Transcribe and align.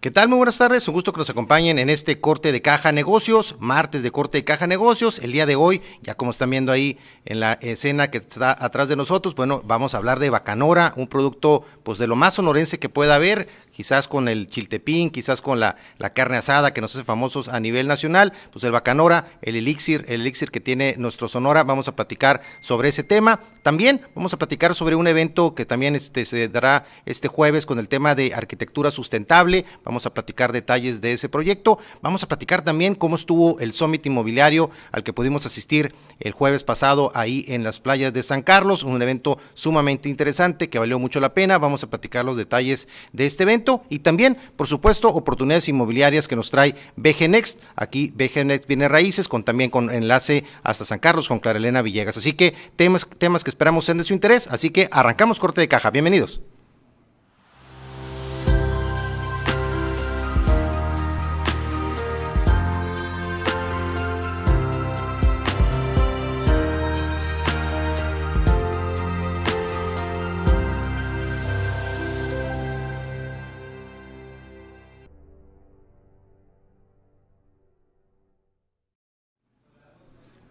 ¿Qué 0.00 0.12
tal? 0.12 0.28
Muy 0.28 0.36
buenas 0.36 0.58
tardes, 0.58 0.86
un 0.86 0.94
gusto 0.94 1.12
que 1.12 1.18
nos 1.18 1.28
acompañen 1.28 1.76
en 1.80 1.90
este 1.90 2.20
corte 2.20 2.52
de 2.52 2.62
caja 2.62 2.92
negocios, 2.92 3.56
martes 3.58 4.04
de 4.04 4.12
corte 4.12 4.38
de 4.38 4.44
caja 4.44 4.68
negocios. 4.68 5.18
El 5.18 5.32
día 5.32 5.44
de 5.44 5.56
hoy, 5.56 5.82
ya 6.02 6.14
como 6.14 6.30
están 6.30 6.50
viendo 6.50 6.70
ahí 6.70 6.98
en 7.24 7.40
la 7.40 7.54
escena 7.54 8.08
que 8.08 8.18
está 8.18 8.56
atrás 8.64 8.88
de 8.88 8.94
nosotros, 8.94 9.34
bueno, 9.34 9.60
vamos 9.64 9.94
a 9.94 9.96
hablar 9.96 10.20
de 10.20 10.30
Bacanora, 10.30 10.92
un 10.94 11.08
producto 11.08 11.64
pues 11.82 11.98
de 11.98 12.06
lo 12.06 12.14
más 12.14 12.34
sonorense 12.34 12.78
que 12.78 12.88
pueda 12.88 13.16
haber, 13.16 13.48
quizás 13.78 14.08
con 14.08 14.26
el 14.26 14.48
chiltepín, 14.48 15.08
quizás 15.08 15.40
con 15.40 15.60
la, 15.60 15.76
carne 16.12 16.36
asada 16.36 16.74
que 16.74 16.80
nos 16.80 16.96
hace 16.96 17.04
famosos 17.04 17.46
a 17.48 17.60
nivel 17.60 17.86
nacional, 17.86 18.32
pues 18.50 18.64
el 18.64 18.72
bacanora, 18.72 19.30
el 19.40 19.54
elixir, 19.54 20.04
el 20.08 20.22
elixir 20.22 20.50
que 20.50 20.58
tiene 20.58 20.96
nuestro 20.98 21.28
Sonora, 21.28 21.62
vamos 21.62 21.86
a 21.86 21.94
platicar 21.94 22.42
sobre 22.58 22.88
ese 22.88 23.04
tema. 23.04 23.38
También 23.62 24.00
vamos 24.16 24.34
a 24.34 24.36
platicar 24.36 24.74
sobre 24.74 24.96
un 24.96 25.06
evento 25.06 25.54
que 25.54 25.64
también 25.64 25.94
este, 25.94 26.24
se 26.24 26.48
dará 26.48 26.86
este 27.06 27.28
jueves 27.28 27.66
con 27.66 27.78
el 27.78 27.88
tema 27.88 28.16
de 28.16 28.34
arquitectura 28.34 28.90
sustentable, 28.90 29.64
vamos 29.84 30.06
a 30.06 30.12
platicar 30.12 30.50
detalles 30.50 31.00
de 31.00 31.12
ese 31.12 31.28
proyecto, 31.28 31.78
vamos 32.02 32.24
a 32.24 32.26
platicar 32.26 32.64
también 32.64 32.96
cómo 32.96 33.14
estuvo 33.14 33.60
el 33.60 33.72
Summit 33.72 34.04
Inmobiliario 34.06 34.72
al 34.90 35.04
que 35.04 35.12
pudimos 35.12 35.46
asistir 35.46 35.94
el 36.18 36.32
jueves 36.32 36.64
pasado 36.64 37.12
ahí 37.14 37.44
en 37.46 37.62
las 37.62 37.78
playas 37.78 38.12
de 38.12 38.24
San 38.24 38.42
Carlos, 38.42 38.82
un 38.82 39.00
evento 39.00 39.38
sumamente 39.54 40.08
interesante 40.08 40.68
que 40.68 40.80
valió 40.80 40.98
mucho 40.98 41.20
la 41.20 41.32
pena, 41.32 41.58
vamos 41.58 41.84
a 41.84 41.90
platicar 41.90 42.24
los 42.24 42.36
detalles 42.36 42.88
de 43.12 43.26
este 43.26 43.44
evento 43.44 43.67
y 43.88 44.00
también, 44.00 44.36
por 44.56 44.66
supuesto, 44.66 45.08
oportunidades 45.08 45.68
inmobiliarias 45.68 46.28
que 46.28 46.36
nos 46.36 46.50
trae 46.50 46.74
BG 46.96 47.28
Next. 47.28 47.62
Aquí 47.76 48.12
BG 48.14 48.44
Next 48.44 48.68
viene 48.68 48.88
raíces, 48.88 49.28
con 49.28 49.44
también 49.44 49.70
con 49.70 49.90
enlace 49.90 50.44
hasta 50.62 50.84
San 50.84 50.98
Carlos 50.98 51.28
con 51.28 51.38
Clara 51.38 51.58
Elena 51.58 51.82
Villegas. 51.82 52.16
Así 52.16 52.32
que 52.32 52.54
temas, 52.76 53.08
temas 53.18 53.44
que 53.44 53.50
esperamos 53.50 53.84
sean 53.84 53.98
de 53.98 54.04
su 54.04 54.14
interés. 54.14 54.46
Así 54.48 54.70
que 54.70 54.88
arrancamos 54.90 55.40
corte 55.40 55.60
de 55.60 55.68
caja. 55.68 55.90
Bienvenidos. 55.90 56.40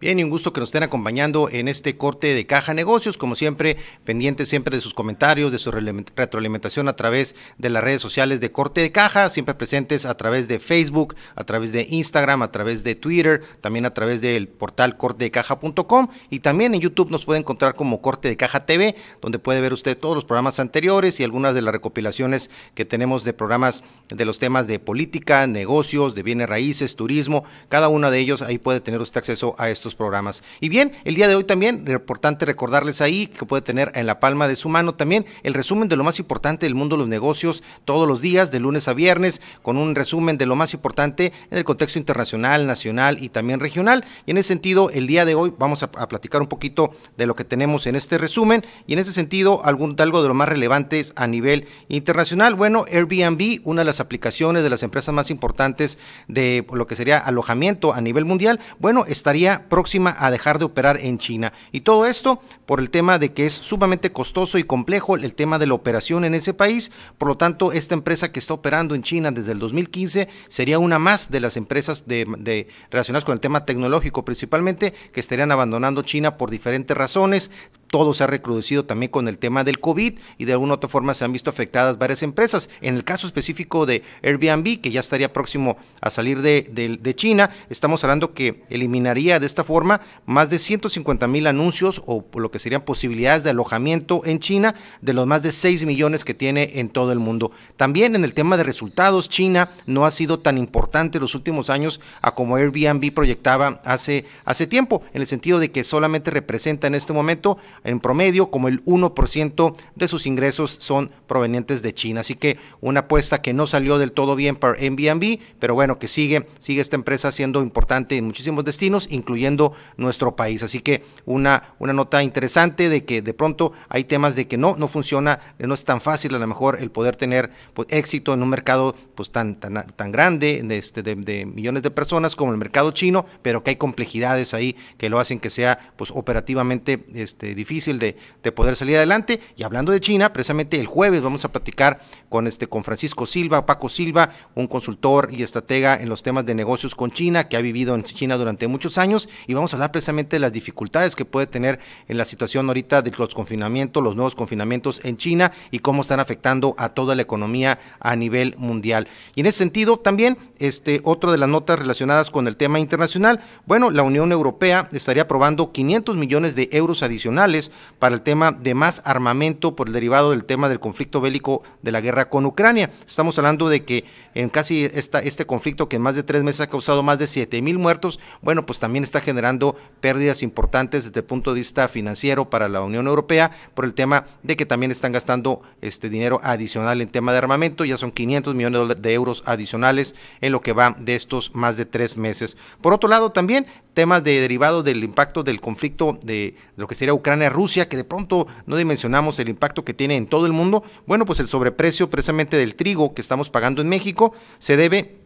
Bien, 0.00 0.16
y 0.20 0.22
un 0.22 0.30
gusto 0.30 0.52
que 0.52 0.60
nos 0.60 0.68
estén 0.68 0.84
acompañando 0.84 1.48
en 1.50 1.66
este 1.66 1.96
corte 1.96 2.32
de 2.32 2.46
Caja 2.46 2.72
Negocios, 2.72 3.18
como 3.18 3.34
siempre, 3.34 3.76
pendientes 4.04 4.48
siempre 4.48 4.76
de 4.76 4.80
sus 4.80 4.94
comentarios, 4.94 5.50
de 5.50 5.58
su 5.58 5.72
retroalimentación 5.72 6.86
a 6.86 6.94
través 6.94 7.34
de 7.58 7.68
las 7.68 7.82
redes 7.82 8.00
sociales 8.00 8.38
de 8.38 8.52
Corte 8.52 8.80
de 8.80 8.92
Caja, 8.92 9.28
siempre 9.28 9.56
presentes 9.56 10.06
a 10.06 10.16
través 10.16 10.46
de 10.46 10.60
Facebook, 10.60 11.16
a 11.34 11.42
través 11.42 11.72
de 11.72 11.84
Instagram, 11.90 12.42
a 12.42 12.52
través 12.52 12.84
de 12.84 12.94
Twitter, 12.94 13.42
también 13.60 13.86
a 13.86 13.92
través 13.92 14.20
del 14.20 14.46
portal 14.46 14.96
cortedecaja.com 14.96 16.06
y 16.30 16.38
también 16.38 16.74
en 16.74 16.80
YouTube 16.80 17.10
nos 17.10 17.24
puede 17.24 17.40
encontrar 17.40 17.74
como 17.74 18.00
Corte 18.00 18.28
de 18.28 18.36
Caja 18.36 18.66
TV, 18.66 18.94
donde 19.20 19.40
puede 19.40 19.60
ver 19.60 19.72
usted 19.72 19.98
todos 19.98 20.14
los 20.14 20.24
programas 20.24 20.60
anteriores 20.60 21.18
y 21.18 21.24
algunas 21.24 21.56
de 21.56 21.62
las 21.62 21.72
recopilaciones 21.72 22.50
que 22.76 22.84
tenemos 22.84 23.24
de 23.24 23.32
programas 23.32 23.82
de 24.10 24.24
los 24.24 24.38
temas 24.38 24.68
de 24.68 24.78
política, 24.78 25.44
negocios, 25.48 26.14
de 26.14 26.22
bienes 26.22 26.48
raíces, 26.48 26.94
turismo, 26.94 27.42
cada 27.68 27.88
uno 27.88 28.12
de 28.12 28.20
ellos 28.20 28.42
ahí 28.42 28.58
puede 28.58 28.78
tener 28.78 29.00
usted 29.00 29.18
acceso 29.18 29.56
a 29.58 29.68
estos 29.70 29.87
programas. 29.94 30.42
Y 30.60 30.68
bien, 30.68 30.92
el 31.04 31.14
día 31.14 31.28
de 31.28 31.34
hoy 31.34 31.44
también, 31.44 31.84
importante 31.88 32.46
recordarles 32.46 33.00
ahí 33.00 33.26
que 33.26 33.44
puede 33.44 33.62
tener 33.62 33.92
en 33.94 34.06
la 34.06 34.20
palma 34.20 34.48
de 34.48 34.56
su 34.56 34.68
mano 34.68 34.94
también 34.94 35.26
el 35.42 35.54
resumen 35.54 35.88
de 35.88 35.96
lo 35.96 36.04
más 36.04 36.18
importante 36.18 36.66
del 36.66 36.74
mundo 36.74 36.96
de 36.96 37.00
los 37.00 37.08
negocios 37.08 37.62
todos 37.84 38.08
los 38.08 38.20
días, 38.20 38.50
de 38.50 38.60
lunes 38.60 38.88
a 38.88 38.94
viernes, 38.94 39.40
con 39.62 39.76
un 39.76 39.94
resumen 39.94 40.38
de 40.38 40.46
lo 40.46 40.56
más 40.56 40.74
importante 40.74 41.32
en 41.50 41.58
el 41.58 41.64
contexto 41.64 41.98
internacional, 41.98 42.66
nacional 42.66 43.22
y 43.22 43.28
también 43.28 43.60
regional. 43.60 44.04
Y 44.26 44.32
en 44.32 44.38
ese 44.38 44.48
sentido, 44.48 44.90
el 44.90 45.06
día 45.06 45.24
de 45.24 45.34
hoy 45.34 45.52
vamos 45.58 45.82
a, 45.82 45.88
platicar 45.90 46.40
un 46.40 46.48
poquito 46.48 46.92
de 47.16 47.26
lo 47.26 47.34
que 47.34 47.44
tenemos 47.44 47.86
en 47.86 47.96
este 47.96 48.18
resumen 48.18 48.64
y 48.86 48.94
en 48.94 48.98
ese 48.98 49.12
sentido, 49.12 49.64
algún, 49.64 49.96
algo 49.98 50.22
de 50.22 50.28
lo 50.28 50.34
más 50.34 50.48
relevantes 50.48 51.12
a 51.16 51.26
nivel 51.26 51.66
internacional. 51.88 52.54
Bueno, 52.54 52.84
Airbnb, 52.90 53.60
una 53.64 53.82
de 53.82 53.86
las 53.86 54.00
aplicaciones 54.00 54.62
de 54.62 54.70
las 54.70 54.82
empresas 54.82 55.14
más 55.14 55.30
importantes 55.30 55.98
de 56.28 56.66
lo 56.72 56.86
que 56.86 56.96
sería 56.96 57.18
alojamiento 57.18 57.92
a 57.92 58.00
nivel 58.00 58.24
mundial, 58.24 58.60
bueno, 58.78 59.04
estaría 59.06 59.68
próxima 59.78 60.16
a 60.18 60.32
dejar 60.32 60.58
de 60.58 60.64
operar 60.64 60.98
en 61.00 61.18
China. 61.18 61.52
Y 61.70 61.82
todo 61.82 62.04
esto 62.06 62.42
por 62.66 62.80
el 62.80 62.90
tema 62.90 63.20
de 63.20 63.32
que 63.32 63.46
es 63.46 63.52
sumamente 63.52 64.10
costoso 64.10 64.58
y 64.58 64.64
complejo 64.64 65.14
el 65.14 65.34
tema 65.34 65.56
de 65.60 65.68
la 65.68 65.74
operación 65.74 66.24
en 66.24 66.34
ese 66.34 66.52
país. 66.52 66.90
Por 67.16 67.28
lo 67.28 67.36
tanto, 67.36 67.70
esta 67.70 67.94
empresa 67.94 68.32
que 68.32 68.40
está 68.40 68.54
operando 68.54 68.96
en 68.96 69.04
China 69.04 69.30
desde 69.30 69.52
el 69.52 69.60
2015 69.60 70.28
sería 70.48 70.80
una 70.80 70.98
más 70.98 71.30
de 71.30 71.38
las 71.38 71.56
empresas 71.56 72.08
de, 72.08 72.66
relacionadas 72.90 73.24
con 73.24 73.34
el 73.34 73.40
tema 73.40 73.64
tecnológico 73.64 74.24
principalmente 74.24 74.92
que 75.12 75.20
estarían 75.20 75.52
abandonando 75.52 76.02
China 76.02 76.36
por 76.36 76.50
diferentes 76.50 76.96
razones, 76.96 77.52
todo 77.90 78.14
se 78.14 78.24
ha 78.24 78.26
recrudecido 78.26 78.84
también 78.84 79.10
con 79.10 79.28
el 79.28 79.38
tema 79.38 79.64
del 79.64 79.80
COVID 79.80 80.18
y 80.38 80.44
de 80.44 80.52
alguna 80.52 80.74
u 80.74 80.76
otra 80.76 80.88
forma 80.88 81.14
se 81.14 81.24
han 81.24 81.32
visto 81.32 81.50
afectadas 81.50 81.98
varias 81.98 82.22
empresas. 82.22 82.68
En 82.80 82.94
el 82.94 83.04
caso 83.04 83.26
específico 83.26 83.86
de 83.86 84.02
Airbnb, 84.22 84.80
que 84.80 84.90
ya 84.90 85.00
estaría 85.00 85.32
próximo 85.32 85.76
a 86.00 86.10
salir 86.10 86.42
de, 86.42 87.14
China, 87.14 87.50
estamos 87.70 88.04
hablando 88.04 88.34
que 88.34 88.64
eliminaría 88.70 89.40
de 89.40 89.46
esta 89.46 89.64
forma 89.64 90.00
más 90.26 90.50
de 90.50 90.58
150 90.58 91.26
mil 91.26 91.46
anuncios 91.46 92.02
o 92.06 92.24
lo 92.34 92.50
que 92.50 92.58
serían 92.58 92.82
posibilidades 92.82 93.44
de 93.44 93.50
alojamiento 93.50 94.22
en 94.24 94.38
China 94.38 94.74
de 95.00 95.14
los 95.14 95.26
más 95.26 95.42
de 95.42 95.52
6 95.52 95.84
millones 95.86 96.24
que 96.24 96.34
tiene 96.34 96.70
en 96.74 96.88
todo 96.90 97.12
el 97.12 97.18
mundo. 97.18 97.50
También 97.76 98.14
en 98.14 98.24
el 98.24 98.34
tema 98.34 98.56
de 98.56 98.64
resultados, 98.64 99.28
China 99.28 99.70
no 99.86 100.04
ha 100.04 100.10
sido 100.10 100.40
tan 100.40 100.58
importante 100.58 101.20
los 101.20 101.34
últimos 101.34 101.70
años 101.70 102.00
a 102.20 102.34
como 102.34 102.56
Airbnb 102.56 103.12
proyectaba 103.12 103.80
hace, 103.84 104.24
hace 104.44 104.66
tiempo, 104.66 105.02
en 105.12 105.22
el 105.22 105.26
sentido 105.26 105.58
de 105.58 105.70
que 105.70 105.84
solamente 105.84 106.30
representa 106.30 106.86
en 106.86 106.94
este 106.94 107.12
momento 107.12 107.58
en 107.84 108.00
promedio, 108.00 108.50
como 108.50 108.68
el 108.68 108.84
1% 108.84 109.72
de 109.94 110.08
sus 110.08 110.26
ingresos 110.26 110.76
son 110.80 111.10
provenientes 111.26 111.82
de 111.82 111.94
China. 111.94 112.20
Así 112.20 112.34
que 112.34 112.58
una 112.80 113.00
apuesta 113.00 113.42
que 113.42 113.54
no 113.54 113.66
salió 113.66 113.98
del 113.98 114.12
todo 114.12 114.36
bien 114.36 114.56
para 114.56 114.78
Airbnb, 114.78 115.38
pero 115.58 115.74
bueno, 115.74 115.98
que 115.98 116.08
sigue, 116.08 116.46
sigue 116.60 116.80
esta 116.80 116.96
empresa 116.96 117.32
siendo 117.32 117.62
importante 117.62 118.16
en 118.16 118.26
muchísimos 118.26 118.64
destinos, 118.64 119.08
incluyendo 119.10 119.74
nuestro 119.96 120.36
país. 120.36 120.62
Así 120.62 120.80
que 120.80 121.04
una, 121.24 121.74
una 121.78 121.92
nota 121.92 122.22
interesante 122.22 122.88
de 122.88 123.04
que 123.04 123.22
de 123.22 123.34
pronto 123.34 123.72
hay 123.88 124.04
temas 124.04 124.36
de 124.36 124.46
que 124.46 124.56
no, 124.56 124.76
no 124.76 124.88
funciona, 124.88 125.40
no 125.58 125.74
es 125.74 125.84
tan 125.84 126.00
fácil 126.00 126.34
a 126.34 126.38
lo 126.38 126.46
mejor 126.46 126.78
el 126.80 126.90
poder 126.90 127.16
tener 127.16 127.50
pues, 127.74 127.88
éxito 127.90 128.34
en 128.34 128.42
un 128.42 128.48
mercado 128.48 128.94
pues 129.14 129.30
tan, 129.30 129.58
tan, 129.60 129.86
tan 129.86 130.12
grande 130.12 130.62
de, 130.64 130.78
este, 130.78 131.02
de, 131.02 131.14
de 131.14 131.46
millones 131.46 131.82
de 131.82 131.90
personas 131.90 132.36
como 132.36 132.52
el 132.52 132.58
mercado 132.58 132.90
chino, 132.90 133.26
pero 133.42 133.62
que 133.62 133.70
hay 133.70 133.76
complejidades 133.76 134.54
ahí 134.54 134.76
que 134.98 135.08
lo 135.08 135.18
hacen 135.18 135.40
que 135.40 135.50
sea 135.50 135.92
pues 135.96 136.10
operativamente 136.10 137.04
este, 137.14 137.54
difícil 137.54 137.77
de, 137.86 138.16
poder 138.52 138.76
salir 138.76 138.96
adelante. 138.96 139.40
Y 139.56 139.62
hablando 139.62 139.92
de 139.92 140.00
China, 140.00 140.32
precisamente 140.32 140.80
el 140.80 140.86
jueves 140.86 141.22
vamos 141.22 141.44
a 141.44 141.52
platicar 141.52 142.00
con, 142.28 142.46
este, 142.46 142.66
con 142.66 142.82
Francisco 142.82 143.26
Silva, 143.26 143.66
Paco 143.66 143.88
Silva, 143.88 144.30
un 144.54 144.66
consultor 144.66 145.28
y 145.30 145.42
estratega 145.42 145.96
en 146.00 146.08
los 146.08 146.22
temas 146.22 146.44
de 146.44 146.54
negocios 146.54 146.94
con 146.94 147.10
China, 147.10 147.48
que 147.48 147.56
ha 147.56 147.60
vivido 147.60 147.94
en 147.94 148.02
China 148.02 148.36
durante 148.36 148.66
muchos 148.68 148.98
años, 148.98 149.28
y 149.46 149.54
vamos 149.54 149.72
a 149.72 149.76
hablar 149.76 149.92
precisamente 149.92 150.36
de 150.36 150.40
las 150.40 150.52
dificultades 150.52 151.14
que 151.14 151.24
puede 151.24 151.46
tener 151.46 151.78
en 152.08 152.18
la 152.18 152.24
situación 152.24 152.66
ahorita 152.68 153.02
de 153.02 153.12
los 153.16 153.34
confinamientos, 153.34 154.02
los 154.02 154.16
nuevos 154.16 154.34
confinamientos 154.34 155.04
en 155.04 155.16
China 155.16 155.52
y 155.70 155.78
cómo 155.80 156.02
están 156.02 156.20
afectando 156.20 156.74
a 156.78 156.90
toda 156.90 157.14
la 157.14 157.22
economía 157.22 157.78
a 158.00 158.16
nivel 158.16 158.54
mundial. 158.58 159.08
Y 159.34 159.40
en 159.40 159.46
ese 159.46 159.58
sentido, 159.58 159.98
también, 159.98 160.38
este, 160.58 161.00
otra 161.04 161.32
de 161.32 161.38
las 161.38 161.48
notas 161.48 161.78
relacionadas 161.78 162.30
con 162.30 162.48
el 162.48 162.56
tema 162.56 162.80
internacional, 162.80 163.40
bueno, 163.66 163.90
la 163.90 164.02
Unión 164.02 164.32
Europea 164.32 164.88
estaría 164.92 165.24
aprobando 165.24 165.72
500 165.72 166.16
millones 166.16 166.54
de 166.54 166.68
euros 166.72 167.02
adicionales 167.02 167.57
para 167.98 168.14
el 168.14 168.22
tema 168.22 168.52
de 168.52 168.74
más 168.74 169.02
armamento 169.04 169.74
por 169.74 169.88
el 169.88 169.92
derivado 169.92 170.30
del 170.30 170.44
tema 170.44 170.68
del 170.68 170.80
conflicto 170.80 171.20
bélico 171.20 171.62
de 171.82 171.92
la 171.92 172.00
guerra 172.00 172.28
con 172.28 172.46
Ucrania. 172.46 172.90
Estamos 173.06 173.38
hablando 173.38 173.68
de 173.68 173.84
que 173.84 174.04
en 174.34 174.48
casi 174.48 174.84
esta, 174.84 175.20
este 175.20 175.46
conflicto 175.46 175.88
que 175.88 175.96
en 175.96 176.02
más 176.02 176.14
de 176.14 176.22
tres 176.22 176.44
meses 176.44 176.60
ha 176.60 176.68
causado 176.68 177.02
más 177.02 177.18
de 177.18 177.26
7 177.26 177.60
mil 177.62 177.78
muertos, 177.78 178.20
bueno, 178.40 178.64
pues 178.66 178.78
también 178.78 179.04
está 179.04 179.20
generando 179.20 179.76
pérdidas 180.00 180.42
importantes 180.42 181.04
desde 181.04 181.20
el 181.20 181.26
punto 181.26 181.52
de 181.52 181.60
vista 181.60 181.88
financiero 181.88 182.48
para 182.50 182.68
la 182.68 182.82
Unión 182.82 183.06
Europea 183.06 183.50
por 183.74 183.84
el 183.84 183.94
tema 183.94 184.26
de 184.42 184.56
que 184.56 184.66
también 184.66 184.90
están 184.90 185.12
gastando 185.12 185.62
este 185.80 186.08
dinero 186.08 186.40
adicional 186.42 187.00
en 187.00 187.08
tema 187.08 187.32
de 187.32 187.38
armamento, 187.38 187.84
ya 187.84 187.96
son 187.96 188.10
500 188.10 188.54
millones 188.54 189.02
de 189.02 189.12
euros 189.12 189.42
adicionales 189.46 190.14
en 190.40 190.52
lo 190.52 190.60
que 190.60 190.72
va 190.72 190.94
de 190.98 191.14
estos 191.14 191.54
más 191.54 191.76
de 191.76 191.86
tres 191.86 192.16
meses. 192.16 192.56
Por 192.80 192.92
otro 192.92 193.08
lado, 193.08 193.30
también 193.30 193.66
temas 193.98 194.22
de 194.22 194.40
derivado 194.40 194.84
del 194.84 195.02
impacto 195.02 195.42
del 195.42 195.60
conflicto 195.60 196.20
de 196.22 196.54
lo 196.76 196.86
que 196.86 196.94
sería 196.94 197.14
Ucrania-Rusia, 197.14 197.88
que 197.88 197.96
de 197.96 198.04
pronto 198.04 198.46
no 198.64 198.76
dimensionamos 198.76 199.40
el 199.40 199.48
impacto 199.48 199.84
que 199.84 199.92
tiene 199.92 200.14
en 200.14 200.28
todo 200.28 200.46
el 200.46 200.52
mundo. 200.52 200.84
Bueno, 201.04 201.24
pues 201.24 201.40
el 201.40 201.48
sobreprecio 201.48 202.08
precisamente 202.08 202.56
del 202.56 202.76
trigo 202.76 203.12
que 203.12 203.20
estamos 203.20 203.50
pagando 203.50 203.82
en 203.82 203.88
México 203.88 204.32
se 204.60 204.76
debe 204.76 205.16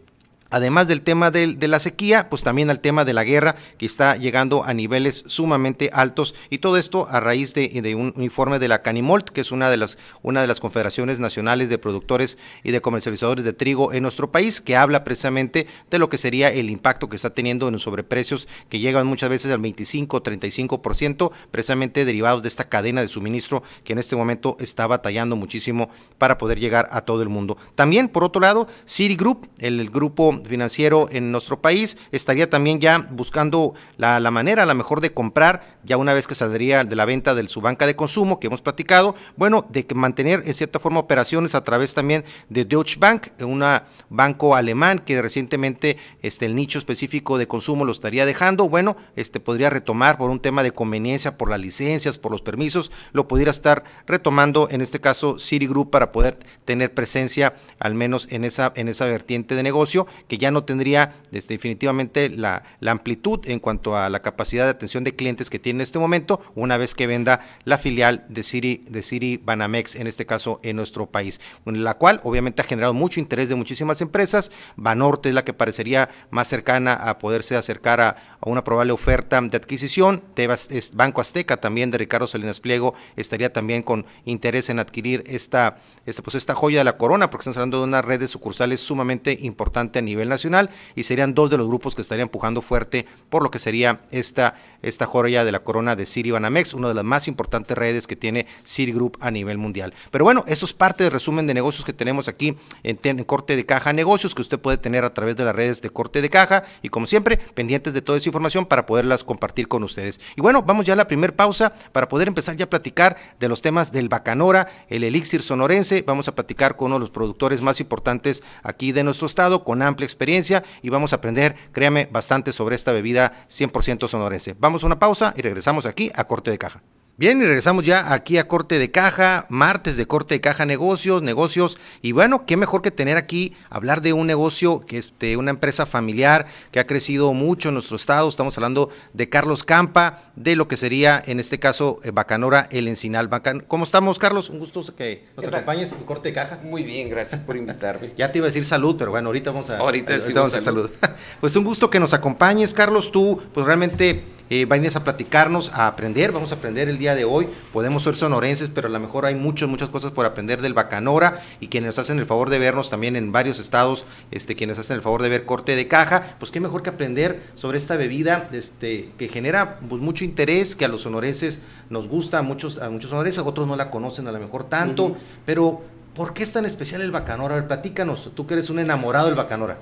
además 0.53 0.87
del 0.87 1.01
tema 1.01 1.31
de, 1.31 1.57
la 1.67 1.81
sequía, 1.81 2.29
pues 2.29 2.43
también 2.43 2.69
al 2.71 2.81
tema 2.81 3.05
de 3.05 3.15
la 3.15 3.25
guerra 3.25 3.57
que 3.79 3.87
está 3.87 4.17
llegando 4.17 4.65
a 4.65 4.75
niveles 4.75 5.25
sumamente 5.27 5.89
altos 5.93 6.35
y 6.51 6.59
todo 6.59 6.77
esto 6.77 7.09
a 7.09 7.21
raíz 7.21 7.55
de, 7.55 7.95
un 7.95 8.13
informe 8.23 8.59
de 8.59 8.69
la 8.69 8.83
Canimolt, 8.83 9.31
que 9.31 9.41
es 9.41 9.51
una 9.51 9.71
de 9.71 9.79
las 9.79 9.97
una 10.21 10.43
de 10.43 10.47
las 10.47 10.61
confederaciones 10.61 11.21
nacionales 11.21 11.71
de 11.71 11.79
productores 11.79 12.37
y 12.63 12.71
de 12.71 12.83
comercializadores 12.83 13.45
de 13.45 13.55
trigo 13.55 13.95
en 13.95 14.03
nuestro 14.03 14.31
país, 14.31 14.61
que 14.61 14.77
habla 14.77 15.05
precisamente 15.05 15.67
de 15.91 15.99
lo 15.99 16.11
que 16.11 16.19
sería 16.19 16.51
el 16.51 16.69
impacto 16.69 17.09
que 17.09 17.17
está 17.17 17.31
teniendo 17.31 17.67
en 17.67 17.73
los 17.73 17.83
sobreprecios 17.83 18.47
que 18.69 18.79
llegan 18.79 19.07
muchas 19.07 19.31
veces 19.31 19.51
al 19.53 19.61
25 19.61 20.19
o 20.19 20.23
35%, 20.23 21.33
precisamente 21.51 22.05
derivados 22.05 22.43
de 22.43 22.49
esta 22.49 22.69
cadena 22.69 23.01
de 23.01 23.09
suministro 23.09 23.63
que 23.85 23.95
en 23.95 23.99
este 23.99 24.17
momento 24.17 24.59
está 24.61 24.87
batallando 24.87 25.35
muchísimo 25.35 25.89
para 26.19 26.37
poder 26.37 26.61
llegar 26.61 26.89
a 26.93 27.01
todo 27.01 27.23
el 27.23 27.31
mundo. 27.31 27.57
También, 27.75 28.09
por 28.09 28.23
otro 28.23 28.43
lado, 28.43 28.69
Citigroup, 28.87 29.49
el 29.59 29.89
grupo 29.89 30.42
financiero 30.45 31.09
en 31.11 31.33
nuestro 31.33 31.61
país, 31.61 31.97
estaría 32.11 32.49
también 32.49 32.81
ya 32.81 33.07
buscando 33.11 33.75
la, 33.97 34.19
manera, 34.31 34.63
a 34.63 34.67
la 34.67 34.75
mejor 34.75 35.01
de 35.01 35.13
comprar, 35.13 35.79
ya 35.85 35.97
una 35.97 36.15
vez 36.15 36.27
que 36.27 36.35
saldría 36.35 36.85
de 36.85 36.97
la 36.97 37.05
venta 37.05 37.35
de 37.35 37.47
su 37.49 37.61
banca 37.61 37.87
de 37.87 37.97
consumo, 37.97 38.41
que 38.41 38.47
hemos 38.47 38.63
platicado, 38.63 39.15
bueno, 39.37 39.67
de 39.71 39.87
que 39.87 39.95
mantener 39.95 40.43
en 40.45 40.55
cierta 40.55 40.79
forma 40.79 41.01
operaciones 41.01 41.55
a 41.55 41.65
través 41.65 41.95
también 41.95 42.25
de 42.49 42.65
Deutsche 42.65 42.99
Bank, 42.99 43.29
un 43.41 43.63
banco 44.09 44.57
alemán 44.57 44.99
que 44.99 45.21
recientemente 45.21 45.97
este, 46.23 46.47
el 46.47 46.55
nicho 46.55 46.79
específico 46.79 47.39
de 47.39 47.47
consumo 47.47 47.85
lo 47.85 47.93
estaría 47.93 48.27
dejando, 48.27 48.69
bueno, 48.69 48.97
este 49.17 49.41
podría 49.41 49.71
retomar 49.71 50.19
por 50.19 50.31
un 50.31 50.41
tema 50.41 50.63
de 50.63 50.73
conveniencia, 50.73 51.37
por 51.37 51.51
las 51.51 51.61
licencias, 51.61 52.19
por 52.19 52.33
los 52.33 52.43
permisos, 52.43 52.91
lo 53.13 53.29
pudiera 53.29 53.51
estar 53.51 53.85
retomando, 54.07 54.69
en 54.71 54.81
este 54.81 55.01
caso 55.01 55.39
Citigroup, 55.39 55.91
para 55.91 56.11
poder 56.11 56.39
tener 56.65 56.95
presencia 56.95 57.55
al 57.79 57.95
menos 57.95 58.29
en 58.31 58.45
esa, 58.45 58.73
en 58.77 58.89
esa 58.89 59.07
vertiente 59.07 59.55
de 59.55 59.63
negocio 59.63 60.07
que 60.33 60.39
ya 60.39 60.51
no 60.51 60.65
tendría 60.65 61.15
definitivamente 61.31 62.31
la, 62.31 62.63
amplitud 62.87 63.41
en 63.45 63.61
cuanto 63.61 63.99
a 63.99 64.09
la 64.09 64.23
capacidad 64.23 64.65
de 64.65 64.71
atención 64.71 65.05
de 65.05 65.15
clientes 65.15 65.51
que 65.51 65.59
tiene 65.59 65.77
en 65.77 65.81
este 65.83 65.99
momento, 65.99 66.41
una 66.55 66.79
vez 66.79 66.95
que 66.95 67.07
venda 67.07 67.45
la 67.67 67.77
filial 67.77 68.25
de 68.31 68.43
City, 68.43 68.83
de 68.89 69.03
City 69.03 69.37
Banamex, 69.37 69.95
en 69.95 70.07
este 70.07 70.25
caso 70.25 70.59
en 70.63 70.77
nuestro 70.77 71.05
país, 71.05 71.39
la 71.67 71.99
cual 71.99 72.19
obviamente 72.25 72.63
ha 72.63 72.65
generado 72.65 72.95
mucho 72.95 73.21
interés 73.21 73.51
de 73.51 73.57
muchísimas 73.57 74.01
empresas. 74.01 74.51
Banorte 74.77 75.29
es 75.29 75.35
la 75.35 75.45
que 75.45 75.53
parecería 75.53 76.09
más 76.31 76.49
cercana 76.49 76.95
a 76.95 77.19
poderse 77.19 77.55
acercar 77.55 78.01
a, 78.01 78.17
una 78.41 78.65
probable 78.65 78.93
oferta 78.93 79.39
de 79.39 79.55
adquisición. 79.55 80.23
Tebas, 80.33 80.71
Banco 80.95 81.21
Azteca 81.21 81.59
también 81.59 81.91
de 81.91 81.99
Ricardo 81.99 82.27
Salinas 82.27 82.61
Pliego 82.61 82.95
estaría 83.17 83.53
también 83.53 83.83
con 83.83 84.07
interés 84.25 84.71
en 84.71 84.79
adquirir 84.79 85.25
esta, 85.27 85.77
esta, 86.07 86.23
pues 86.23 86.37
esta 86.37 86.55
joya 86.55 86.79
de 86.79 86.85
la 86.85 86.97
corona, 86.97 87.29
porque 87.29 87.43
estamos 87.43 87.59
hablando 87.59 87.81
de 87.81 87.85
una 87.85 88.01
red 88.01 88.19
de 88.19 88.29
sucursales 88.29 88.81
sumamente 88.81 89.37
importante 89.43 89.99
a 89.99 90.03
nivel 90.03 90.12
nacional 90.29 90.71
y 90.95 91.05
serían 91.05 91.35
dos 91.35 91.51
de 91.51 91.59
los 91.59 91.67
grupos 91.67 91.95
que 91.95 92.03
estarían 92.03 92.27
empujando 92.27 92.63
fuerte 92.63 93.07
por 93.29 93.43
lo 93.43 93.51
que 93.51 93.59
sería 93.59 94.01
esta, 94.11 94.55
esta 94.83 95.07
joya 95.07 95.45
de 95.45 95.53
la 95.53 95.61
corona 95.61 95.97
de 95.97 96.07
City 96.07 96.31
Banamex, 96.31 96.75
una 96.75 96.89
de 96.89 96.95
las 96.95 97.05
más 97.05 97.29
importantes 97.29 97.77
redes 97.77 98.07
que 98.07 98.17
tiene 98.17 98.47
Group 98.93 99.17
a 99.21 99.31
nivel 99.31 99.59
mundial. 99.59 99.95
Pero 100.11 100.25
bueno, 100.25 100.45
eso 100.47 100.65
es 100.67 100.73
parte 100.73 101.05
del 101.05 101.13
resumen 101.13 101.47
de 101.47 101.55
negocios 101.55 101.85
que 101.85 101.93
tenemos 101.93 102.29
aquí 102.29 102.57
en, 102.83 103.25
Corte 103.25 103.57
de 103.57 103.65
Caja 103.65 103.93
Negocios 103.93 104.35
que 104.35 104.43
usted 104.43 104.59
puede 104.59 104.79
tener 104.79 105.05
a 105.05 105.15
través 105.15 105.37
de 105.37 105.45
las 105.45 105.55
redes 105.55 105.83
de 105.83 105.91
Corte 105.91 106.21
de 106.21 106.31
Caja 106.31 106.65
y 106.83 106.89
como 106.89 107.07
siempre, 107.07 107.37
pendientes 107.37 107.95
de 107.95 108.03
toda 108.03 108.19
esa 108.19 108.29
información 108.29 108.67
para 108.67 108.87
poderlas 108.87 109.25
compartir 109.25 109.69
con 109.69 109.83
ustedes. 109.83 110.21
Y 110.37 110.41
bueno, 110.41 110.63
vamos 110.63 110.87
ya 110.87 110.95
a 110.95 110.97
la 110.97 111.07
primera 111.07 111.35
pausa 111.35 111.73
para 111.93 112.09
poder 112.09 112.29
empezar 112.29 112.57
ya 112.57 112.65
a 112.65 112.71
platicar 112.71 113.17
de 113.39 113.49
los 113.49 113.63
temas 113.63 113.93
del 113.93 114.09
Bacanora, 114.09 114.69
el 114.89 115.05
elixir 115.05 115.43
sonorense. 115.43 116.03
Vamos 116.07 116.29
a 116.29 116.35
platicar 116.35 116.77
con 116.77 116.87
uno 116.87 116.97
de 116.97 117.01
los 117.01 117.11
productores 117.11 117.61
más 117.61 117.81
importantes 117.81 118.43
aquí 118.63 118.93
de 118.93 119.05
nuestro 119.05 119.27
estado, 119.27 119.65
con 119.65 119.83
experiencia 120.05 120.63
y 120.83 120.91
vamos 120.91 121.13
a 121.13 121.17
aprender, 121.17 121.57
créame, 121.73 122.09
bastante 122.11 122.53
sobre 122.53 122.77
esta 122.77 122.93
bebida 122.93 123.47
100% 123.49 124.09
sonorense. 124.09 124.55
Vamos 124.59 124.83
a 124.83 124.87
una 124.87 124.99
pausa 124.99 125.35
y 125.37 125.43
regresamos 125.43 125.87
aquí 125.87 126.11
a 126.15 126.25
Corte 126.25 126.51
de 126.51 126.59
Caja. 126.59 126.83
Bien, 127.23 127.41
y 127.41 127.45
regresamos 127.45 127.85
ya 127.85 128.13
aquí 128.13 128.37
a 128.37 128.49
Corte 128.49 128.81
de 128.81 128.91
Caja, 128.91 129.47
martes 129.49 129.97
de 129.97 130.07
Corte 130.07 130.35
de 130.35 130.41
Caja 130.41 130.67
Negocios, 130.67 131.23
negocios, 131.23 131.79
y 132.01 132.11
bueno, 132.11 132.47
qué 132.47 132.57
mejor 132.57 132.83
que 132.83 132.91
tener 132.91 133.17
aquí, 133.17 133.55
hablar 133.71 134.03
de 134.03 134.13
un 134.13 134.27
negocio 134.27 134.81
que 134.81 134.99
es 134.99 135.17
de 135.21 135.37
una 135.37 135.53
empresa 135.53 135.87
familiar 135.87 136.47
que 136.73 136.81
ha 136.81 136.87
crecido 136.89 137.33
mucho 137.33 137.69
en 137.69 137.75
nuestro 137.75 137.95
estado, 137.95 138.29
estamos 138.29 138.59
hablando 138.59 138.91
de 139.13 139.29
Carlos 139.29 139.63
Campa, 139.63 140.33
de 140.35 140.57
lo 140.57 140.67
que 140.67 140.77
sería 140.77 141.23
en 141.25 141.39
este 141.39 141.61
caso 141.61 142.01
eh, 142.03 142.11
Bacanora 142.11 142.67
El 142.73 142.89
Encinal. 142.89 143.31
¿Cómo 143.69 143.85
estamos, 143.85 144.19
Carlos? 144.19 144.51
Un 144.51 144.59
gusto 144.59 144.83
que 144.97 145.23
nos 145.37 145.47
acompañes 145.47 145.93
en 145.93 146.03
Corte 146.03 146.31
de 146.31 146.35
Caja. 146.35 146.59
Muy 146.65 146.83
bien, 146.83 147.09
gracias 147.09 147.41
por 147.43 147.57
invitarme. 147.57 148.11
ya 148.17 148.33
te 148.33 148.39
iba 148.39 148.47
a 148.47 148.49
decir 148.49 148.65
salud, 148.65 148.97
pero 148.99 149.13
bueno, 149.13 149.29
ahorita 149.29 149.53
vamos 149.53 149.71
a... 149.71 149.79
Ahorita, 149.79 150.17
vamos 150.35 150.55
a 150.55 150.61
salud. 150.61 150.91
pues 151.41 151.55
un 151.55 151.63
gusto 151.63 151.89
que 151.89 152.01
nos 152.01 152.15
acompañes, 152.15 152.75
Carlos, 152.75 153.13
tú 153.13 153.41
pues 153.55 153.65
realmente 153.65 154.25
eh, 154.53 154.91
a 154.95 155.05
platicarnos, 155.05 155.71
a 155.73 155.87
aprender, 155.87 156.31
vamos 156.31 156.53
a 156.53 156.57
aprender 156.57 156.91
el 156.91 156.99
día 156.99 157.15
de 157.15 157.25
hoy, 157.25 157.49
podemos 157.73 158.03
ser 158.03 158.15
sonorenses, 158.15 158.69
pero 158.69 158.89
a 158.89 158.91
lo 158.91 159.01
mejor 159.01 159.25
hay 159.25 159.35
muchas, 159.35 159.67
muchas 159.67 159.89
cosas 159.89 160.13
por 160.13 160.27
aprender 160.27 160.61
del 160.61 160.75
Bacanora 160.75 161.41
y 161.59 161.69
quienes 161.69 161.99
hacen 161.99 162.19
el 162.19 162.27
favor 162.27 162.51
de 162.51 162.59
vernos 162.59 162.91
también 162.91 163.17
en 163.17 163.33
varios 163.33 163.59
estados, 163.59 164.05
este, 164.31 164.55
quienes 164.55 164.79
hacen 164.79 164.97
el 164.97 165.03
favor 165.03 165.23
de 165.23 165.31
ver 165.31 165.47
corte 165.47 165.75
de 165.75 165.89
caja, 165.89 166.37
pues 166.39 166.51
qué 166.51 166.61
mejor 166.61 166.83
que 166.83 166.91
aprender 166.91 167.43
sobre 167.55 167.79
esta 167.79 167.97
bebida 167.97 168.51
este, 168.53 169.09
que 169.17 169.29
genera 169.29 169.79
pues, 169.89 170.03
mucho 170.03 170.23
interés, 170.23 170.77
que 170.77 170.85
a 170.85 170.89
los 170.89 171.01
sonorenses 171.01 171.61
nos 171.89 172.07
gusta, 172.07 172.41
a 172.41 172.43
muchos, 172.43 172.79
a 172.79 172.91
muchos 172.91 173.09
sonorenses, 173.09 173.43
otros 173.47 173.67
no 173.67 173.75
la 173.77 173.91
conocen 173.91 174.29
a 174.29 174.33
lo 174.33 174.39
mejor 174.39 174.65
tanto, 174.65 175.17
pero 175.47 175.81
¿por 176.15 176.35
qué 176.35 176.43
es 176.43 176.53
tan 176.53 176.67
especial 176.67 177.01
el 177.01 177.11
Bacanora? 177.11 177.55
A 177.55 177.59
ver, 177.61 177.69
platícanos, 177.69 178.31
tú 178.35 178.47
que 178.47 178.53
eres 178.53 178.69
un 178.69 178.81
enamorado 178.81 179.29
del 179.29 179.35
Bacanora. 179.35 179.79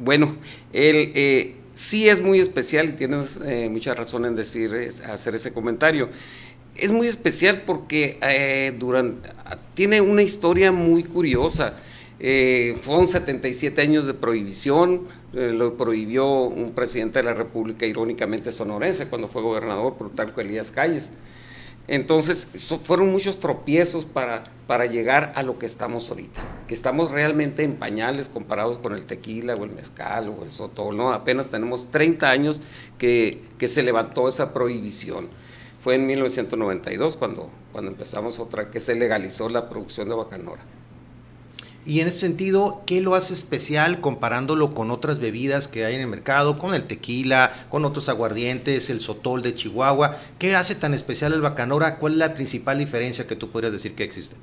Bueno, 0.00 0.34
el... 0.72 1.12
Eh, 1.14 1.59
sí 1.72 2.08
es 2.08 2.20
muy 2.20 2.40
especial 2.40 2.88
y 2.88 2.92
tienes 2.92 3.38
eh, 3.44 3.68
mucha 3.70 3.94
razón 3.94 4.24
en 4.24 4.36
decir, 4.36 4.72
hacer 5.06 5.34
ese 5.34 5.52
comentario. 5.52 6.08
Es 6.76 6.92
muy 6.92 7.08
especial 7.08 7.62
porque 7.66 8.18
eh, 8.22 8.74
durante, 8.78 9.28
tiene 9.74 10.00
una 10.00 10.22
historia 10.22 10.72
muy 10.72 11.04
curiosa. 11.04 11.76
Eh, 12.18 12.76
fueron 12.80 13.08
77 13.08 13.80
años 13.80 14.06
de 14.06 14.14
prohibición, 14.14 15.06
lo 15.32 15.76
prohibió 15.76 16.42
un 16.42 16.72
presidente 16.72 17.20
de 17.20 17.24
la 17.24 17.34
República, 17.34 17.86
irónicamente 17.86 18.50
sonorense, 18.50 19.06
cuando 19.06 19.28
fue 19.28 19.42
gobernador, 19.42 19.96
Plutarco 19.96 20.40
Elías 20.40 20.70
Calles. 20.70 21.12
Entonces, 21.88 22.46
fueron 22.82 23.10
muchos 23.10 23.40
tropiezos 23.40 24.04
para, 24.04 24.44
para 24.66 24.86
llegar 24.86 25.32
a 25.34 25.42
lo 25.42 25.58
que 25.58 25.66
estamos 25.66 26.08
ahorita, 26.08 26.40
que 26.68 26.74
estamos 26.74 27.10
realmente 27.10 27.64
en 27.64 27.76
pañales 27.76 28.28
comparados 28.28 28.78
con 28.78 28.94
el 28.94 29.04
tequila 29.06 29.56
o 29.56 29.64
el 29.64 29.70
mezcal 29.70 30.28
o 30.28 30.44
el 30.44 30.50
sotol, 30.50 30.96
¿no? 30.96 31.12
Apenas 31.12 31.48
tenemos 31.48 31.90
30 31.90 32.30
años 32.30 32.60
que, 32.96 33.42
que 33.58 33.66
se 33.66 33.82
levantó 33.82 34.28
esa 34.28 34.54
prohibición. 34.54 35.28
Fue 35.80 35.96
en 35.96 36.06
1992 36.06 37.16
cuando, 37.16 37.50
cuando 37.72 37.90
empezamos 37.90 38.38
otra, 38.38 38.70
que 38.70 38.80
se 38.80 38.94
legalizó 38.94 39.48
la 39.48 39.68
producción 39.68 40.08
de 40.08 40.14
bacanora. 40.14 40.62
Y 41.86 42.00
en 42.00 42.08
ese 42.08 42.18
sentido, 42.18 42.82
¿qué 42.86 43.00
lo 43.00 43.14
hace 43.14 43.32
especial 43.32 44.00
comparándolo 44.00 44.74
con 44.74 44.90
otras 44.90 45.18
bebidas 45.18 45.66
que 45.66 45.86
hay 45.86 45.94
en 45.94 46.02
el 46.02 46.08
mercado, 46.08 46.58
con 46.58 46.74
el 46.74 46.84
tequila, 46.84 47.66
con 47.70 47.86
otros 47.86 48.10
aguardientes, 48.10 48.90
el 48.90 49.00
sotol 49.00 49.40
de 49.40 49.54
Chihuahua? 49.54 50.18
¿Qué 50.38 50.54
hace 50.54 50.74
tan 50.74 50.92
especial 50.92 51.32
el 51.32 51.40
bacanora? 51.40 51.96
¿Cuál 51.96 52.12
es 52.12 52.18
la 52.18 52.34
principal 52.34 52.78
diferencia 52.78 53.26
que 53.26 53.34
tú 53.34 53.50
podrías 53.50 53.72
decir 53.72 53.94
que 53.94 54.04
existe? 54.04 54.36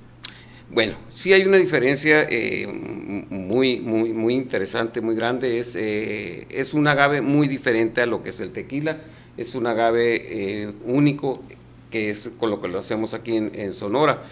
Bueno, 0.71 0.95
sí 1.09 1.31
hay 1.31 1.45
una 1.45 1.57
diferencia 1.57 2.23
eh, 2.27 2.67
muy, 2.67 3.79
muy, 3.79 4.13
muy 4.13 4.33
interesante, 4.33 4.99
muy 4.99 5.15
grande. 5.15 5.59
Es, 5.59 5.75
eh, 5.75 6.47
es 6.49 6.73
un 6.73 6.87
agave 6.87 7.21
muy 7.21 7.47
diferente 7.47 8.01
a 8.01 8.07
lo 8.07 8.23
que 8.23 8.29
es 8.29 8.39
el 8.39 8.51
tequila. 8.51 8.97
Es 9.37 9.53
un 9.53 9.67
agave 9.67 10.63
eh, 10.63 10.73
único, 10.85 11.43
que 11.91 12.09
es 12.09 12.31
con 12.39 12.49
lo 12.49 12.59
que 12.59 12.67
lo 12.67 12.79
hacemos 12.79 13.13
aquí 13.13 13.37
en 13.37 13.73
Sonora. 13.73 14.23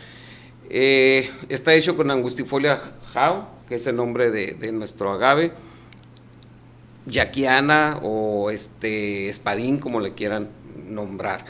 Eh, 0.70 1.30
está 1.50 1.74
hecho 1.74 1.96
con 1.96 2.10
angustifolia 2.12 2.80
jao, 3.14 3.48
que 3.68 3.76
es 3.76 3.88
el 3.88 3.96
nombre 3.96 4.32
de, 4.32 4.72
nuestro 4.72 5.12
agave, 5.12 5.52
yaquiana 7.06 8.00
o 8.02 8.50
este 8.50 9.30
espadín, 9.30 9.80
como 9.80 10.00
le 10.00 10.14
quieran 10.14 10.50
nombrar. 10.88 11.46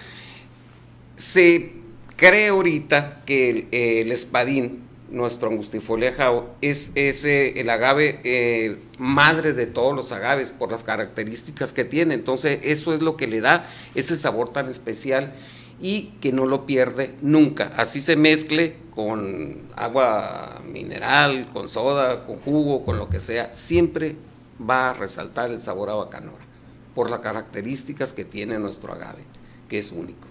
Se 1.16 1.72
cree 2.16 2.50
ahorita 2.50 3.24
que 3.26 3.68
el, 3.72 4.12
espadín, 4.12 4.84
nuestro 5.10 5.50
angustifolia 5.50 6.14
jao, 6.14 6.56
es, 6.62 6.92
el 6.96 7.70
agave 7.70 8.20
eh, 8.24 8.78
madre 8.98 9.54
de 9.54 9.66
todos 9.66 9.96
los 9.96 10.12
agaves 10.12 10.52
por 10.52 10.72
las 10.72 10.84
características 10.84 11.74
que 11.74 11.86
tiene. 11.86 12.16
Entonces, 12.16 12.60
eso 12.64 12.94
es 12.94 13.02
lo 13.02 13.16
que 13.18 13.28
le 13.28 13.42
da 13.42 13.70
ese 13.96 14.18
sabor 14.18 14.50
tan 14.50 14.70
especial 14.70 15.34
y 15.80 16.14
que 16.22 16.32
no 16.32 16.46
lo 16.46 16.66
pierde 16.66 17.16
nunca. 17.22 17.72
Así 17.76 18.02
se 18.02 18.16
mezcle 18.16 18.78
con 18.94 19.64
agua 19.76 20.62
mineral, 20.72 21.48
con 21.52 21.68
soda, 21.68 22.26
con 22.26 22.38
jugo, 22.38 22.86
con 22.86 22.98
lo 22.98 23.10
que 23.10 23.20
sea, 23.20 23.54
siempre 23.54 24.16
va 24.58 24.92
a 24.92 24.94
resaltar 24.94 25.52
el 25.52 25.60
sabor 25.60 25.90
a 25.90 25.96
bacanora 25.96 26.46
por 26.94 27.12
las 27.12 27.20
características 27.20 28.14
que 28.14 28.24
tiene 28.24 28.58
nuestro 28.58 28.94
agave, 28.94 29.24
que 29.68 29.78
es 29.78 29.92
único. 29.92 30.28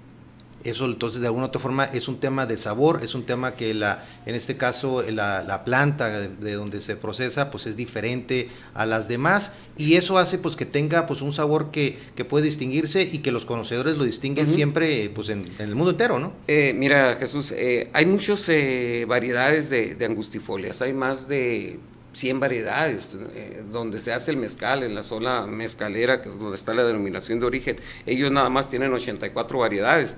Eso 0.64 0.86
entonces 0.86 1.20
de 1.20 1.26
alguna 1.26 1.46
otra 1.46 1.60
forma 1.60 1.84
es 1.84 2.08
un 2.08 2.18
tema 2.18 2.46
de 2.46 2.56
sabor, 2.56 3.00
es 3.02 3.14
un 3.14 3.24
tema 3.24 3.54
que 3.54 3.74
la, 3.74 4.04
en 4.24 4.34
este 4.34 4.56
caso 4.56 5.02
la, 5.02 5.42
la 5.42 5.62
planta 5.62 6.08
de, 6.08 6.52
donde 6.54 6.80
se 6.80 6.96
procesa 6.96 7.50
pues 7.50 7.66
es 7.66 7.76
diferente 7.76 8.48
a 8.72 8.86
las 8.86 9.06
demás 9.06 9.52
y 9.76 9.94
eso 9.94 10.16
hace 10.16 10.38
pues 10.38 10.56
que 10.56 10.64
tenga 10.64 11.06
pues 11.06 11.20
un 11.20 11.32
sabor 11.32 11.70
que, 11.70 11.98
que 12.16 12.24
puede 12.24 12.46
distinguirse 12.46 13.02
y 13.02 13.18
que 13.18 13.30
los 13.30 13.44
conocedores 13.44 13.98
lo 13.98 14.04
distinguen 14.04 14.48
siempre 14.48 15.10
pues 15.14 15.28
en, 15.28 15.44
el 15.58 15.74
mundo 15.74 15.90
entero, 15.90 16.18
¿no? 16.18 16.32
Eh, 16.48 16.72
mira 16.74 17.14
Jesús, 17.16 17.52
eh, 17.52 17.90
hay 17.92 18.06
muchas 18.06 18.48
eh, 18.48 19.04
variedades 19.06 19.68
de, 19.68 19.94
de 19.94 20.04
angustifolias, 20.06 20.80
hay 20.80 20.94
más 20.94 21.28
de 21.28 21.78
100 22.14 22.40
variedades, 22.40 23.16
eh, 23.34 23.64
donde 23.70 23.98
se 23.98 24.12
hace 24.12 24.30
el 24.30 24.36
mezcal, 24.36 24.82
en 24.82 24.94
la 24.94 25.02
zona 25.02 25.46
mezcalera, 25.46 26.22
que 26.22 26.28
es 26.28 26.38
donde 26.38 26.54
está 26.54 26.72
la 26.72 26.84
denominación 26.84 27.40
de 27.40 27.46
origen, 27.46 27.76
ellos 28.06 28.30
nada 28.30 28.48
más 28.48 28.68
tienen 28.68 28.92
84 28.92 29.58
variedades. 29.58 30.16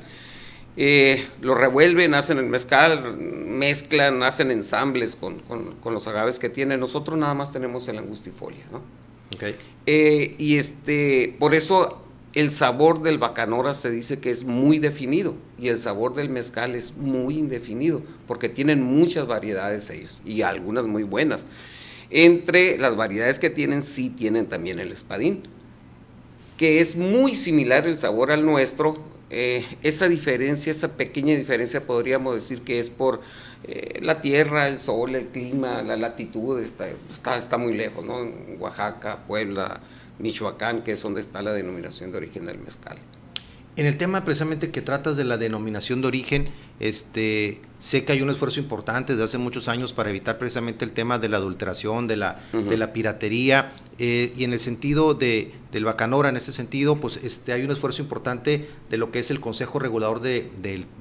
Eh, 0.76 1.26
lo 1.40 1.54
revuelven, 1.54 2.14
hacen 2.14 2.38
el 2.38 2.46
mezcal, 2.46 3.16
mezclan, 3.16 4.22
hacen 4.22 4.50
ensambles 4.50 5.16
con, 5.16 5.42
los 5.84 6.06
agaves 6.06 6.38
que 6.38 6.48
tienen. 6.48 6.80
Nosotros 6.80 7.18
nada 7.18 7.34
más 7.34 7.52
tenemos 7.52 7.88
el 7.88 7.98
angustifolia, 7.98 8.64
¿no? 8.70 8.82
Eh, 9.86 10.34
y 10.38 10.56
este, 10.56 11.34
por 11.38 11.54
eso 11.54 12.02
el 12.34 12.50
sabor 12.50 13.00
del 13.00 13.16
bacanora 13.16 13.72
se 13.72 13.90
dice 13.90 14.18
que 14.18 14.30
es 14.30 14.44
muy 14.44 14.78
definido 14.78 15.34
y 15.58 15.68
el 15.68 15.78
sabor 15.78 16.14
del 16.14 16.28
mezcal 16.28 16.74
es 16.74 16.94
muy 16.96 17.38
indefinido, 17.38 18.02
porque 18.26 18.50
tienen 18.50 18.82
muchas 18.82 19.26
variedades 19.26 19.88
ellos 19.88 20.20
y 20.24 20.42
algunas 20.42 20.86
muy 20.86 21.02
buenas. 21.02 21.46
Entre 22.10 22.78
las 22.78 22.94
variedades 22.94 23.38
que 23.38 23.48
tienen, 23.48 23.82
sí 23.82 24.10
tienen 24.10 24.46
también 24.48 24.78
el 24.78 24.92
espadín, 24.92 25.44
que 26.58 26.80
es 26.80 26.94
muy 26.96 27.34
similar 27.34 27.86
el 27.86 27.96
sabor 27.96 28.30
al 28.30 28.44
nuestro. 28.44 28.96
Eh, 29.28 29.64
esa 29.82 30.08
diferencia, 30.08 30.70
esa 30.70 30.96
pequeña 30.96 31.34
diferencia, 31.34 31.84
podríamos 31.84 32.34
decir 32.34 32.62
que 32.62 32.78
es 32.78 32.90
por 32.90 33.20
eh, 33.64 33.98
la 34.00 34.20
tierra, 34.20 34.68
el 34.68 34.80
sol, 34.80 35.16
el 35.16 35.26
clima, 35.28 35.82
la 35.82 35.96
latitud, 35.96 36.60
está, 36.60 36.88
está, 37.36 37.58
muy 37.58 37.72
lejos, 37.72 38.04
¿no? 38.04 38.20
En 38.22 38.56
Oaxaca, 38.60 39.26
Puebla, 39.26 39.80
Michoacán, 40.20 40.82
que 40.84 40.92
es 40.92 41.02
donde 41.02 41.20
está 41.20 41.42
la 41.42 41.52
denominación 41.52 42.12
de 42.12 42.18
origen 42.18 42.46
del 42.46 42.58
mezcal. 42.58 42.96
En 43.74 43.86
el 43.86 43.98
tema 43.98 44.24
precisamente 44.24 44.70
que 44.70 44.80
tratas 44.80 45.16
de 45.16 45.24
la 45.24 45.36
denominación 45.36 46.00
de 46.00 46.08
origen, 46.08 46.44
este, 46.78 47.60
sé 47.78 48.04
que 48.04 48.12
hay 48.12 48.22
un 48.22 48.30
esfuerzo 48.30 48.60
importante 48.60 49.12
desde 49.12 49.24
hace 49.24 49.38
muchos 49.38 49.68
años 49.68 49.92
para 49.92 50.10
evitar 50.10 50.38
precisamente 50.38 50.84
el 50.84 50.92
tema 50.92 51.18
de 51.18 51.28
la 51.28 51.36
adulteración, 51.36 52.06
de 52.06 52.16
la, 52.16 52.40
de 52.52 52.76
la 52.76 52.92
piratería, 52.92 53.72
eh, 53.98 54.32
y 54.36 54.44
en 54.44 54.52
el 54.52 54.60
sentido 54.60 55.14
de, 55.14 55.52
del 55.72 55.84
Bacanora, 55.84 56.28
en 56.28 56.36
ese 56.36 56.52
sentido, 56.52 56.96
pues 56.96 57.18
este, 57.22 57.52
hay 57.52 57.64
un 57.64 57.70
esfuerzo 57.70 58.02
importante 58.02 58.68
de 58.90 58.96
lo 58.98 59.10
que 59.10 59.20
es 59.20 59.30
el 59.30 59.40
Consejo 59.40 59.78
Regulador 59.78 60.20
de, 60.20 60.50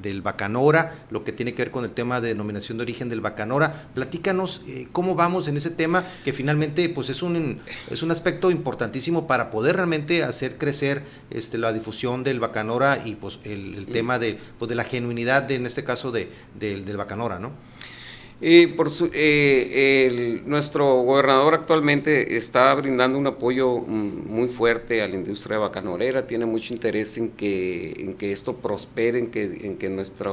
del, 0.01 0.21
Bacanora, 0.21 1.05
lo 1.09 1.25
que 1.25 1.33
tiene 1.33 1.53
que 1.53 1.63
ver 1.63 1.71
con 1.71 1.83
el 1.83 1.91
tema 1.91 2.21
de 2.21 2.29
denominación 2.29 2.77
de 2.77 2.83
origen 2.83 3.09
del 3.09 3.19
Bacanora. 3.19 3.89
Platícanos 3.93 4.61
eh, 4.67 4.87
cómo 4.93 5.15
vamos 5.15 5.47
en 5.49 5.57
ese 5.57 5.71
tema, 5.71 6.05
que 6.23 6.31
finalmente 6.31 6.87
pues 6.87 7.09
es 7.09 7.21
un, 7.21 7.59
es 7.89 8.01
un 8.01 8.11
aspecto 8.11 8.49
importantísimo 8.49 9.27
para 9.27 9.49
poder 9.49 9.75
realmente 9.75 10.23
hacer 10.23 10.57
crecer 10.57 11.03
este, 11.31 11.57
la 11.57 11.73
difusión 11.73 12.23
del 12.23 12.39
Bacanora 12.39 13.01
y 13.05 13.15
pues 13.15 13.39
el, 13.43 13.75
el 13.75 13.87
tema 13.87 14.19
de, 14.19 14.37
pues, 14.57 14.69
de 14.69 14.75
la 14.75 14.85
genuinidad 14.85 15.43
de 15.43 15.55
en 15.55 15.65
este 15.65 15.83
caso 15.83 16.11
de, 16.11 16.29
del 16.73 16.97
Bacanora, 16.97 17.39
¿no? 17.39 17.51
por 18.75 18.91
eh, 19.13 20.41
nuestro 20.45 21.01
gobernador 21.03 21.53
actualmente 21.53 22.35
está 22.35 22.73
brindando 22.75 23.17
un 23.17 23.27
apoyo 23.27 23.79
mm, 23.79 24.27
muy 24.29 24.47
fuerte 24.47 25.01
a 25.01 25.07
la 25.07 25.15
industria 25.15 25.57
bacanorera, 25.57 26.27
tiene 26.27 26.45
mucho 26.45 26.73
interés 26.73 27.17
en 27.17 27.29
que, 27.29 27.93
en 27.97 28.13
que 28.15 28.33
esto 28.33 28.57
prospere, 28.57 29.19
en 29.19 29.27
que, 29.27 29.43
en 29.63 29.77
que 29.77 29.89
nuestra 29.89 30.31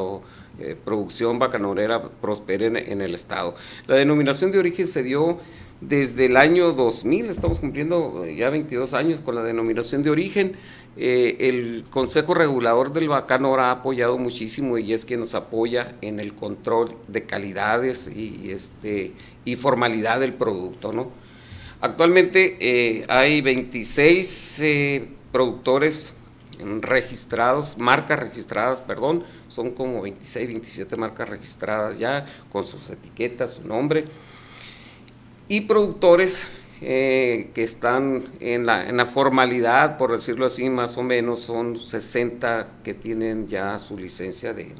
eh, 0.58 0.76
producción 0.84 1.38
bacanorera 1.38 2.02
prospere 2.02 2.66
en, 2.66 3.00
el 3.00 3.14
Estado. 3.14 3.54
La 3.86 3.96
denominación 3.96 4.50
de 4.50 4.58
origen 4.58 4.86
se 4.88 5.02
dio 5.02 5.38
desde 5.80 6.26
el 6.26 6.36
año 6.36 6.72
2000, 6.72 7.26
estamos 7.26 7.60
cumpliendo 7.60 8.26
ya 8.26 8.50
22 8.50 8.94
años 8.94 9.20
con 9.20 9.34
la 9.34 9.42
denominación 9.42 10.02
de 10.02 10.10
origen. 10.10 10.52
Eh, 10.96 11.48
el 11.48 11.84
Consejo 11.88 12.34
Regulador 12.34 12.92
del 12.92 13.08
Bacanora 13.08 13.68
ha 13.68 13.70
apoyado 13.70 14.18
muchísimo 14.18 14.76
y 14.76 14.92
es 14.92 15.06
que 15.06 15.16
nos 15.16 15.34
apoya 15.34 15.94
en 16.02 16.20
el 16.20 16.34
control 16.34 16.94
de 17.08 17.24
calidades 17.24 18.10
y, 18.14 18.50
este, 18.50 19.12
y 19.46 19.56
formalidad 19.56 20.20
del 20.20 20.34
producto. 20.34 20.92
¿no? 20.92 21.10
Actualmente 21.80 22.58
eh, 22.60 23.06
hay 23.08 23.40
26 23.40 24.60
eh, 24.60 25.08
productores 25.32 26.14
registrados, 26.80 27.78
marcas 27.78 28.20
registradas, 28.20 28.80
perdón, 28.82 29.24
son 29.48 29.70
como 29.70 30.02
26, 30.02 30.46
27 30.48 30.96
marcas 30.96 31.28
registradas 31.28 31.98
ya 31.98 32.24
con 32.52 32.64
sus 32.64 32.88
etiquetas, 32.90 33.54
su 33.54 33.66
nombre, 33.66 34.04
y 35.48 35.62
productores 35.62 36.46
eh, 36.84 37.50
que 37.54 37.62
están 37.62 38.24
en 38.40 38.66
la, 38.66 38.88
en 38.88 38.96
la, 38.96 39.06
formalidad, 39.06 39.96
por 39.98 40.10
decirlo 40.10 40.46
así, 40.46 40.68
más 40.68 40.98
o 40.98 41.04
menos 41.04 41.38
son 41.40 41.78
60 41.78 42.80
que 42.82 42.92
tienen 42.92 43.46
ya 43.46 43.78
su 43.78 43.96
licencia 43.96 44.52
de, 44.52 44.74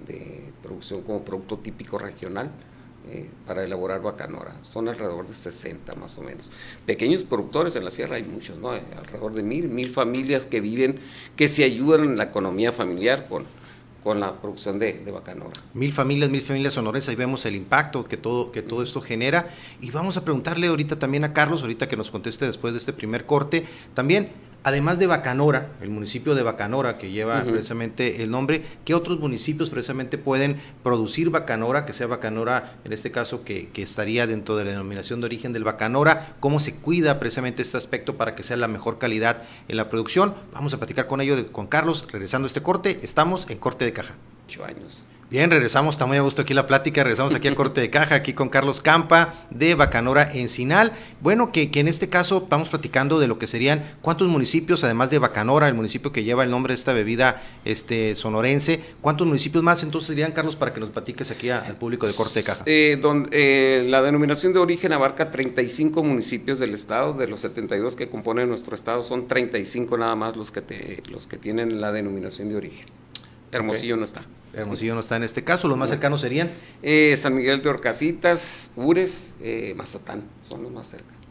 producción 0.62 1.02
como 1.02 1.24
producto 1.24 1.58
típico 1.58 1.98
regional. 1.98 2.50
Eh, 3.10 3.28
para 3.48 3.64
elaborar 3.64 4.00
bacanora. 4.00 4.54
Son 4.62 4.88
alrededor 4.88 5.26
de 5.26 5.34
60 5.34 5.96
más 5.96 6.16
o 6.18 6.22
menos. 6.22 6.52
Pequeños 6.86 7.24
productores 7.24 7.74
en 7.74 7.84
la 7.84 7.90
sierra 7.90 8.14
hay 8.14 8.22
muchos, 8.22 8.58
¿no? 8.58 8.70
alrededor 8.70 9.34
de 9.34 9.42
mil, 9.42 9.68
mil 9.68 9.90
familias 9.90 10.46
que 10.46 10.60
viven, 10.60 11.00
que 11.34 11.48
se 11.48 11.64
ayudan 11.64 12.04
en 12.04 12.16
la 12.16 12.24
economía 12.24 12.70
familiar 12.70 13.26
con, 13.28 13.44
con 14.02 14.20
la 14.20 14.40
producción 14.40 14.78
de, 14.78 14.94
de, 14.94 15.10
bacanora. 15.12 15.52
Mil 15.74 15.92
familias, 15.92 16.30
mil 16.30 16.40
familias 16.40 16.74
sonorenses, 16.74 17.10
ahí 17.10 17.16
vemos 17.16 17.46
el 17.46 17.54
impacto 17.54 18.04
que 18.06 18.16
todo, 18.16 18.50
que 18.50 18.62
todo 18.62 18.82
esto 18.82 19.00
genera. 19.00 19.48
Y 19.80 19.90
vamos 19.90 20.16
a 20.16 20.24
preguntarle 20.24 20.66
ahorita 20.66 20.98
también 20.98 21.24
a 21.24 21.32
Carlos, 21.32 21.62
ahorita 21.62 21.88
que 21.88 21.96
nos 21.96 22.10
conteste 22.10 22.46
después 22.46 22.74
de 22.74 22.78
este 22.78 22.92
primer 22.92 23.26
corte, 23.26 23.64
también 23.94 24.32
Además 24.64 24.98
de 24.98 25.08
Bacanora, 25.08 25.72
el 25.80 25.90
municipio 25.90 26.34
de 26.34 26.42
Bacanora, 26.42 26.96
que 26.96 27.10
lleva 27.10 27.42
precisamente 27.42 28.22
el 28.22 28.30
nombre, 28.30 28.62
¿qué 28.84 28.94
otros 28.94 29.18
municipios 29.18 29.70
precisamente 29.70 30.18
pueden 30.18 30.56
producir 30.84 31.30
Bacanora, 31.30 31.84
que 31.84 31.92
sea 31.92 32.06
Bacanora, 32.06 32.76
en 32.84 32.92
este 32.92 33.10
caso, 33.10 33.44
que, 33.44 33.70
estaría 33.74 34.28
dentro 34.28 34.56
de 34.56 34.64
la 34.64 34.70
denominación 34.70 35.20
de 35.20 35.26
origen 35.26 35.52
del 35.52 35.64
Bacanora? 35.64 36.36
¿Cómo 36.38 36.60
se 36.60 36.76
cuida 36.76 37.18
precisamente 37.18 37.62
este 37.62 37.76
aspecto 37.76 38.16
para 38.16 38.36
que 38.36 38.44
sea 38.44 38.56
la 38.56 38.68
mejor 38.68 38.98
calidad 38.98 39.42
en 39.66 39.76
la 39.76 39.88
producción? 39.88 40.34
Vamos 40.52 40.72
a 40.74 40.78
platicar 40.78 41.08
con 41.08 41.20
ello, 41.20 41.50
con 41.50 41.66
Carlos, 41.66 42.06
regresando 42.12 42.46
a 42.46 42.48
este 42.48 42.62
corte. 42.62 43.00
Estamos 43.02 43.50
en 43.50 43.58
corte 43.58 43.84
de 43.84 43.92
caja. 43.92 44.14
Ocho 44.46 44.64
años. 44.64 45.04
Bien, 45.32 45.50
regresamos, 45.50 45.94
está 45.94 46.04
muy 46.04 46.18
a 46.18 46.20
gusto 46.20 46.42
aquí 46.42 46.52
la 46.52 46.66
plática, 46.66 47.02
regresamos 47.02 47.34
aquí 47.34 47.48
al 47.48 47.54
corte 47.54 47.80
de 47.80 47.88
caja, 47.88 48.16
aquí 48.16 48.34
con 48.34 48.50
Carlos 48.50 48.82
Campa 48.82 49.32
de 49.48 49.74
Bacanora 49.74 50.28
Encinal. 50.30 50.92
Bueno, 51.22 51.52
que, 51.52 51.70
que, 51.70 51.80
en 51.80 51.88
este 51.88 52.10
caso 52.10 52.48
vamos 52.50 52.68
platicando 52.68 53.18
de 53.18 53.28
lo 53.28 53.38
que 53.38 53.46
serían 53.46 53.82
cuántos 54.02 54.28
municipios, 54.28 54.84
además 54.84 55.08
de 55.08 55.18
Bacanora, 55.18 55.68
el 55.68 55.74
municipio 55.74 56.12
que 56.12 56.22
lleva 56.22 56.44
el 56.44 56.50
nombre 56.50 56.72
de 56.72 56.74
esta 56.74 56.92
bebida 56.92 57.42
este, 57.64 58.14
sonorense, 58.14 58.82
cuántos 59.00 59.26
municipios 59.26 59.64
más 59.64 59.82
entonces 59.82 60.08
serían, 60.08 60.32
Carlos, 60.32 60.54
para 60.54 60.74
que 60.74 60.80
nos 60.80 60.90
platiques 60.90 61.30
aquí 61.30 61.48
al 61.48 61.76
público 61.76 62.06
de 62.06 62.12
corte 62.12 62.40
de 62.40 62.44
caja. 62.44 62.64
Eh, 62.66 62.98
donde, 63.00 63.30
eh, 63.32 63.84
la 63.88 64.02
denominación 64.02 64.52
de 64.52 64.58
origen 64.58 64.92
abarca 64.92 65.30
35 65.30 66.02
municipios 66.02 66.58
del 66.58 66.74
estado, 66.74 67.14
de 67.14 67.26
los 67.26 67.40
72 67.40 67.96
que 67.96 68.10
componen 68.10 68.50
nuestro 68.50 68.74
estado, 68.74 69.02
son 69.02 69.28
35 69.28 69.96
nada 69.96 70.14
más 70.14 70.36
los 70.36 70.50
que, 70.50 70.60
te, 70.60 71.02
los 71.10 71.26
que 71.26 71.38
tienen 71.38 71.80
la 71.80 71.90
denominación 71.90 72.50
de 72.50 72.56
origen. 72.56 72.84
Hermosillo 73.50 73.96
no 73.96 74.04
está. 74.04 74.26
Hermosillo 74.54 74.94
no 74.94 75.00
está 75.00 75.16
en 75.16 75.22
este 75.22 75.44
caso, 75.44 75.68
los 75.68 75.78
más 75.78 75.90
cercanos 75.90 76.20
serían. 76.20 76.50
Eh, 76.82 77.16
San 77.16 77.34
Miguel 77.34 77.62
de 77.62 77.70
Orcasitas, 77.70 78.70
Ures, 78.76 79.34
eh, 79.40 79.74
Mazatán, 79.76 80.22
son 80.48 80.62
los 80.62 80.72
más 80.72 80.88
cerca. 80.88 81.22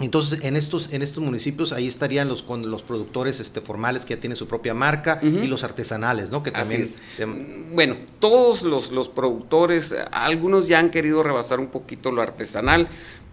Entonces, 0.00 0.44
en 0.44 0.56
estos, 0.56 0.92
en 0.92 1.02
estos 1.02 1.24
municipios, 1.24 1.72
ahí 1.72 1.88
estarían 1.88 2.28
los, 2.28 2.44
los 2.48 2.82
productores 2.84 3.40
este, 3.40 3.60
formales 3.60 4.04
que 4.04 4.14
ya 4.14 4.20
tienen 4.20 4.36
su 4.36 4.46
propia 4.46 4.72
marca 4.72 5.18
y 5.22 5.48
los 5.48 5.64
artesanales, 5.64 6.30
¿no? 6.30 6.42
Que 6.44 6.52
también. 6.52 6.86
Bueno, 7.72 7.96
todos 8.20 8.62
los, 8.62 8.92
los, 8.92 9.08
productores, 9.08 9.96
algunos 10.12 10.68
ya 10.68 10.78
han 10.78 10.90
querido 10.90 11.24
rebasar 11.24 11.58
un 11.58 11.66
poquito 11.66 12.12
lo 12.12 12.22
artesanal, 12.22 12.88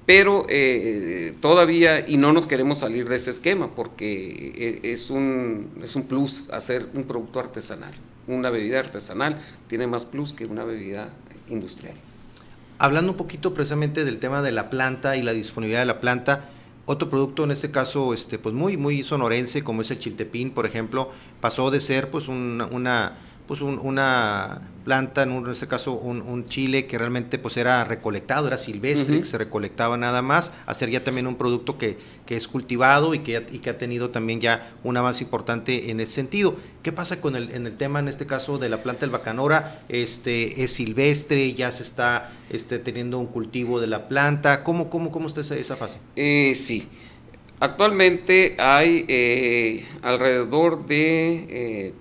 pero 0.06 0.46
eh, 0.50 1.34
todavía, 1.42 2.08
y 2.08 2.18
no 2.18 2.34
nos 2.34 2.48
queremos 2.48 2.80
salir 2.80 3.10
de 3.10 3.16
ese 3.16 3.32
esquema, 3.32 3.74
porque 3.74 4.80
es 4.84 5.10
un, 5.10 5.72
es 5.82 5.96
un 5.96 6.04
plus 6.04 6.50
hacer 6.50 6.88
un 6.94 7.04
producto 7.04 7.40
artesanal 7.40 7.92
una 8.28 8.50
bebida 8.50 8.80
artesanal 8.80 9.40
tiene 9.68 9.88
más 9.88 10.06
plus 10.06 10.34
que 10.34 10.46
una 10.46 10.64
bebida 10.64 11.10
industrial. 11.50 11.96
Hablando 12.78 13.12
un 13.12 13.18
poquito 13.18 13.54
precisamente 13.54 14.04
del 14.04 14.20
tema 14.20 14.42
de 14.42 14.52
la 14.52 14.70
planta 14.70 15.16
y 15.16 15.22
la 15.22 15.34
disponibilidad 15.34 15.82
de 15.82 15.86
la 15.86 16.00
planta, 16.00 16.50
otro 16.86 17.10
producto 17.10 17.44
en 17.44 17.52
este 17.52 17.72
caso 17.72 18.14
este, 18.14 18.38
pues 18.38 18.54
muy, 18.54 18.78
muy 18.78 19.02
sonorense 19.02 19.64
como 19.64 19.82
es 19.82 19.92
el 19.92 20.00
chiltepín, 20.00 20.52
por 20.52 20.66
ejemplo, 20.66 21.10
pasó 21.40 21.72
de 21.72 21.80
ser 21.80 22.10
pues 22.10 22.28
una, 22.28 23.18
pues 23.48 23.62
una 23.62 24.62
planta, 24.84 25.24
en, 25.24 25.48
este 25.50 25.68
caso 25.68 25.94
un, 25.94 26.48
chile 26.48 26.86
que 26.86 26.98
realmente 26.98 27.40
pues 27.40 27.58
era 27.58 27.84
recolectado, 27.84 28.48
era 28.48 28.58
silvestre, 28.58 29.20
que 29.20 29.26
se 29.26 29.38
recolectaba 29.38 29.98
nada 29.98 30.22
más, 30.22 30.54
hacer 30.66 30.90
ya 30.90 31.04
también 31.04 31.28
un 31.28 31.36
producto 31.36 31.78
que, 31.78 31.98
que 32.26 32.36
es 32.36 32.48
cultivado 32.48 33.14
y 33.14 33.20
que, 33.20 33.46
y 33.52 33.60
que 33.60 33.70
ha 33.70 33.78
tenido 33.78 34.10
también 34.10 34.42
ya 34.42 34.74
una 34.84 35.02
más 35.02 35.22
importante 35.22 35.90
en 35.92 36.00
ese 36.00 36.14
sentido. 36.14 36.56
¿Qué 36.84 36.92
pasa 36.92 37.20
con 37.20 37.36
el, 37.36 37.52
en 37.54 37.66
el 37.66 37.78
tema, 37.78 38.00
en 38.00 38.08
este 38.08 38.28
caso, 38.28 38.58
de 38.60 38.70
la 38.70 38.84
planta 38.84 39.02
del 39.02 39.10
bacanora? 39.10 39.84
Este, 39.90 40.64
¿Es 40.64 40.74
silvestre? 40.74 41.54
¿Ya 41.54 41.72
se 41.72 41.84
está 41.84 42.32
este, 42.50 42.78
teniendo 42.78 43.18
un 43.18 43.26
cultivo 43.26 43.82
de 43.82 43.88
la 43.88 44.08
planta? 44.08 44.64
¿Cómo, 44.64 44.90
cómo, 44.90 45.12
cómo 45.12 45.28
está 45.28 45.42
esa, 45.42 45.56
esa 45.56 45.76
fase? 45.76 45.98
Eh, 46.16 46.54
sí. 46.56 46.88
Actualmente 47.60 48.56
hay 48.60 49.06
eh, 49.08 49.86
alrededor 50.04 50.86
de... 50.86 51.48
Eh, 51.50 51.94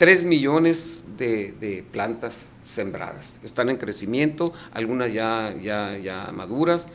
3 0.00 0.24
millones 0.24 1.04
de, 1.18 1.84
plantas 1.92 2.46
sembradas. 2.64 3.38
Están 3.44 3.68
en 3.68 3.76
crecimiento, 3.76 4.50
algunas 4.72 5.12
ya, 5.12 5.54
ya, 5.60 5.98
ya 5.98 6.32
maduras, 6.32 6.88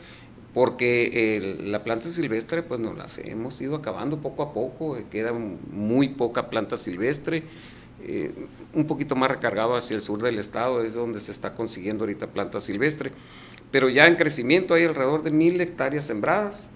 porque 0.52 1.56
la 1.62 1.84
planta 1.84 2.08
silvestre 2.08 2.64
pues 2.64 2.80
nos 2.80 2.96
las 2.98 3.18
hemos 3.18 3.60
ido 3.60 3.76
acabando 3.76 4.18
poco 4.18 4.42
a 4.42 4.52
poco, 4.52 4.96
eh, 4.96 5.06
queda 5.08 5.32
muy 5.32 6.08
poca 6.08 6.50
planta 6.50 6.76
silvestre. 6.76 7.44
Eh, 8.02 8.34
un 8.74 8.88
poquito 8.88 9.14
más 9.14 9.30
recargado 9.30 9.76
hacia 9.76 9.94
el 9.94 10.02
sur 10.02 10.20
del 10.20 10.40
estado 10.40 10.82
es 10.82 10.94
donde 10.94 11.20
se 11.20 11.30
está 11.30 11.54
consiguiendo 11.54 12.02
ahorita 12.02 12.26
planta 12.26 12.58
silvestre, 12.58 13.12
pero 13.70 13.88
ya 13.88 14.08
en 14.08 14.16
crecimiento 14.16 14.74
hay 14.74 14.82
alrededor 14.82 15.22
de 15.22 15.30
mil 15.30 15.60
hectáreas 15.60 16.02
sembradas, 16.04 16.70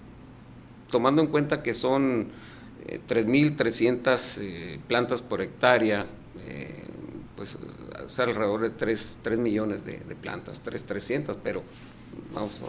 tomando 0.89 1.21
en 1.21 1.27
cuenta 1.27 1.61
que 1.61 1.73
son 1.73 2.29
3.300 2.87 4.37
eh, 4.39 4.79
plantas 4.87 5.21
por 5.21 5.41
hectárea, 5.41 6.07
eh, 6.47 6.83
pues 7.35 7.57
alrededor 8.19 8.61
de 8.61 8.69
3, 8.69 9.17
millones 9.37 9.85
de, 9.85 9.97
plantas, 10.21 10.61
3, 10.61 10.83
300, 10.83 11.37
pero 11.43 11.63
vamos 12.33 12.63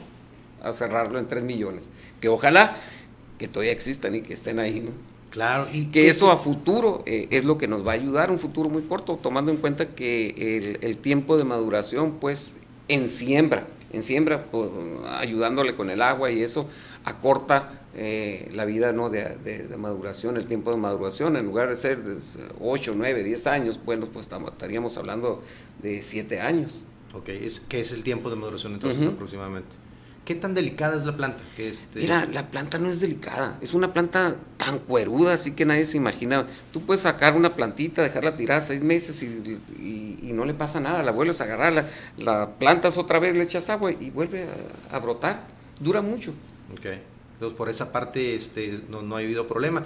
a, 0.62 0.72
cerrarlo 0.72 1.18
en 1.18 1.26
3 1.26 1.42
millones, 1.42 1.90
que 2.20 2.28
ojalá 2.28 2.76
que 3.38 3.48
todavía 3.48 3.72
existan 3.72 4.14
y 4.14 4.22
que 4.22 4.32
estén 4.32 4.60
ahí, 4.60 4.80
¿no? 4.80 4.92
Claro, 5.30 5.66
y 5.72 5.86
que 5.86 6.08
eso 6.08 6.30
a 6.30 6.36
futuro 6.36 7.02
eh, 7.06 7.26
es 7.30 7.44
lo 7.44 7.56
que 7.56 7.66
nos 7.66 7.86
va 7.86 7.92
a 7.92 7.94
ayudar, 7.94 8.30
un 8.30 8.38
futuro 8.38 8.68
muy 8.68 8.82
corto, 8.82 9.18
tomando 9.20 9.50
en 9.50 9.56
cuenta 9.56 9.94
que 9.94 10.78
el, 10.80 10.96
tiempo 10.98 11.38
de 11.38 11.44
maduración, 11.44 12.18
pues 12.20 12.54
en 12.88 13.08
siembra, 13.08 13.66
en 13.92 14.02
siembra, 14.02 14.44
pues, 14.44 14.70
ayudándole 15.18 15.74
con 15.74 15.90
el 15.90 16.02
agua 16.02 16.30
y 16.30 16.42
eso, 16.42 16.68
acorta 17.04 17.82
eh, 17.94 18.50
la 18.54 18.64
vida 18.64 18.92
¿no? 18.92 19.10
De, 19.10 19.66
maduración, 19.76 20.36
el 20.36 20.46
tiempo 20.46 20.70
de 20.70 20.78
maduración, 20.78 21.36
en 21.36 21.44
lugar 21.44 21.68
de 21.68 21.76
ser 21.76 22.00
8, 22.60 22.94
9, 22.96 23.22
10 23.22 23.46
años, 23.48 23.80
bueno, 23.84 24.06
pues 24.06 24.28
estaríamos 24.28 24.96
hablando 24.96 25.42
de 25.82 26.02
7 26.02 26.40
años. 26.40 26.84
Ok, 27.14 27.28
es, 27.28 27.60
¿qué 27.60 27.80
es 27.80 27.92
el 27.92 28.02
tiempo 28.02 28.30
de 28.30 28.36
maduración 28.36 28.72
entonces 28.72 29.06
aproximadamente? 29.06 29.76
¿Qué 30.24 30.36
tan 30.36 30.54
delicada 30.54 30.96
es 30.96 31.04
la 31.04 31.16
planta? 31.16 31.42
Que 31.56 31.68
este... 31.68 31.98
Mira, 31.98 32.26
la 32.26 32.48
planta 32.48 32.78
no 32.78 32.88
es 32.88 33.00
delicada, 33.00 33.58
es 33.60 33.74
una 33.74 33.92
planta 33.92 34.36
tan 34.56 34.78
cueruda, 34.78 35.34
así 35.34 35.52
que 35.52 35.64
nadie 35.64 35.84
se 35.84 35.96
imagina. 35.96 36.46
Tú 36.72 36.80
puedes 36.82 37.02
sacar 37.02 37.34
una 37.34 37.54
plantita, 37.54 38.02
dejarla 38.02 38.36
tirar 38.36 38.62
seis 38.62 38.82
meses 38.82 39.20
y, 39.22 40.30
no 40.32 40.46
le 40.46 40.54
pasa 40.54 40.80
nada, 40.80 41.02
la 41.02 41.12
vuelves 41.12 41.42
a 41.42 41.44
agarrar, 41.44 41.74
la, 41.74 41.86
la 42.16 42.50
plantas 42.52 42.96
otra 42.96 43.18
vez, 43.18 43.34
le 43.34 43.42
echas 43.42 43.68
agua 43.68 43.92
y 43.92 44.08
vuelve 44.08 44.48
a, 44.90 44.96
a 44.96 44.98
brotar. 44.98 45.46
Dura 45.78 46.00
mucho. 46.00 46.32
Okay. 46.78 47.02
Entonces, 47.42 47.58
por 47.58 47.68
esa 47.68 47.90
parte 47.90 48.36
este, 48.36 48.82
no, 48.88 49.16
ha 49.16 49.18
habido 49.18 49.48
problema. 49.48 49.82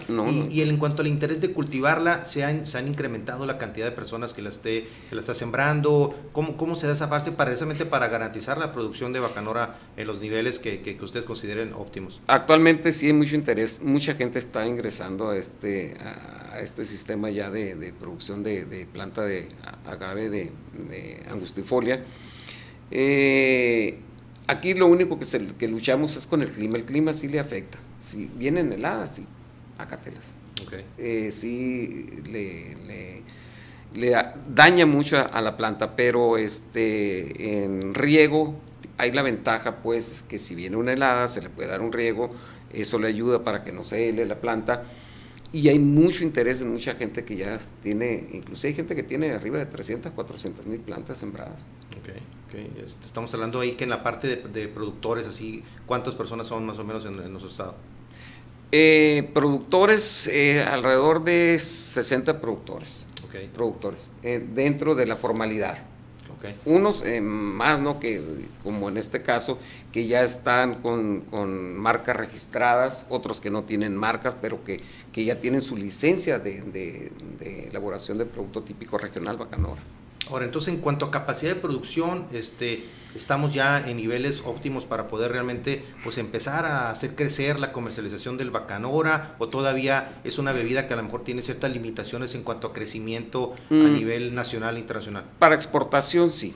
y, 0.50 0.60
en 0.60 0.76
cuanto 0.76 1.00
al 1.00 1.08
interés 1.08 1.40
de 1.40 1.52
cultivarla, 1.52 2.26
¿se 2.26 2.44
han, 2.44 2.66
se 2.66 2.76
han 2.76 2.86
incrementado 2.86 3.46
la 3.46 3.56
cantidad 3.56 3.86
de 3.86 3.92
personas 3.92 4.34
que 4.34 4.42
la, 4.42 4.50
esté, 4.50 4.86
que 5.08 5.14
la 5.14 5.22
está 5.22 5.32
sembrando? 5.32 6.14
¿Cómo, 6.32 6.58
¿Cómo 6.58 6.74
se 6.74 6.86
da 6.86 6.92
esa 6.92 7.08
fase 7.08 7.32
precisamente 7.32 7.86
para 7.86 8.08
garantizar 8.08 8.58
la 8.58 8.72
producción 8.72 9.14
de 9.14 9.20
bacanora 9.20 9.78
en 9.96 10.06
los 10.06 10.20
niveles 10.20 10.58
que, 10.58 10.82
que, 10.82 11.02
ustedes 11.02 11.24
consideren 11.24 11.72
óptimos? 11.72 12.20
Actualmente 12.26 12.92
sí 12.92 13.06
hay 13.06 13.14
mucho 13.14 13.36
interés. 13.36 13.80
Mucha 13.80 14.12
gente 14.12 14.38
está 14.38 14.66
ingresando 14.66 15.30
a 15.30 15.38
este, 15.38 15.96
a 15.98 16.60
este 16.60 16.84
sistema 16.84 17.30
ya 17.30 17.48
de, 17.50 17.74
de 17.74 17.94
producción 17.94 18.42
de, 18.42 18.66
de, 18.66 18.84
planta 18.84 19.22
de 19.22 19.48
agave 19.86 20.28
de, 20.28 20.52
de 20.90 21.22
angustifolia. 21.30 22.04
Eh, 22.90 23.98
Aquí 24.48 24.74
lo 24.74 24.86
único 24.86 25.18
que, 25.18 25.24
se, 25.24 25.46
que 25.46 25.66
luchamos 25.68 26.16
es 26.16 26.26
con 26.26 26.42
el 26.42 26.48
clima. 26.48 26.76
El 26.76 26.84
clima 26.84 27.12
sí 27.12 27.28
le 27.28 27.40
afecta. 27.40 27.78
Si 28.00 28.30
vienen 28.36 28.72
heladas, 28.72 29.16
sí, 29.16 29.26
acátelas. 29.78 30.24
Okay. 30.64 30.84
Eh, 30.98 31.30
sí 31.30 32.22
le, 32.24 32.76
le, 33.94 34.16
daña 34.54 34.86
mucho 34.86 35.18
a, 35.18 35.40
la 35.40 35.56
planta, 35.56 35.96
pero 35.96 36.38
este, 36.38 37.64
en 37.64 37.94
riego 37.94 38.54
hay 38.98 39.12
la 39.12 39.22
ventaja, 39.22 39.76
pues, 39.82 40.24
que 40.26 40.38
si 40.38 40.54
viene 40.54 40.76
una 40.76 40.92
helada, 40.92 41.28
se 41.28 41.42
le 41.42 41.50
puede 41.50 41.68
dar 41.68 41.82
un 41.82 41.92
riego. 41.92 42.30
Eso 42.72 42.98
le 42.98 43.08
ayuda 43.08 43.44
para 43.44 43.64
que 43.64 43.72
no 43.72 43.82
se 43.82 44.08
hele 44.08 44.24
la 44.26 44.36
planta 44.36 44.84
y 45.52 45.68
hay 45.68 45.78
mucho 45.78 46.24
interés 46.24 46.60
en 46.60 46.72
mucha 46.72 46.94
gente 46.94 47.24
que 47.24 47.36
ya 47.36 47.58
tiene, 47.82 48.28
incluso 48.32 48.66
hay 48.66 48.74
gente 48.74 48.94
que 48.94 49.02
tiene 49.02 49.32
arriba 49.32 49.58
de 49.58 49.66
300, 49.66 50.12
400 50.12 50.66
mil 50.66 50.80
plantas 50.80 51.18
sembradas. 51.18 51.66
Ok, 51.98 52.10
ok. 52.48 52.84
Este, 52.84 53.06
estamos 53.06 53.32
hablando 53.34 53.60
ahí 53.60 53.72
que 53.72 53.84
en 53.84 53.90
la 53.90 54.02
parte 54.02 54.36
de, 54.36 54.68
productores, 54.68 55.26
así, 55.26 55.62
¿cuántas 55.86 56.14
personas 56.14 56.46
son 56.46 56.66
más 56.66 56.78
o 56.78 56.84
menos 56.84 57.04
en, 57.06 57.16
nuestro 57.30 57.50
estado? 57.50 57.74
Eh, 58.72 59.30
productores, 59.32 60.26
eh, 60.26 60.62
alrededor 60.62 61.22
de 61.24 61.58
60 61.58 62.40
productores. 62.40 63.06
Okay. 63.28 63.48
Productores, 63.48 64.10
eh, 64.22 64.44
dentro 64.52 64.94
de 64.94 65.06
la 65.06 65.16
formalidad. 65.16 65.78
Unos 66.64 67.02
eh, 67.04 67.20
más, 67.20 67.80
¿no? 67.80 67.98
Que 67.98 68.22
como 68.62 68.88
en 68.88 68.96
este 68.96 69.22
caso, 69.22 69.58
que 69.92 70.06
ya 70.06 70.22
están 70.22 70.76
con, 70.76 71.76
marcas 71.76 72.16
registradas, 72.16 73.06
otros 73.10 73.40
que 73.40 73.50
no 73.50 73.64
tienen 73.64 73.96
marcas, 73.96 74.36
pero 74.40 74.62
que, 74.64 74.80
que 75.16 75.24
ya 75.24 75.40
tienen 75.40 75.62
su 75.62 75.78
licencia 75.78 76.38
de, 76.38 76.60
de 76.60 77.68
elaboración 77.70 78.18
de 78.18 78.26
producto 78.26 78.60
típico 78.60 78.98
regional 78.98 79.38
bacanora. 79.38 79.80
Ahora, 80.28 80.44
entonces, 80.44 80.74
en 80.74 80.80
cuanto 80.80 81.06
a 81.06 81.10
capacidad 81.10 81.54
de 81.54 81.60
producción, 81.60 82.26
este, 82.32 82.84
estamos 83.14 83.54
ya 83.54 83.88
en 83.88 83.96
niveles 83.96 84.42
óptimos 84.44 84.84
para 84.84 85.08
poder 85.08 85.32
realmente 85.32 85.82
pues, 86.04 86.18
empezar 86.18 86.66
a 86.66 86.90
hacer 86.90 87.14
crecer 87.14 87.60
la 87.60 87.72
comercialización 87.72 88.36
del 88.36 88.50
bacanora 88.50 89.36
o 89.38 89.48
todavía 89.48 90.20
es 90.24 90.38
una 90.38 90.52
bebida 90.52 90.86
que 90.86 90.94
a 90.94 90.96
lo 90.98 91.04
mejor 91.04 91.24
tiene 91.24 91.42
ciertas 91.42 91.72
limitaciones 91.72 92.34
en 92.34 92.42
cuanto 92.42 92.66
a 92.66 92.72
crecimiento 92.74 93.54
a 93.70 93.74
mm. 93.74 93.94
nivel 93.94 94.34
nacional 94.34 94.76
e 94.76 94.80
internacional. 94.80 95.24
Para 95.38 95.54
exportación, 95.54 96.30
sí. 96.30 96.54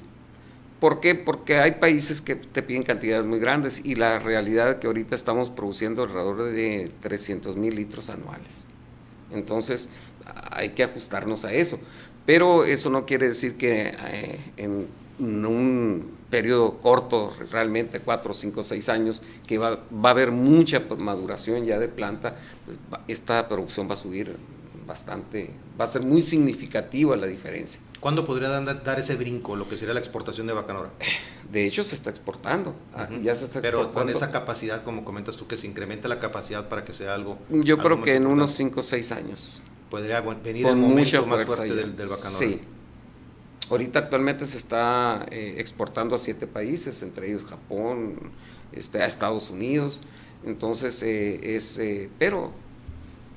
¿Por 0.81 1.01
qué? 1.01 1.15
Porque 1.15 1.59
hay 1.59 1.73
países 1.73 2.23
que 2.23 2.37
te 2.37 2.63
piden 2.63 2.83
cantidades 2.83 3.27
muy 3.27 3.39
grandes 3.39 3.85
y 3.85 3.97
la 3.97 4.19
realidad 4.19 4.71
es 4.71 4.77
que 4.77 4.87
ahorita 4.87 5.15
estamos 5.15 5.51
produciendo 5.51 6.05
alrededor 6.05 6.45
de 6.45 6.91
300 7.01 7.57
mil 7.57 7.77
litros 7.77 8.09
anuales. 8.09 8.65
Entonces, 9.31 9.91
hay 10.51 10.71
que 10.71 10.83
ajustarnos 10.83 11.45
a 11.45 11.53
eso. 11.53 11.79
Pero 12.25 12.65
eso 12.65 12.91
no 12.91 13.05
quiere 13.05 13.29
decir 13.29 13.57
que 13.57 13.93
eh, 14.07 14.39
en 14.57 14.89
un 15.45 16.11
periodo 16.31 16.79
corto, 16.79 17.35
realmente 17.51 18.01
cuatro, 18.01 18.33
cinco, 18.33 18.63
seis 18.63 18.89
años, 18.89 19.21
que 19.47 19.59
va, 19.59 19.81
va 19.93 20.11
a 20.11 20.13
haber 20.13 20.31
mucha 20.31 20.83
maduración 20.99 21.65
ya 21.65 21.79
de 21.79 21.89
planta, 21.89 22.37
pues 22.65 22.79
esta 23.09 23.49
producción 23.49 23.89
va 23.89 23.95
a 23.95 23.97
subir 23.97 24.37
bastante, 24.87 25.51
va 25.79 25.85
a 25.85 25.89
ser 25.89 26.03
muy 26.03 26.23
significativa 26.23 27.17
la 27.17 27.27
diferencia. 27.27 27.81
¿Cuándo 28.01 28.25
podría 28.25 28.49
dar, 28.49 28.83
dar, 28.83 28.99
ese 28.99 29.15
brinco, 29.17 29.57
lo 29.57 29.69
que 29.69 29.77
sería 29.77 29.93
la 29.93 30.01
exportación 30.01 30.47
de 30.47 30.55
bacanora? 30.55 30.91
De 31.51 31.67
hecho, 31.67 31.83
se 31.83 31.97
está 31.97 32.11
exportando. 32.11 32.77
Ah, 32.95 33.09
ya 33.21 33.35
se 33.35 33.45
está 33.45 33.61
Pero 33.61 33.91
con 33.93 34.09
esa 34.09 34.31
capacidad, 34.31 34.85
como 34.85 35.05
comentas 35.05 35.37
tú, 35.37 35.49
que 35.49 35.57
se 35.57 35.67
incrementa 35.67 36.07
la 36.07 36.21
capacidad 36.21 36.69
para 36.69 36.85
que 36.85 36.93
sea 36.93 37.13
algo. 37.15 37.39
Yo 37.51 37.77
creo 37.79 38.03
que 38.03 38.15
en 38.15 38.27
unos 38.27 38.53
5 38.53 38.79
o 38.79 38.83
6 38.85 39.13
años 39.13 39.63
podría 39.91 40.21
venir 40.21 40.67
el 40.67 40.77
momento 40.77 41.27
más 41.27 41.45
fuerte 41.45 41.75
del, 41.75 41.97
del 41.97 42.09
Sí. 42.09 42.61
Ahorita 43.69 44.01
actualmente 44.01 44.47
se 44.47 44.57
está 44.57 45.27
eh, 45.31 45.55
exportando 45.59 46.15
a 46.15 46.19
siete 46.19 46.47
países, 46.47 47.03
entre 47.03 47.29
ellos 47.29 47.45
Japón, 47.45 48.17
este, 48.73 49.03
a 49.03 49.07
Estados 49.07 49.51
Unidos. 49.51 50.01
Entonces, 50.45 51.03
eh, 51.03 51.57
es, 51.57 51.79
eh, 51.79 52.11
pero 52.19 52.53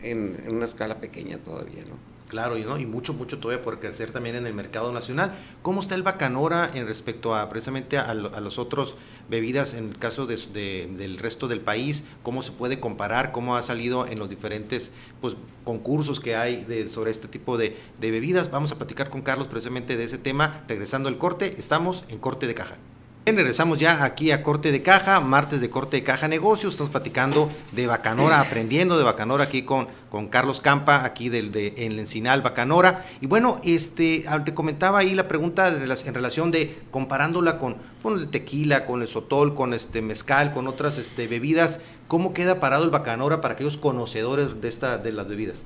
en, 0.02 0.41
en, 0.45 0.56
una 0.56 0.65
escala 0.65 0.99
pequeña 0.99 1.38
todavía, 1.38 1.84
¿no? 1.86 2.12
Claro, 2.34 2.58
y, 2.58 2.63
¿no? 2.63 2.80
y 2.80 2.88
mucho, 2.88 3.13
mucho 3.13 3.38
todavía 3.38 3.63
por 3.63 3.80
crecer 3.80 4.10
también 4.10 4.36
en 4.36 4.48
el 4.48 4.56
mercado 4.56 4.91
nacional. 4.91 5.36
¿Cómo 5.62 5.82
está 5.82 5.93
el 5.93 6.02
bacanora 6.02 6.67
en 6.74 6.88
respecto 6.88 7.36
a 7.36 7.48
precisamente 7.48 8.00
a, 8.00 8.15
los 8.15 8.58
otros 8.58 8.96
bebidas 9.30 9.76
en 9.76 9.89
el 9.89 10.00
caso 10.00 10.26
de, 10.26 10.89
del 10.98 11.19
resto 11.19 11.48
del 11.48 11.62
país? 11.62 12.06
¿Cómo 12.24 12.41
se 12.41 12.52
puede 12.52 12.80
comparar? 12.80 13.32
¿Cómo 13.32 13.56
ha 13.56 13.62
salido 13.62 14.08
en 14.08 14.17
los 14.17 14.30
diferentes 14.30 14.93
pues, 15.22 15.38
concursos 15.63 16.19
que 16.19 16.36
hay 16.36 16.63
de, 16.63 16.88
sobre 16.88 17.12
este 17.12 17.28
tipo 17.28 17.56
de, 17.56 17.78
bebidas? 18.00 18.50
Vamos 18.50 18.72
a 18.72 18.78
platicar 18.78 19.12
con 19.12 19.22
Carlos 19.22 19.48
precisamente 19.48 19.96
de 19.96 20.06
ese 20.06 20.17
tema. 20.17 20.63
Regresando 20.67 21.10
al 21.10 21.19
corte, 21.19 21.54
estamos 21.60 22.04
en 22.10 22.17
corte 22.17 22.48
de 22.48 22.56
caja. 22.56 22.78
Bien, 23.26 23.38
regresamos 23.38 23.80
ya 23.80 24.04
aquí 24.04 24.32
a 24.32 24.44
Corte 24.44 24.74
de 24.74 24.84
Caja, 24.84 25.22
martes 25.22 25.62
de 25.62 25.70
Corte 25.70 25.96
de 25.96 26.04
Caja 26.04 26.28
Negocios. 26.28 26.74
Estamos 26.74 26.92
platicando 26.92 27.50
de 27.72 27.88
Bacanora, 27.88 28.42
aprendiendo 28.42 28.98
de 28.98 29.06
Bacanora 29.06 29.46
aquí 29.46 29.62
con, 29.62 29.88
con 30.12 30.28
Carlos 30.28 30.60
Campa, 30.60 31.06
aquí 31.06 31.30
del, 31.30 31.54
de, 31.54 31.74
en 31.78 31.94
el 31.94 32.00
Encinal 32.00 32.42
Bacanora. 32.42 33.06
Y 33.22 33.28
bueno, 33.28 33.62
este, 33.64 34.26
ah, 34.28 34.44
te 34.44 34.54
comentaba 34.54 35.00
ahí 35.00 35.16
la 35.16 35.30
pregunta 35.30 35.70
en 35.70 36.14
relación 36.14 36.52
de 36.52 36.82
comparándola 36.92 37.60
con, 37.60 37.78
con 38.02 38.20
el 38.20 38.28
tequila, 38.28 38.86
con 38.86 39.02
el 39.02 39.08
sotol, 39.08 39.56
con 39.56 39.74
este 39.74 40.02
mezcal, 40.02 40.54
con 40.54 40.68
otras 40.68 40.98
este, 40.98 41.28
bebidas. 41.28 41.80
¿Cómo 42.10 42.34
queda 42.34 42.60
parado 42.60 42.84
el 42.84 42.90
Bacanora 42.90 43.40
para 43.40 43.54
aquellos 43.54 43.78
conocedores 43.78 44.60
de, 44.60 44.68
esta, 44.68 44.98
de 44.98 45.14
las 45.14 45.30
bebidas? 45.30 45.64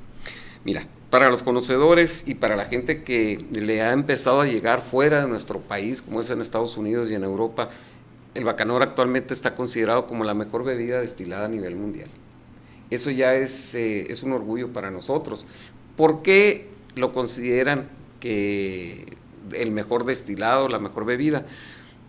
Mira, 0.63 0.87
para 1.09 1.29
los 1.29 1.43
conocedores 1.43 2.23
y 2.25 2.35
para 2.35 2.55
la 2.55 2.65
gente 2.65 3.03
que 3.03 3.43
le 3.53 3.81
ha 3.81 3.93
empezado 3.93 4.41
a 4.41 4.45
llegar 4.45 4.81
fuera 4.81 5.21
de 5.21 5.27
nuestro 5.27 5.61
país, 5.61 6.01
como 6.01 6.19
es 6.19 6.29
en 6.29 6.41
Estados 6.41 6.77
Unidos 6.77 7.09
y 7.09 7.15
en 7.15 7.23
Europa, 7.23 7.69
el 8.33 8.43
bacanora 8.43 8.85
actualmente 8.85 9.33
está 9.33 9.55
considerado 9.55 10.05
como 10.05 10.23
la 10.23 10.33
mejor 10.33 10.63
bebida 10.63 10.99
destilada 10.99 11.45
a 11.45 11.49
nivel 11.49 11.75
mundial. 11.75 12.09
Eso 12.89 13.09
ya 13.09 13.33
es, 13.33 13.73
eh, 13.73 14.11
es 14.11 14.23
un 14.23 14.33
orgullo 14.33 14.71
para 14.73 14.91
nosotros. 14.91 15.45
¿Por 15.95 16.21
qué 16.21 16.69
lo 16.95 17.13
consideran 17.13 17.89
que 18.19 19.05
el 19.53 19.71
mejor 19.71 20.05
destilado, 20.05 20.67
la 20.67 20.79
mejor 20.79 21.05
bebida? 21.05 21.45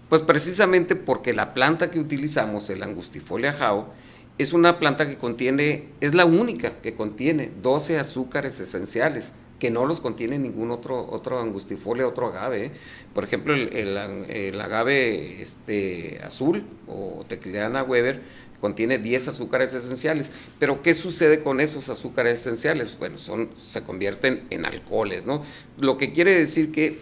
Pues 0.08 0.22
precisamente 0.22 0.96
porque 0.96 1.32
la 1.32 1.54
planta 1.54 1.90
que 1.90 2.00
utilizamos, 2.00 2.68
el 2.70 2.82
angustifolia 2.82 3.52
jao, 3.52 3.92
es 4.38 4.52
una 4.52 4.78
planta 4.78 5.08
que 5.08 5.18
contiene, 5.18 5.88
es 6.00 6.14
la 6.14 6.24
única 6.24 6.80
que 6.80 6.94
contiene 6.94 7.50
12 7.60 7.98
azúcares 7.98 8.60
esenciales, 8.60 9.32
que 9.58 9.70
no 9.70 9.84
los 9.84 10.00
contiene 10.00 10.38
ningún 10.38 10.70
otro, 10.70 11.04
otro 11.10 11.40
angustifolia, 11.40 12.06
otro 12.06 12.28
agave. 12.28 12.66
¿eh? 12.66 12.70
Por 13.12 13.24
ejemplo, 13.24 13.54
el, 13.54 14.60
agave 14.60 15.42
este, 15.42 16.20
azul 16.22 16.62
o 16.86 17.24
tequiliana 17.28 17.82
Weber 17.82 18.20
contiene 18.60 18.98
10 18.98 19.28
azúcares 19.28 19.74
esenciales. 19.74 20.32
Pero 20.60 20.82
¿qué 20.82 20.94
sucede 20.94 21.42
con 21.42 21.60
esos 21.60 21.88
azúcares 21.88 22.40
esenciales? 22.40 22.96
Bueno, 22.98 23.18
son, 23.18 23.50
se 23.60 23.82
convierten 23.82 24.44
en 24.50 24.64
alcoholes, 24.64 25.26
¿no? 25.26 25.42
Lo 25.80 25.96
que 25.96 26.12
quiere 26.12 26.34
decir 26.34 26.70
que 26.70 26.98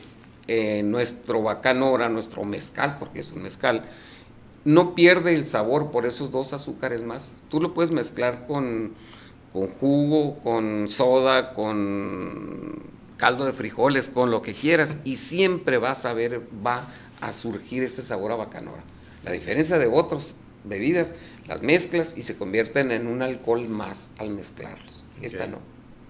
eh, 0.48 0.82
nuestro 0.82 1.42
bacanora, 1.42 2.08
nuestro 2.08 2.44
mezcal, 2.44 2.96
porque 2.98 3.20
es 3.20 3.32
un 3.32 3.42
mezcal, 3.42 3.82
no 4.66 4.96
pierde 4.96 5.32
el 5.32 5.46
sabor 5.46 5.92
por 5.92 6.06
esos 6.06 6.32
dos 6.32 6.52
azúcares 6.52 7.04
más. 7.04 7.34
Tú 7.48 7.60
lo 7.60 7.72
puedes 7.72 7.92
mezclar 7.92 8.48
con, 8.48 8.94
con 9.52 9.68
jugo, 9.68 10.40
con 10.40 10.88
soda, 10.88 11.54
con 11.54 12.82
caldo 13.16 13.44
de 13.44 13.52
frijoles, 13.52 14.08
con 14.08 14.32
lo 14.32 14.42
que 14.42 14.52
quieras, 14.52 14.98
y 15.04 15.16
siempre 15.16 15.78
vas 15.78 16.04
a 16.04 16.14
ver, 16.14 16.42
va 16.66 16.84
a 17.20 17.30
surgir 17.30 17.84
ese 17.84 18.02
sabor 18.02 18.32
a 18.32 18.36
bacanora. 18.36 18.82
La 19.24 19.30
diferencia 19.30 19.78
de 19.78 19.86
otras 19.86 20.34
bebidas, 20.64 21.14
las 21.46 21.62
mezclas 21.62 22.18
y 22.18 22.22
se 22.22 22.36
convierten 22.36 22.90
en 22.90 23.06
un 23.06 23.22
alcohol 23.22 23.68
más 23.68 24.10
al 24.18 24.30
mezclarlos. 24.30 25.04
Esta 25.22 25.46
no. 25.46 25.58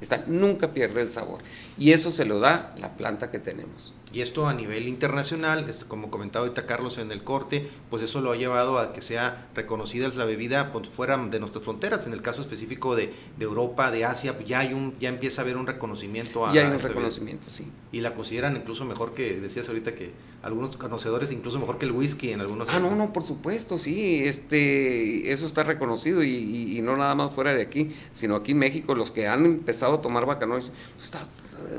Esta 0.00 0.24
nunca 0.26 0.72
pierde 0.72 1.02
el 1.02 1.10
sabor. 1.10 1.40
Y 1.78 1.92
eso 1.92 2.10
se 2.10 2.24
lo 2.24 2.40
da 2.40 2.74
la 2.78 2.96
planta 2.96 3.30
que 3.30 3.38
tenemos. 3.38 3.92
Y 4.12 4.22
esto 4.22 4.46
a 4.46 4.54
nivel 4.54 4.88
internacional, 4.88 5.68
como 5.88 6.10
comentaba 6.10 6.44
ahorita 6.44 6.64
Carlos 6.64 6.96
en 6.96 7.10
el 7.12 7.22
corte, 7.22 7.68
pues 7.90 8.02
eso 8.02 8.20
lo 8.20 8.32
ha 8.32 8.36
llevado 8.36 8.78
a 8.78 8.92
que 8.92 9.02
sea 9.02 9.48
reconocida 9.54 10.08
la 10.08 10.24
bebida 10.24 10.72
pues, 10.72 10.88
fuera 10.88 11.18
de 11.18 11.38
nuestras 11.38 11.64
fronteras. 11.64 12.06
En 12.06 12.12
el 12.12 12.22
caso 12.22 12.40
específico 12.40 12.96
de, 12.96 13.12
Europa, 13.38 13.90
de 13.90 14.04
Asia, 14.04 14.34
pues, 14.34 14.48
ya 14.48 14.60
hay 14.60 14.72
un, 14.72 14.94
ya 15.00 15.10
empieza 15.10 15.42
a 15.42 15.44
haber 15.44 15.56
un 15.56 15.66
reconocimiento 15.66 16.46
a 16.46 16.54
Ya 16.54 16.62
hay 16.62 16.72
un 16.72 16.78
reconocimiento, 16.78 17.50
sí. 17.50 17.70
Y 17.92 18.00
la 18.00 18.14
consideran 18.14 18.56
incluso 18.56 18.84
mejor 18.84 19.12
que, 19.12 19.38
decías 19.40 19.68
ahorita 19.68 19.94
que 19.94 20.12
algunos 20.42 20.76
conocedores, 20.76 21.32
incluso 21.32 21.58
mejor 21.58 21.76
que 21.78 21.86
el 21.86 21.92
whisky 21.92 22.30
en 22.30 22.40
algunos. 22.40 22.68
Ah, 22.70 22.78
no, 22.78 22.94
no, 22.94 23.12
por 23.12 23.24
supuesto, 23.24 23.76
sí. 23.76 24.22
Este, 24.24 25.32
eso 25.32 25.44
está 25.44 25.64
reconocido 25.64 26.22
y, 26.22 26.80
no 26.82 26.96
nada 26.96 27.14
más 27.16 27.34
fuera 27.34 27.52
de 27.52 27.62
aquí, 27.62 27.90
sino 28.12 28.36
aquí 28.36 28.52
en 28.52 28.58
México, 28.58 28.94
los 28.94 29.10
que 29.10 29.26
han 29.26 29.44
empezado 29.44 29.94
a 29.94 30.00
tomar 30.00 30.24
bacanores, 30.24 30.72
pues 30.94 31.06
está 31.06 31.22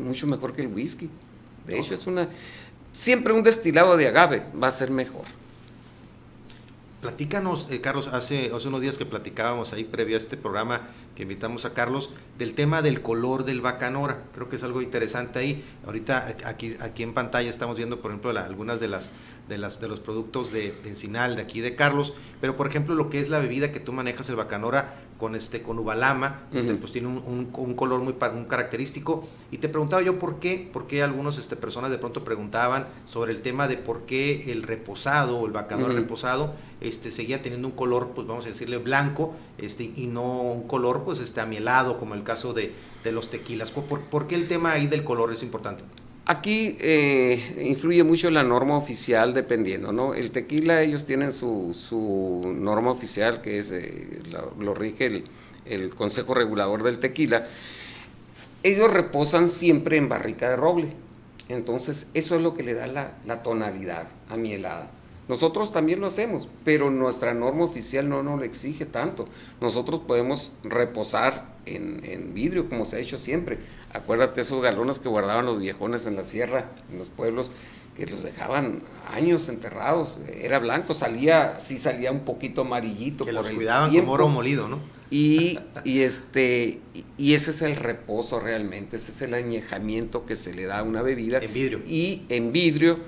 mucho 0.02 0.28
mejor 0.28 0.54
que 0.54 0.62
el 0.62 0.67
whisky. 0.67 1.10
De 1.65 1.80
hecho, 1.80 1.93
es 1.93 2.08
una. 2.08 2.30
Siempre 2.91 3.34
un 3.34 3.43
destilado 3.43 3.97
de 3.97 4.08
agave 4.08 4.43
va 4.62 4.67
a 4.67 4.71
ser 4.71 4.89
mejor. 4.91 5.26
Platícanos, 7.02 7.71
eh, 7.71 7.80
Carlos, 7.80 8.08
hace, 8.08 8.52
hace 8.54 8.67
unos 8.67 8.82
días 8.82 8.97
que 8.97 9.06
platicábamos 9.06 9.71
ahí 9.71 9.84
previo 9.84 10.15
a 10.15 10.17
este 10.17 10.36
programa 10.36 10.82
que 11.15 11.23
invitamos 11.23 11.65
a 11.65 11.73
Carlos, 11.73 12.12
del 12.38 12.54
tema 12.54 12.82
del 12.82 13.02
color 13.02 13.43
del 13.43 13.62
bacanora. 13.62 14.23
Creo 14.34 14.50
que 14.50 14.56
es 14.56 14.63
algo 14.63 14.82
interesante 14.82 15.39
ahí. 15.39 15.63
Ahorita 15.86 16.36
aquí, 16.45 16.76
aquí 16.80 17.04
en 17.04 17.13
pantalla 17.13 17.50
estamos 17.50 17.78
viendo, 17.78 18.02
por 18.02 18.12
ejemplo, 18.12 18.32
algunas 18.32 18.80
de 18.80 18.88
las, 18.88 19.12
de 19.47 19.57
las 19.57 19.79
de 19.79 19.88
los 19.88 19.99
productos 19.99 20.51
de, 20.51 20.73
de, 20.83 20.89
Encinal, 20.89 21.36
de 21.36 21.41
aquí 21.41 21.62
de 21.62 21.75
Carlos, 21.75 22.13
pero 22.41 22.55
por 22.55 22.67
ejemplo 22.67 22.95
lo 22.95 23.10
que 23.10 23.19
es 23.19 23.29
la 23.29 23.39
bebida 23.39 23.71
que 23.71 23.79
tú 23.79 23.93
manejas, 23.93 24.29
el 24.29 24.36
bacanora, 24.36 24.95
con 25.17 25.36
este 25.36 25.62
con 25.62 25.79
ubalama, 25.79 26.41
este, 26.53 26.75
pues 26.75 26.91
tiene 26.91 27.07
un, 27.07 27.49
un, 27.53 27.73
color 27.73 28.01
muy, 28.01 28.13
muy 28.13 28.45
característico. 28.45 29.27
Y 29.51 29.57
te 29.57 29.69
preguntaba 29.69 30.01
yo 30.01 30.19
por 30.19 30.39
qué, 30.39 30.69
por 30.71 30.88
qué 30.88 31.03
algunas 31.03 31.38
este, 31.38 31.55
personas 31.55 31.91
de 31.91 31.97
pronto 31.97 32.23
preguntaban 32.23 32.88
sobre 33.05 33.31
el 33.31 33.41
tema 33.41 33.67
de 33.67 33.77
por 33.77 34.05
qué 34.05 34.51
el 34.51 34.63
reposado, 34.63 35.45
el 35.45 35.51
bacanora 35.51 35.93
reposado, 35.93 36.53
este, 36.81 37.12
seguía 37.12 37.41
teniendo 37.41 37.67
un 37.67 37.73
color, 37.73 38.12
pues 38.13 38.27
vamos 38.27 38.45
a 38.45 38.49
decirle 38.49 38.77
blanco, 38.77 39.33
este, 39.57 39.91
y 39.95 40.07
no 40.07 40.41
un 40.41 40.67
color 40.67 41.03
pues 41.03 41.19
este 41.19 41.41
amielado, 41.41 41.97
como 41.97 42.13
el 42.13 42.23
caso 42.23 42.53
de, 42.53 42.73
de 43.03 43.12
los 43.12 43.29
tequilas. 43.29 43.71
¿Por, 43.71 44.01
¿Por, 44.01 44.27
qué 44.27 44.36
el 44.36 44.47
tema 44.47 44.73
ahí 44.73 44.88
del 44.88 45.03
color 45.03 45.33
es 45.33 45.41
importante? 45.41 45.83
Aquí 46.30 46.76
eh, 46.82 47.63
influye 47.63 48.04
mucho 48.04 48.30
la 48.30 48.44
norma 48.44 48.76
oficial 48.76 49.34
dependiendo, 49.34 49.94
¿no? 49.94 50.13
El 50.13 50.32
tequila 50.32 50.82
ellos 50.82 51.06
tienen 51.06 51.32
su, 51.32 51.74
su 51.74 52.54
norma 52.54 52.92
oficial 52.92 53.40
que 53.40 53.60
es, 53.60 53.72
eh, 53.72 54.20
lo, 54.60 54.74
rige 54.74 55.06
el, 55.06 55.24
el, 55.63 55.96
Consejo 55.96 56.34
Regulador 56.34 56.84
del 56.84 57.00
Tequila. 57.00 57.48
Ellos 58.62 58.92
reposan 58.92 59.48
siempre 59.48 59.96
en 59.96 60.10
barrica 60.10 60.50
de 60.50 60.58
roble. 60.58 60.90
Entonces 61.48 62.08
eso 62.13 62.36
es 62.36 62.42
lo 62.42 62.54
que 62.56 62.63
le 62.63 62.74
da 62.74 62.88
la, 62.88 63.13
la 63.26 63.42
tonalidad 63.42 64.10
amielada. 64.28 64.92
Nosotros 65.30 65.72
también 65.72 66.02
lo 66.02 66.08
hacemos, 66.08 66.50
pero 66.66 66.92
nuestra 66.92 67.34
norma 67.34 67.63
oficial 67.63 68.10
no 68.10 68.22
nos 68.22 68.40
lo 68.40 68.44
exige 68.44 68.86
tanto. 68.86 69.30
Nosotros 69.62 70.02
podemos 70.02 70.58
reposar 70.63 71.57
en, 71.75 72.34
vidrio, 72.34 72.69
como 72.69 72.86
se 72.86 72.97
ha 72.97 72.99
hecho 72.99 73.17
siempre. 73.17 73.58
Acuérdate 73.93 74.41
esos 74.41 74.62
galones 74.62 74.99
que 74.99 75.10
guardaban 75.10 75.45
los 75.45 75.60
viejones 75.60 76.06
en 76.06 76.15
la 76.15 76.23
sierra, 76.23 76.71
en 76.91 76.99
los 76.99 77.10
pueblos, 77.10 77.51
que 77.95 78.06
los 78.06 78.23
dejaban 78.23 78.84
años 79.08 79.49
enterrados. 79.49 80.19
Era 80.39 80.60
blanco, 80.60 80.93
salía, 80.93 81.60
sí 81.60 81.77
salía 81.77 82.12
un 82.12 82.21
poquito 82.21 82.62
amarillito. 82.62 83.25
Que 83.25 83.32
los 83.32 83.49
cuidaban 83.49 83.93
como 83.93 84.12
oro 84.12 84.27
molido, 84.27 84.67
¿no? 84.67 84.80
Y, 85.10 85.58
y, 85.86 86.01
este, 86.01 86.82
y 87.17 87.34
ese 87.34 87.51
es 87.51 87.62
el 87.62 87.77
reposo 87.77 88.41
realmente, 88.41 88.97
ese 88.97 89.12
es 89.12 89.21
el 89.21 89.34
añejamiento 89.34 90.25
que 90.25 90.36
se 90.36 90.53
le 90.53 90.65
da 90.65 90.80
a 90.80 90.84
una 90.84 91.01
bebida. 91.01 91.39
En 91.39 91.53
vidrio. 91.53 91.80
Y 91.86 92.23
en 92.30 92.51
vidrio 92.51 92.99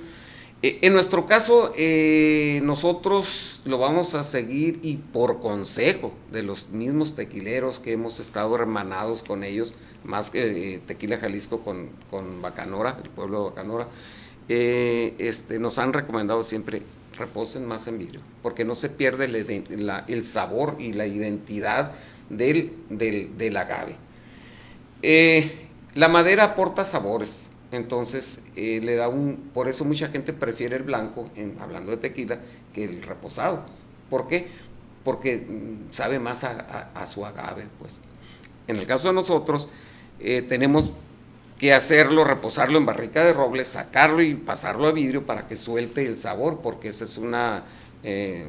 en 0.62 0.92
nuestro 0.92 1.26
caso, 1.26 1.72
eh, 1.78 2.60
nosotros 2.64 3.62
lo 3.64 3.78
vamos 3.78 4.14
a 4.14 4.24
seguir 4.24 4.80
y 4.84 4.98
por 4.98 5.40
consejo 5.40 6.14
de 6.34 6.44
los 6.44 6.70
mismos 6.70 7.16
tequileros 7.16 7.80
que 7.80 7.94
hemos 7.94 8.20
estado 8.20 8.56
hermanados 8.56 9.24
con 9.24 9.46
ellos, 9.46 9.74
más 10.04 10.30
que 10.30 10.74
eh, 10.76 10.82
Tequila 10.86 11.18
Jalisco 11.18 11.62
con, 11.62 11.90
con, 12.10 12.42
Bacanora, 12.42 13.00
el 13.02 13.10
pueblo 13.10 13.40
de 13.44 13.50
Bacanora, 13.52 13.88
este, 14.50 15.60
nos 15.60 15.78
han 15.78 15.94
recomendado 15.94 16.44
siempre 16.44 16.82
reposen 17.18 17.66
más 17.66 17.88
en 17.88 17.98
vidrio, 17.98 18.22
porque 18.42 18.66
no 18.66 18.76
se 18.76 18.90
pierde 18.90 19.26
el, 20.08 20.24
sabor 20.24 20.76
y 20.78 20.92
la 20.92 21.06
identidad 21.06 21.92
del, 22.30 22.74
del, 22.90 23.38
del 23.38 23.56
agave. 23.56 23.96
la 25.96 26.08
madera 26.10 26.44
aporta 26.44 26.84
sabores, 26.84 27.49
entonces, 27.72 28.44
eh, 28.56 28.80
le 28.82 28.96
da 28.96 29.10
un, 29.10 29.52
por 29.54 29.68
eso 29.68 29.86
mucha 29.86 30.08
gente 30.08 30.34
prefiere 30.34 30.78
el 30.78 30.84
blanco, 30.84 31.30
en, 31.36 31.56
hablando 31.60 31.92
de 31.92 31.98
tequila, 31.98 32.40
que 32.74 32.84
el 32.84 33.04
reposado. 33.04 33.64
¿Por 34.10 34.28
qué? 34.28 34.48
Porque 35.04 35.38
mm, 35.38 35.94
sabe 35.94 36.18
más 36.20 36.44
a, 36.44 37.06
su 37.06 37.26
agave, 37.26 37.68
pues. 37.80 38.00
En 38.68 38.78
el 38.78 38.86
caso 38.86 39.10
de 39.10 39.14
nosotros, 39.14 39.70
eh, 40.20 40.44
tenemos 40.48 40.94
que 41.60 41.74
hacerlo, 41.74 42.24
reposarlo 42.24 42.78
en 42.78 42.86
barrica 42.86 43.24
de 43.24 43.34
roble, 43.34 43.66
sacarlo 43.66 44.22
y 44.22 44.34
pasarlo 44.34 44.88
a 44.88 44.92
vidrio 44.92 45.26
para 45.26 45.48
que 45.48 45.56
suelte 45.56 46.06
el 46.06 46.18
sabor, 46.18 46.62
porque 46.62 46.88
esa 46.88 47.04
es 47.04 47.18
una 47.18 47.66
eh, 48.02 48.48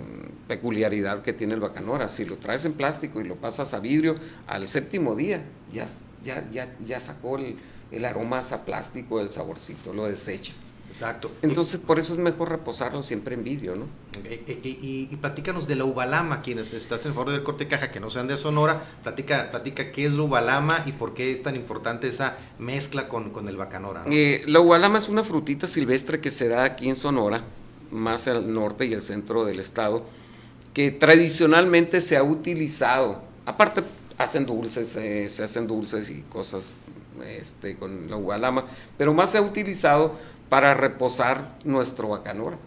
peculiaridad 0.49 1.23
que 1.23 1.33
tiene 1.33 1.55
el 1.55 1.61
bacanora. 1.61 2.09
Si 2.09 2.25
lo 2.25 2.37
traes 2.37 2.65
en 2.65 2.73
plástico 2.73 3.21
y 3.21 3.25
lo 3.25 3.37
pasas 3.37 3.75
a 3.75 3.81
vidrio, 3.81 4.15
al 4.47 4.69
séptimo 4.69 5.15
día 5.15 5.43
ya, 5.73 5.87
ya, 6.23 6.49
ya, 6.51 6.73
ya 6.81 7.01
sacó 7.01 7.37
el, 7.37 7.57
el 7.91 8.05
aroma 8.05 8.39
a 8.39 8.65
plástico, 8.65 9.21
el 9.21 9.31
saborcito, 9.31 9.93
lo 9.93 10.07
desecha. 10.07 10.53
Exacto. 10.91 11.31
Entonces, 11.43 11.79
por 11.79 12.01
eso 12.01 12.15
es 12.15 12.19
mejor 12.19 12.49
reposarlo 12.49 13.01
siempre 13.01 13.37
en 13.37 13.45
vidrio, 13.45 13.77
¿no? 13.77 13.87
Y, 14.29 15.07
y, 15.09 15.17
platícanos 15.17 15.69
de 15.69 15.77
la 15.77 15.85
ubalama, 15.85 16.43
quienes 16.43 16.73
estás 16.73 17.07
en 17.07 17.15
favor 17.15 17.31
del 17.31 17.45
corte 17.45 17.65
de 17.65 17.71
caja, 17.71 17.93
que 17.93 18.01
no 18.01 18.11
sean 18.11 18.27
de 18.27 18.37
Sonora, 18.37 18.83
platica, 19.05 19.53
platica 19.53 19.93
qué 19.93 20.07
es 20.07 20.13
la 20.13 20.25
ubalama 20.25 20.83
y 20.87 20.93
por 20.93 21.15
qué 21.15 21.31
es 21.31 21.45
tan 21.45 21.55
importante 21.55 22.09
esa 22.09 22.37
mezcla 22.59 23.09
con, 23.09 23.49
el 23.49 23.57
bacanora. 23.57 24.05
Eh, 24.11 24.43
la 24.49 24.59
ubalama 24.59 24.99
es 24.99 25.09
una 25.09 25.23
frutita 25.23 25.69
silvestre 25.69 26.21
que 26.21 26.33
se 26.33 26.49
da 26.49 26.65
aquí 26.65 26.89
en 26.89 26.97
Sonora. 26.97 27.45
más 27.93 28.27
al 28.27 28.53
norte 28.53 28.87
y 28.87 28.93
el 28.93 29.03
centro 29.03 29.45
del 29.45 29.61
estado, 29.61 30.05
que 30.75 30.91
tradicionalmente 30.91 32.01
se 32.01 32.17
ha 32.17 32.23
utilizado, 32.25 33.23
aparte 33.47 33.83
hacen 34.19 34.45
dulces, 34.45 34.97
eh, 34.97 35.29
se 35.29 35.45
hacen 35.45 35.67
dulces 35.67 36.11
y 36.11 36.23
cosas 36.23 36.79
este, 37.23 37.77
con 37.77 38.11
la 38.11 38.17
ubalama, 38.17 38.65
pero 38.97 39.15
más 39.15 39.31
se 39.31 39.39
ha 39.39 39.43
utilizado 39.43 40.15
para 40.49 40.75
reposar 40.75 41.57
nuestro 41.65 42.09
bacanora. 42.09 42.59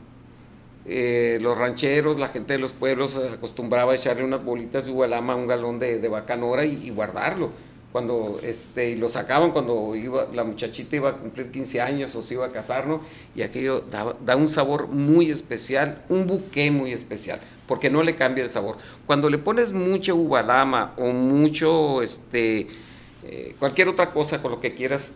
Eh, 0.85 1.37
los 1.41 1.57
rancheros, 1.57 2.19
la 2.19 2.27
gente 2.27 2.53
de 2.53 2.59
los 2.59 2.73
pueblos 2.73 3.17
acostumbraba 3.17 3.93
a 3.93 3.95
echarle 3.95 4.23
unas 4.23 4.43
bolitas 4.43 4.85
de 4.85 4.91
ubalama 4.91 5.33
a 5.33 5.35
un 5.37 5.47
galón 5.47 5.79
de, 5.79 5.99
de 5.99 6.07
bacanora 6.09 6.65
y, 6.65 6.89
guardarlo. 6.89 7.51
Cuando 7.93 8.39
este, 8.43 8.95
lo 8.95 9.07
sacaban 9.07 9.51
cuando 9.51 9.93
la 10.33 10.43
muchachita 10.43 10.95
iba 10.95 11.09
a 11.09 11.13
cumplir 11.13 11.51
15 11.51 11.79
años 11.79 12.15
o 12.15 12.23
se 12.23 12.33
iba 12.33 12.47
a 12.47 12.51
casar, 12.51 12.87
¿no? 12.87 13.01
Y 13.35 13.43
aquello 13.43 13.81
da, 13.81 14.35
un 14.35 14.49
sabor 14.49 14.87
muy 14.87 15.29
especial, 15.29 16.01
un 16.09 16.25
buque 16.25 16.71
muy 16.71 16.91
especial, 16.91 17.39
porque 17.67 17.91
no 17.91 18.01
le 18.01 18.15
cambia 18.15 18.43
el 18.43 18.49
sabor. 18.49 18.77
Cuando 19.05 19.29
le 19.29 19.37
pones 19.37 19.73
mucha 19.73 20.15
ubalama 20.15 20.95
o 20.97 21.11
mucho, 21.11 22.01
este, 22.01 22.67
eh, 23.25 23.55
cualquier 23.59 23.89
otra 23.89 24.11
cosa 24.11 24.41
con 24.41 24.51
lo 24.51 24.59
que 24.59 24.73
quieras 24.73 25.15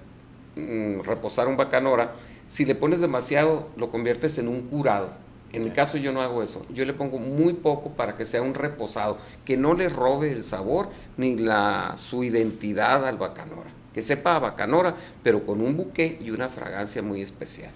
mm, 0.55 1.01
reposar 1.01 1.47
un 1.47 1.57
bacanora, 1.57 2.13
si 2.45 2.65
le 2.65 2.75
pones 2.75 3.01
demasiado, 3.01 3.69
lo 3.75 3.89
conviertes 3.91 4.37
en 4.37 4.47
un 4.47 4.61
curado. 4.63 5.11
En 5.53 5.63
mi 5.63 5.69
caso 5.69 5.97
yo 5.97 6.11
no 6.11 6.21
hago 6.21 6.43
eso. 6.43 6.65
Yo 6.73 6.83
le 6.85 6.93
pongo 6.93 7.19
muy 7.19 7.53
poco 7.53 7.91
para 7.91 8.17
que 8.17 8.25
sea 8.25 8.41
un 8.41 8.53
reposado, 8.53 9.17
que 9.45 9.55
no 9.57 9.73
le 9.73 9.89
robe 9.89 10.31
el 10.31 10.43
sabor 10.43 10.89
ni 11.15 11.37
la, 11.37 11.95
su 11.97 12.23
identidad 12.23 13.05
al 13.07 13.17
bacanora. 13.17 13.69
Que 13.93 14.01
sepa 14.01 14.35
a 14.35 14.39
bacanora, 14.39 14.95
pero 15.23 15.45
con 15.45 15.61
un 15.61 15.75
buque 15.75 16.19
y 16.21 16.31
una 16.31 16.49
fragancia 16.49 17.01
muy 17.01 17.21
especial 17.21 17.71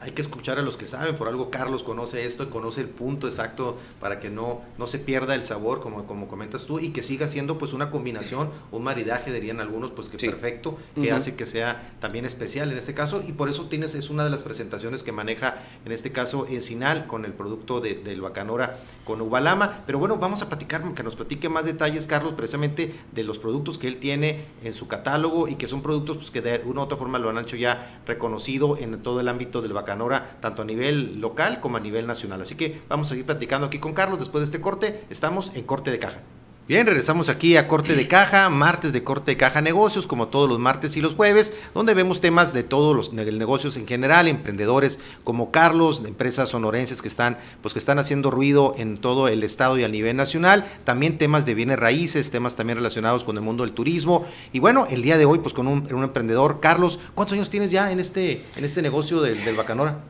hay 0.00 0.10
que 0.10 0.22
escuchar 0.22 0.58
a 0.58 0.62
los 0.62 0.76
que 0.76 0.86
saben, 0.86 1.16
por 1.16 1.28
algo 1.28 1.50
Carlos 1.50 1.82
conoce 1.82 2.26
esto 2.26 2.50
conoce 2.50 2.80
el 2.80 2.88
punto 2.88 3.26
exacto 3.26 3.78
para 4.00 4.20
que 4.20 4.30
no, 4.30 4.62
no 4.78 4.86
se 4.86 4.98
pierda 4.98 5.34
el 5.34 5.44
sabor, 5.44 5.80
como, 5.80 6.06
como 6.06 6.28
comentas 6.28 6.66
tú, 6.66 6.78
y 6.78 6.90
que 6.90 7.02
siga 7.02 7.26
siendo 7.26 7.58
pues 7.58 7.72
una 7.72 7.90
combinación, 7.90 8.50
un 8.72 8.84
maridaje, 8.84 9.32
dirían 9.32 9.60
algunos, 9.60 9.90
pues 9.90 10.08
que 10.08 10.18
perfecto, 10.18 10.76
que 11.00 11.12
hace 11.12 11.36
que 11.36 11.46
sea 11.46 11.94
también 12.00 12.24
especial 12.24 12.70
en 12.70 12.78
este 12.78 12.94
caso, 12.94 13.22
y 13.26 13.32
por 13.32 13.48
eso 13.48 13.66
tienes, 13.66 13.94
es 13.94 14.10
una 14.10 14.24
de 14.24 14.30
las 14.30 14.42
presentaciones 14.42 15.02
que 15.02 15.12
maneja 15.12 15.56
en 15.84 15.92
este 15.92 16.12
caso 16.12 16.46
Encinal 16.46 17.06
con 17.06 17.24
el 17.24 17.32
producto 17.32 17.80
de, 17.80 17.94
del 17.94 18.20
Bacanora 18.20 18.78
con 19.04 19.20
Ubalama, 19.20 19.84
pero 19.86 19.98
bueno, 19.98 20.16
vamos 20.18 20.42
a 20.42 20.48
platicar, 20.48 20.82
que 20.94 21.02
nos 21.02 21.16
platique 21.16 21.48
más 21.48 21.64
detalles, 21.64 22.06
Carlos, 22.06 22.34
precisamente 22.34 22.94
de 23.12 23.22
los 23.22 23.38
productos 23.38 23.78
que 23.78 23.88
él 23.88 23.98
tiene 23.98 24.46
en 24.62 24.74
su 24.74 24.88
catálogo 24.88 25.48
y 25.48 25.54
que 25.54 25.68
son 25.68 25.82
productos 25.82 26.16
pues, 26.18 26.30
que 26.30 26.42
de 26.42 26.60
una 26.64 26.80
u 26.80 26.84
otra 26.84 26.96
forma 26.96 27.18
lo 27.18 27.30
han 27.30 27.38
hecho 27.38 27.56
ya 27.56 28.02
reconocido 28.06 28.76
en 28.76 29.00
todo 29.00 29.20
el 29.20 29.28
ámbito 29.28 29.62
del 29.62 29.72
Bacanora 29.72 29.85
Canora, 29.86 30.36
tanto 30.40 30.60
a 30.62 30.64
nivel 30.66 31.20
local 31.20 31.60
como 31.60 31.78
a 31.78 31.80
nivel 31.80 32.06
nacional. 32.06 32.42
Así 32.42 32.54
que 32.54 32.82
vamos 32.88 33.06
a 33.06 33.10
seguir 33.10 33.24
platicando 33.24 33.68
aquí 33.68 33.78
con 33.78 33.94
Carlos. 33.94 34.18
Después 34.18 34.42
de 34.42 34.44
este 34.44 34.60
corte, 34.60 35.04
estamos 35.08 35.56
en 35.56 35.64
corte 35.64 35.90
de 35.90 35.98
caja. 35.98 36.20
Bien, 36.68 36.84
regresamos 36.84 37.28
aquí 37.28 37.56
a 37.56 37.68
Corte 37.68 37.94
de 37.94 38.08
Caja, 38.08 38.50
martes 38.50 38.92
de 38.92 39.04
Corte 39.04 39.30
de 39.30 39.36
Caja 39.36 39.60
Negocios, 39.60 40.08
como 40.08 40.26
todos 40.26 40.48
los 40.48 40.58
martes 40.58 40.96
y 40.96 41.00
los 41.00 41.14
jueves, 41.14 41.52
donde 41.74 41.94
vemos 41.94 42.20
temas 42.20 42.52
de 42.52 42.64
todos 42.64 42.96
los 42.96 43.12
negocios 43.12 43.76
en 43.76 43.86
general, 43.86 44.26
emprendedores 44.26 44.98
como 45.22 45.52
Carlos, 45.52 46.02
de 46.02 46.08
empresas 46.08 46.48
sonorenses 46.48 47.02
que 47.02 47.06
están, 47.06 47.38
pues 47.62 47.72
que 47.72 47.78
están 47.78 48.00
haciendo 48.00 48.32
ruido 48.32 48.74
en 48.78 48.96
todo 48.96 49.28
el 49.28 49.44
estado 49.44 49.78
y 49.78 49.84
a 49.84 49.88
nivel 49.88 50.16
nacional, 50.16 50.66
también 50.82 51.18
temas 51.18 51.46
de 51.46 51.54
bienes 51.54 51.78
raíces, 51.78 52.32
temas 52.32 52.56
también 52.56 52.78
relacionados 52.78 53.22
con 53.22 53.36
el 53.36 53.44
mundo 53.44 53.62
del 53.62 53.72
turismo. 53.72 54.26
Y 54.52 54.58
bueno, 54.58 54.88
el 54.90 55.02
día 55.02 55.18
de 55.18 55.24
hoy, 55.24 55.38
pues 55.38 55.54
con 55.54 55.68
un, 55.68 55.86
emprendedor, 56.02 56.58
Carlos, 56.58 56.98
¿cuántos 57.14 57.34
años 57.34 57.48
tienes 57.48 57.70
ya 57.70 57.92
en 57.92 58.00
este, 58.00 58.42
en 58.56 58.64
este 58.64 58.82
negocio 58.82 59.20
del, 59.20 59.38
Bacanora? 59.56 60.00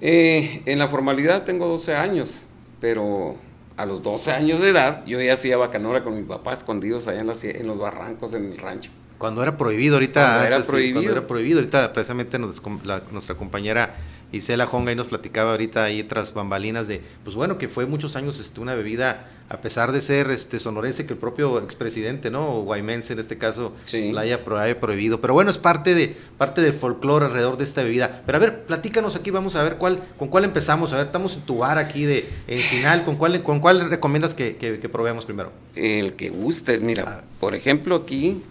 Eh, 0.00 0.60
en 0.66 0.80
la 0.80 0.88
formalidad 0.88 1.44
tengo 1.44 1.68
12 1.68 1.94
años, 1.94 2.42
pero 2.80 3.36
a 3.76 3.86
los 3.86 4.02
12 4.02 4.32
años 4.32 4.60
de 4.60 4.70
edad, 4.70 5.04
yo 5.06 5.20
ya 5.20 5.34
hacía 5.34 5.56
bacanora 5.56 6.04
con 6.04 6.16
mi 6.16 6.22
papá, 6.22 6.52
escondidos 6.52 7.08
allá 7.08 7.20
en, 7.20 7.66
los 7.66 7.78
barrancos, 7.78 8.34
en 8.34 8.52
el 8.52 8.58
rancho. 8.58 8.90
Cuando 9.18 9.42
era 9.42 9.56
prohibido, 9.56 9.94
ahorita. 9.94 10.20
Cuando 10.20 10.46
era, 10.46 10.62
prohibido. 10.64 10.94
cuando 10.94 11.12
era 11.12 11.26
prohibido, 11.26 11.58
ahorita 11.58 11.92
precisamente 11.92 12.38
nuestra 12.38 13.34
compañera 13.36 13.94
Isela 14.32 14.66
Honga 14.66 14.92
y 14.92 14.96
nos 14.96 15.08
platicaba 15.08 15.52
ahorita 15.52 15.84
ahí 15.84 16.02
tras 16.02 16.34
bambalinas 16.34 16.88
de, 16.88 17.02
pues 17.22 17.36
bueno, 17.36 17.58
que 17.58 17.68
fue 17.68 17.86
muchos 17.86 18.16
años 18.16 18.38
este, 18.40 18.60
una 18.60 18.74
bebida, 18.74 19.26
a 19.48 19.60
pesar 19.60 19.92
de 19.92 20.00
ser 20.00 20.30
este 20.30 20.58
sonorense, 20.58 21.06
que 21.06 21.12
el 21.12 21.18
propio 21.18 21.58
expresidente, 21.58 22.30
¿no? 22.30 22.56
O 22.56 22.62
guaymense 22.62 23.12
en 23.12 23.18
este 23.18 23.36
caso, 23.36 23.72
la 23.92 24.22
haya, 24.22 24.44
prohibido. 24.80 25.20
Pero 25.20 25.34
bueno, 25.34 25.50
es 25.50 25.58
parte 25.58 25.94
de 25.94 26.16
parte 26.38 26.62
del 26.62 26.72
folclore 26.72 27.26
alrededor 27.26 27.58
de 27.58 27.64
esta 27.64 27.82
bebida. 27.82 28.22
Pero 28.24 28.36
a 28.36 28.40
ver, 28.40 28.64
platícanos 28.64 29.16
aquí, 29.16 29.30
vamos 29.30 29.54
a 29.54 29.62
ver 29.62 29.76
cuál, 29.76 30.02
con 30.18 30.28
cuál 30.28 30.44
empezamos. 30.44 30.92
A 30.92 30.96
ver, 30.96 31.06
estamos 31.06 31.36
en 31.36 31.42
tu 31.42 31.58
bar 31.58 31.76
aquí 31.76 32.04
de 32.04 32.26
Encinal, 32.48 33.04
¿con 33.04 33.16
cuál, 33.16 33.42
con 33.42 33.60
cuál 33.60 33.90
recomiendas 33.90 34.34
que, 34.34 34.56
que, 34.56 34.88
probemos 34.88 35.26
primero? 35.26 35.52
El 35.74 36.14
que 36.14 36.30
guste, 36.30 36.78
mira, 36.78 37.04
ah. 37.06 37.24
por 37.38 37.54
ejemplo 37.54 37.96
aquí 37.96 38.42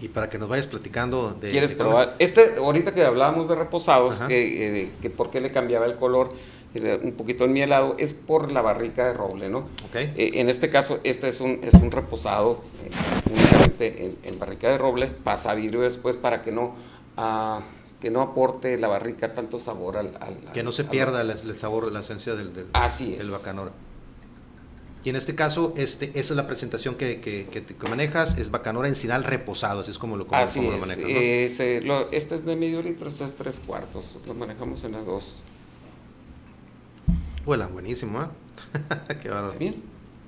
y 0.00 0.08
para 0.08 0.28
que 0.28 0.38
nos 0.38 0.48
vayas 0.48 0.66
platicando 0.66 1.32
de... 1.40 1.50
¿Quieres 1.50 1.72
probar? 1.72 2.14
Este, 2.18 2.56
ahorita 2.58 2.92
que 2.92 3.04
hablábamos 3.04 3.48
de 3.48 3.54
reposados, 3.54 4.16
que, 4.28 4.82
eh, 4.82 4.90
que, 5.00 5.08
por 5.08 5.30
qué 5.30 5.40
le 5.40 5.50
cambiaba 5.50 5.86
el 5.86 5.96
color 5.96 6.28
un 6.74 7.12
poquito 7.12 7.44
en 7.44 7.52
mi 7.52 7.62
helado, 7.62 7.96
es 7.98 8.14
por 8.14 8.50
la 8.52 8.62
barrica 8.62 9.06
de 9.06 9.12
roble, 9.12 9.48
¿no? 9.48 9.68
Okay. 9.88 10.12
Eh, 10.16 10.32
en 10.34 10.48
este 10.48 10.70
caso, 10.70 11.00
este 11.04 11.28
es 11.28 11.40
un, 11.40 11.60
es 11.62 11.74
un 11.74 11.90
reposado 11.90 12.62
eh, 12.84 12.90
únicamente 13.32 14.16
en, 14.22 14.38
barrica 14.38 14.68
de 14.68 14.78
roble, 14.78 15.06
pasa 15.06 15.54
vidrio 15.54 15.82
después 15.82 16.16
para 16.16 16.42
que 16.42 16.52
no... 16.52 16.74
Uh, 17.16 17.60
que 18.00 18.10
no 18.10 18.20
aporte 18.20 18.76
la 18.76 18.86
barrica 18.86 19.32
tanto 19.32 19.58
sabor 19.58 19.96
al... 19.96 20.12
que 20.52 20.62
no 20.62 20.72
se 20.72 20.84
pierda 20.84 21.22
el, 21.22 21.54
sabor, 21.54 21.90
la 21.90 22.00
esencia 22.00 22.34
del, 22.34 22.52
del, 22.52 22.66
Así 22.74 23.16
del 23.16 23.30
bacanora. 23.30 23.72
Y 25.04 25.08
en 25.08 25.16
este 25.16 25.34
caso, 25.34 25.72
este, 25.76 26.10
esa 26.10 26.34
es 26.34 26.36
la 26.36 26.46
presentación 26.46 26.96
que, 26.96 27.20
que, 27.20 27.88
manejas, 27.88 28.36
es 28.36 28.50
bacanora 28.50 28.88
encinal 28.88 29.24
reposado, 29.24 29.80
así 29.80 29.90
es 29.90 29.98
como 29.98 30.18
lo, 30.18 30.26
como, 30.26 30.38
así 30.38 30.60
lo 30.60 30.76
manejas. 30.76 31.02
¿no? 31.84 32.00
este 32.10 32.34
es 32.34 32.44
de 32.44 32.56
medio 32.56 32.82
litro, 32.82 33.08
este 33.08 33.24
es 33.24 33.34
tres 33.34 33.58
cuartos, 33.60 34.18
lo 34.26 34.34
manejamos 34.34 34.84
en 34.84 34.92
las 34.92 35.06
dos. 35.06 35.42
Bueno, 37.44 37.68
buenísimo, 37.68 38.22
¿eh? 38.22 38.26
Qué 39.22 39.30
Bien. 39.58 39.82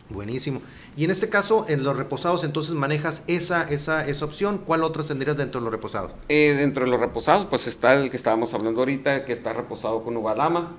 Buenísimo. 0.09 0.61
Y 0.97 1.05
en 1.05 1.11
este 1.11 1.29
caso, 1.29 1.65
en 1.69 1.83
los 1.83 1.97
reposados, 1.97 2.45
entonces 2.45 2.75
manejas 2.75 3.25
esa, 3.27 3.65
esa, 3.65 4.03
esa 4.03 4.25
opción. 4.25 4.59
¿Cuál 4.65 4.85
otra 4.85 5.03
tendrías 5.03 5.37
dentro 5.37 5.61
de 5.61 5.65
los 5.65 5.73
reposados? 5.73 6.13
Eh, 6.29 6.55
dentro 6.57 6.85
de 6.85 6.91
los 6.91 7.01
reposados, 7.01 7.47
pues 7.47 7.67
está 7.67 7.95
el 7.95 8.11
que 8.11 8.17
estábamos 8.17 8.55
hablando 8.55 8.81
ahorita, 8.81 9.25
que 9.25 9.33
está 9.33 9.53
reposado 9.53 10.03
con 10.03 10.17
uvalama, 10.17 10.77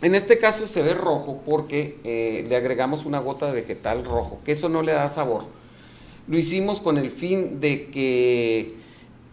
en 0.00 0.14
este 0.14 0.38
caso 0.38 0.66
se 0.68 0.82
ve 0.82 0.94
rojo 0.94 1.42
porque 1.44 1.98
eh, 2.04 2.44
le 2.48 2.56
agregamos 2.56 3.04
una 3.04 3.18
gota 3.18 3.46
de 3.46 3.52
vegetal 3.52 4.04
rojo, 4.04 4.40
que 4.44 4.52
eso 4.52 4.68
no 4.68 4.82
le 4.82 4.92
da 4.92 5.08
sabor. 5.08 5.46
Lo 6.28 6.38
hicimos 6.38 6.80
con 6.80 6.98
el 6.98 7.10
fin 7.10 7.58
de 7.58 7.88
que 7.88 8.76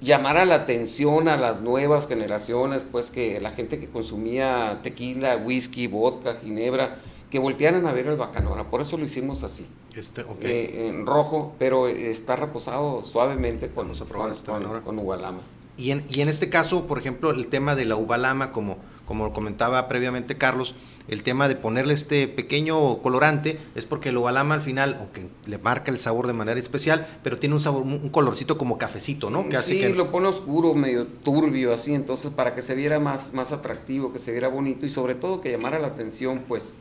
llamara 0.05 0.45
la 0.45 0.55
atención 0.55 1.27
a 1.27 1.35
las 1.35 1.61
nuevas 1.61 2.07
generaciones, 2.07 2.85
pues 2.89 3.09
que 3.09 3.41
la 3.41 3.51
gente 3.51 3.79
que 3.79 3.87
consumía 3.87 4.79
tequila, 4.83 5.35
whisky, 5.35 5.87
vodka, 5.87 6.35
ginebra, 6.35 6.99
que 7.29 7.39
voltearan 7.39 7.85
a 7.87 7.91
ver 7.91 8.07
el 8.07 8.15
bacanora. 8.15 8.69
Por 8.69 8.81
eso 8.81 8.97
lo 8.97 9.03
hicimos 9.03 9.43
así. 9.43 9.67
Este, 9.95 10.25
eh, 10.41 10.89
en 10.89 11.05
rojo, 11.05 11.55
pero 11.57 11.87
está 11.87 12.35
reposado 12.35 13.03
suavemente 13.03 13.69
con, 13.69 13.87
con, 13.87 14.31
este 14.31 14.51
con, 14.83 14.99
uvalama. 14.99 15.39
Y 15.77 15.91
en, 15.91 16.05
y 16.09 16.21
en 16.21 16.29
este 16.29 16.49
caso, 16.49 16.85
por 16.85 16.99
ejemplo, 16.99 17.31
el 17.31 17.47
tema 17.47 17.75
de 17.75 17.85
la 17.85 17.95
uvalama 17.95 18.51
como 18.51 18.77
como 19.05 19.31
comentaba 19.33 19.87
previamente 19.87 20.37
Carlos, 20.37 20.75
el 21.07 21.21
tema 21.21 21.47
de 21.47 21.55
ponerle 21.55 21.93
este 21.93 22.27
pequeño 22.27 22.97
colorante 23.03 23.59
es 23.75 23.85
porque 23.85 24.09
el 24.09 24.17
ovalama 24.17 24.55
al 24.55 24.61
final, 24.61 24.97
aunque 24.99 25.27
le 25.45 25.59
marca 25.59 25.91
el 25.91 25.99
sabor 25.99 26.25
de 26.25 26.33
manera 26.33 26.59
especial, 26.59 27.07
pero 27.21 27.37
tiene 27.37 27.53
un 27.53 27.61
sabor, 27.61 27.83
un 27.83 28.09
colorcito 28.09 28.57
como 28.57 28.79
cafecito, 28.79 29.29
¿no? 29.29 29.47
Que 29.47 29.59
sí, 29.59 29.83
lo 29.93 30.11
pone 30.11 30.27
oscuro, 30.27 30.73
medio 30.73 31.05
turbio, 31.05 31.73
así, 31.73 31.93
entonces 31.93 32.31
para 32.31 32.55
que 32.55 32.63
se 32.63 32.73
viera 32.73 32.99
más, 32.99 33.33
más 33.33 33.51
atractivo, 33.51 34.11
que 34.11 34.19
se 34.19 34.31
viera 34.31 34.47
bonito 34.47 34.85
y 34.85 34.89
sobre 34.89 35.13
todo 35.13 35.41
que 35.41 35.51
llamara 35.51 35.77
la 35.77 35.87
atención, 35.87 36.43
pues, 36.47 36.73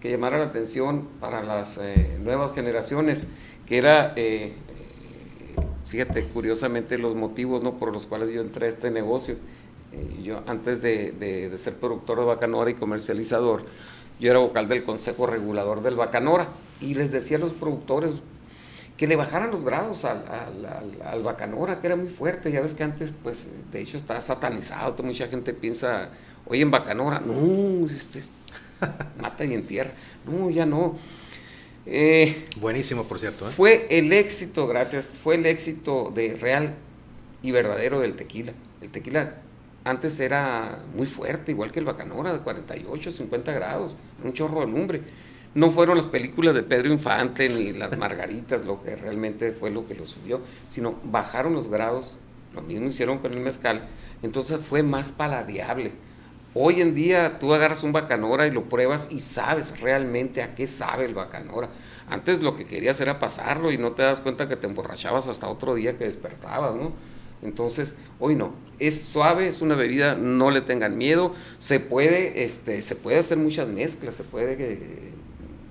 que 0.00 0.10
llamara 0.10 0.38
la 0.38 0.46
atención 0.46 1.06
para 1.20 1.44
las 1.44 1.78
eh, 1.80 2.18
nuevas 2.20 2.52
generaciones, 2.54 3.28
que 3.66 3.78
era, 3.78 4.12
eh, 4.16 4.54
fíjate, 5.86 6.24
curiosamente 6.24 6.98
los 6.98 7.14
motivos, 7.14 7.62
¿no? 7.62 7.78
Por 7.78 7.92
los 7.92 8.06
cuales 8.06 8.30
yo 8.30 8.40
entré 8.40 8.66
a 8.66 8.68
este 8.68 8.90
negocio 8.90 9.36
eh, 9.36 9.38
yo 10.22 10.42
antes 10.46 10.82
de, 10.82 11.52
ser 11.56 11.74
productor 11.74 12.18
de 12.20 12.24
Bacanora 12.24 12.70
y 12.70 12.74
comercializador, 12.74 13.64
yo 14.20 14.30
era 14.30 14.38
vocal 14.38 14.68
del 14.68 14.84
Consejo 14.84 15.26
Regulador 15.26 15.82
del 15.82 15.96
Bacanora 15.96 16.48
y 16.80 16.94
les 16.94 17.12
decía 17.12 17.36
a 17.36 17.40
los 17.40 17.52
productores 17.52 18.14
que 18.96 19.06
le 19.06 19.16
bajaran 19.16 19.50
los 19.50 19.64
grados 19.64 20.04
al, 20.04 20.22
al, 21.04 21.22
Bacanora, 21.22 21.80
que 21.80 21.88
era 21.88 21.96
muy 21.96 22.08
fuerte. 22.08 22.52
Ya 22.52 22.60
ves 22.60 22.74
que 22.74 22.84
antes, 22.84 23.12
pues, 23.22 23.46
de 23.72 23.80
hecho 23.80 23.96
está 23.96 24.20
satanizado. 24.20 25.02
Mucha 25.02 25.26
gente 25.26 25.54
piensa, 25.54 26.10
oye, 26.46 26.62
en 26.62 26.70
Bacanora, 26.70 27.20
no, 27.20 27.84
este 27.84 28.22
mata 29.20 29.44
y 29.44 29.54
entierra. 29.54 29.90
No, 30.26 30.50
ya 30.50 30.66
no. 30.66 30.96
Eh, 31.84 32.46
Buenísimo, 32.60 33.04
por 33.04 33.18
cierto. 33.18 33.48
¿eh? 33.48 33.52
Fue 33.52 33.86
el 33.90 34.12
éxito, 34.12 34.68
gracias, 34.68 35.18
fue 35.20 35.34
el 35.34 35.46
éxito 35.46 36.12
de 36.14 36.36
real 36.36 36.74
y 37.42 37.50
verdadero 37.50 37.98
del 37.98 38.14
tequila. 38.14 38.52
El 38.80 38.90
tequila 38.90 39.36
antes 39.84 40.20
era 40.20 40.78
muy 40.94 41.06
fuerte, 41.06 41.52
igual 41.52 41.72
que 41.72 41.80
el 41.80 41.86
Bacanora, 41.86 42.32
de 42.32 42.40
48, 42.40 43.10
50 43.10 43.52
grados, 43.52 43.96
un 44.22 44.32
chorro 44.32 44.60
de 44.60 44.66
lumbre. 44.66 45.02
No 45.54 45.70
fueron 45.70 45.96
las 45.96 46.06
películas 46.06 46.54
de 46.54 46.62
Pedro 46.62 46.92
Infante 46.92 47.48
ni 47.48 47.72
las 47.78 47.98
Margaritas 47.98 48.64
lo 48.64 48.82
que 48.82 48.96
realmente 48.96 49.52
fue 49.52 49.70
lo 49.70 49.86
que 49.86 49.94
lo 49.94 50.06
subió, 50.06 50.40
sino 50.68 50.94
bajaron 51.04 51.52
los 51.52 51.68
grados, 51.68 52.18
lo 52.54 52.62
mismo 52.62 52.86
hicieron 52.86 53.18
con 53.18 53.32
el 53.32 53.40
mezcal, 53.40 53.88
entonces 54.22 54.60
fue 54.60 54.82
más 54.82 55.12
paladeable. 55.12 55.92
Hoy 56.54 56.82
en 56.82 56.94
día 56.94 57.38
tú 57.38 57.54
agarras 57.54 57.82
un 57.82 57.92
bacanora 57.92 58.46
y 58.46 58.50
lo 58.50 58.64
pruebas 58.64 59.10
y 59.10 59.20
sabes 59.20 59.80
realmente 59.80 60.42
a 60.42 60.54
qué 60.54 60.66
sabe 60.66 61.06
el 61.06 61.14
bacanora. 61.14 61.70
Antes 62.08 62.42
lo 62.42 62.56
que 62.56 62.66
querías 62.66 63.00
era 63.00 63.18
pasarlo 63.18 63.72
y 63.72 63.78
no 63.78 63.92
te 63.92 64.02
das 64.02 64.20
cuenta 64.20 64.48
que 64.48 64.56
te 64.56 64.66
emborrachabas 64.66 65.28
hasta 65.28 65.48
otro 65.48 65.74
día 65.74 65.96
que 65.96 66.04
despertabas, 66.04 66.74
¿no? 66.74 66.92
Entonces, 67.42 67.96
hoy 68.20 68.36
no. 68.36 68.52
Es 68.78 69.02
suave, 69.02 69.46
es 69.46 69.60
una 69.60 69.74
bebida, 69.74 70.14
no 70.14 70.50
le 70.50 70.60
tengan 70.60 70.96
miedo. 70.96 71.34
Se 71.58 71.80
puede, 71.80 72.44
este, 72.44 72.82
se 72.82 72.96
puede 72.96 73.18
hacer 73.18 73.38
muchas 73.38 73.68
mezclas, 73.68 74.14
se 74.14 74.24
puede 74.24 74.56
eh, 74.58 75.12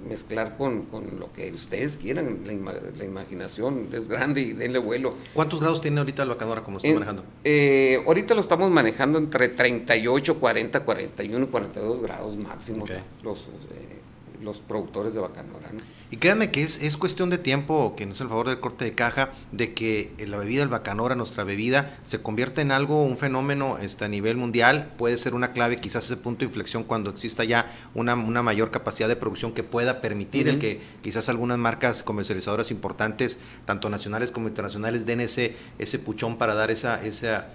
mezclar 0.08 0.58
con, 0.58 0.86
lo 1.20 1.32
que 1.34 1.52
ustedes 1.52 1.98
quieran. 1.98 2.42
La, 2.46 3.06
imaginación 3.06 3.88
es 3.94 4.08
grande 4.08 4.42
y 4.42 4.54
denle 4.54 4.80
vuelo. 4.80 5.16
¿Cuántos 5.34 5.60
grados 5.60 5.82
tiene 5.82 6.00
ahorita 6.00 6.24
el 6.24 6.30
bacanora 6.30 6.64
como 6.64 6.78
está 6.78 6.90
manejando? 6.94 7.24
Eh, 7.44 8.04
ahorita 8.06 8.34
lo 8.34 8.42
estamos 8.42 8.70
manejando 8.70 9.18
entre 9.18 9.50
38, 9.50 10.40
40, 10.40 10.80
41, 10.82 11.48
42 11.48 12.02
grados 12.02 12.38
máximo. 12.38 12.86
Los, 13.24 13.40
eh, 13.40 14.02
los 14.42 14.60
productores 14.60 15.14
de 15.14 15.20
Bacanora. 15.20 15.72
¿no? 15.72 15.80
Y 16.10 16.18
créanme 16.18 16.52
que 16.52 16.62
es, 16.62 16.82
es 16.84 16.98
cuestión 16.98 17.30
de 17.30 17.38
tiempo, 17.38 17.96
que 17.96 18.06
no 18.06 18.12
es 18.12 18.20
el 18.20 18.28
favor 18.28 18.50
del 18.50 18.60
corte 18.60 18.84
de 18.84 18.94
caja, 18.94 19.32
de 19.54 19.74
que 19.74 20.14
la 20.28 20.38
bebida 20.38 20.60
del 20.60 20.70
Bacanora, 20.70 21.16
nuestra 21.16 21.46
bebida, 21.46 21.98
se 22.04 22.22
convierta 22.22 22.62
en 22.62 22.72
algo, 22.72 23.04
un 23.04 23.18
fenómeno 23.18 23.78
este, 23.78 24.06
a 24.06 24.08
nivel 24.10 24.36
mundial. 24.36 24.92
Puede 24.98 25.18
ser 25.18 25.34
una 25.34 25.54
clave, 25.54 25.78
quizás 25.78 26.04
ese 26.06 26.18
punto 26.18 26.40
de 26.40 26.46
inflexión 26.48 26.84
cuando 26.84 27.10
exista 27.10 27.46
ya 27.46 27.72
una, 27.94 28.16
una 28.16 28.44
mayor 28.44 28.72
capacidad 28.72 29.08
de 29.08 29.16
producción 29.16 29.54
que 29.54 29.64
pueda 29.64 30.02
permitir 30.02 30.50
el 30.50 30.60
que 30.60 30.82
quizás 31.02 31.30
algunas 31.30 31.58
marcas 31.58 32.04
comercializadoras 32.04 32.72
importantes, 32.72 33.38
tanto 33.66 33.90
nacionales 33.90 34.32
como 34.32 34.48
internacionales, 34.48 35.06
den 35.06 35.22
ese, 35.22 35.56
ese 35.80 35.98
puchón 36.00 36.38
para 36.38 36.56
dar 36.56 36.72
esa, 36.72 37.04
esa 37.06 37.48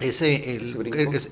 ese, 0.00 0.60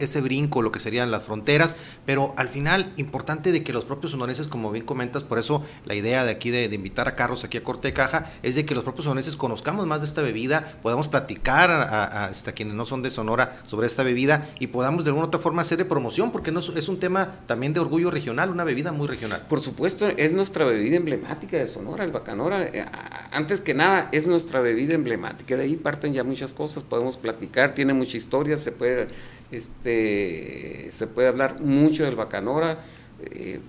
ese, 0.00 0.20
brinco. 0.20 0.62
lo 0.62 0.72
que 0.72 0.81
serían 0.81 1.11
las 1.11 1.24
fronteras, 1.24 1.76
pero 2.05 2.35
al 2.37 2.48
final 2.48 2.92
importante 2.96 3.52
de 3.52 3.62
que 3.62 3.72
los 3.72 3.85
propios 3.85 4.12
sonorenses, 4.12 4.48
como 4.48 4.70
bien 4.70 4.85
comentas, 4.85 5.22
por 5.22 5.38
eso 5.38 5.62
la 5.85 5.94
idea 5.94 6.24
de 6.24 6.33
aquí 6.33 6.50
de, 6.50 6.64
invitar 6.74 7.09
a 7.09 7.14
Carlos 7.14 7.44
aquí 7.44 7.59
a 7.59 7.62
Corte 7.62 7.88
de 7.88 7.94
Caja, 7.94 8.31
es 8.42 8.57
de 8.57 8.66
que 8.66 8.74
los 8.74 8.85
propios 8.85 9.05
sonorenses 9.05 9.37
conozcamos 9.37 9.87
más 9.87 10.00
de 10.00 10.07
esta 10.07 10.22
bebida, 10.22 10.79
podamos 10.83 11.09
platicar 11.09 11.70
a, 11.70 12.26
hasta 12.26 12.52
quienes 12.52 12.74
no 12.74 12.85
son 12.85 13.02
de 13.02 13.11
Sonora 13.11 13.61
sobre 13.66 13.87
esta 13.87 14.02
bebida 14.02 14.48
y 14.59 14.68
podamos 14.68 15.05
de 15.05 15.11
alguna 15.11 15.26
otra 15.26 15.40
forma 15.40 15.62
hacer 15.62 15.79
de 15.79 15.85
promoción, 15.85 16.33
porque 16.33 16.50
no, 16.50 16.61
es 16.61 16.88
un 16.88 16.98
tema 16.98 17.37
también 17.46 17.72
de 17.72 17.81
orgullo 17.81 18.11
regional, 18.11 18.50
una 18.50 18.64
bebida 18.64 18.92
muy 18.92 19.07
regional. 19.07 19.46
Por 19.48 19.61
supuesto, 19.61 20.09
es 20.09 20.33
nuestra 20.33 20.64
bebida 20.64 20.96
emblemática 20.96 21.57
de 21.57 21.66
Sonora, 21.66 22.05
el 22.05 22.12
Bacanora, 22.12 22.62
eh, 22.62 22.85
antes 23.31 23.61
que 23.61 23.74
nada 23.74 24.09
es 24.12 24.26
nuestra 24.26 24.61
bebida 24.61 24.94
emblemática, 24.94 25.57
de 25.57 25.64
ahí 25.64 25.76
parten 25.76 26.12
ya 26.12 26.24
muchas 26.24 26.52
cosas, 26.52 26.83
podemos 26.83 27.16
platicar, 27.16 27.72
tiene 27.72 27.94
mucha 27.94 28.16
historia, 28.16 28.56
se 28.59 28.73
puede, 28.73 29.09
este, 29.51 30.88
se 30.90 31.07
puede 31.07 31.29
hablar 31.29 31.61
mucho 31.61 32.05
del 32.05 32.16
Bacanora, 32.16 32.85
eh, 33.25 33.61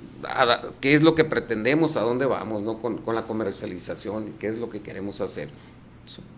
qué 0.81 0.95
es 0.95 1.03
lo 1.03 1.15
que 1.15 1.23
pretendemos, 1.23 1.95
a 1.95 2.01
dónde 2.01 2.25
vamos 2.25 2.63
¿no? 2.63 2.79
con, 2.79 3.01
la 3.13 3.23
comercialización, 3.23 4.33
qué 4.39 4.47
es 4.47 4.57
lo 4.57 4.69
que 4.69 4.81
queremos 4.81 5.21
hacer. 5.21 5.49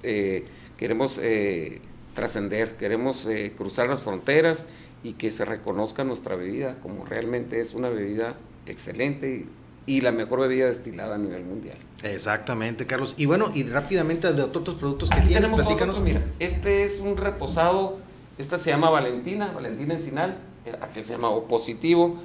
Eh, 0.04 0.46
queremos 0.78 1.20
eh, 1.22 1.82
trascender, 2.16 2.76
queremos 2.76 3.28
cruzar 3.58 3.88
las 3.90 4.02
fronteras 4.02 4.66
y 5.04 5.14
que 5.14 5.32
se 5.32 5.46
reconozca 5.46 6.04
nuestra 6.04 6.36
bebida 6.36 6.76
como 6.82 7.06
realmente 7.06 7.62
es 7.62 7.74
una 7.74 7.90
bebida 7.90 8.36
excelente 8.66 9.48
y, 9.86 10.02
la 10.02 10.12
mejor 10.12 10.42
bebida 10.42 10.68
destilada 10.68 11.16
a 11.16 11.18
nivel 11.18 11.44
mundial. 11.44 11.78
Exactamente, 12.04 12.86
Carlos. 12.86 13.16
Y 13.18 13.26
bueno, 13.26 13.46
y 13.56 13.64
rápidamente 13.64 14.32
de 14.32 14.44
otros 14.44 14.78
productos 14.78 15.10
que 15.10 15.16
tienes, 15.16 15.36
tenemos 15.36 15.62
platícanos. 15.62 16.00
mira, 16.02 16.24
este 16.38 16.84
es 16.84 17.00
un 17.00 17.18
reposado 17.18 17.98
esta 18.40 18.58
se 18.58 18.70
llama 18.70 18.90
Valentina, 18.90 19.52
Valentina 19.52 19.96
Encinal, 19.96 20.38
eh, 20.66 20.74
aquel 20.80 21.04
se 21.04 21.12
llama 21.12 21.30
Opositivo. 21.30 22.16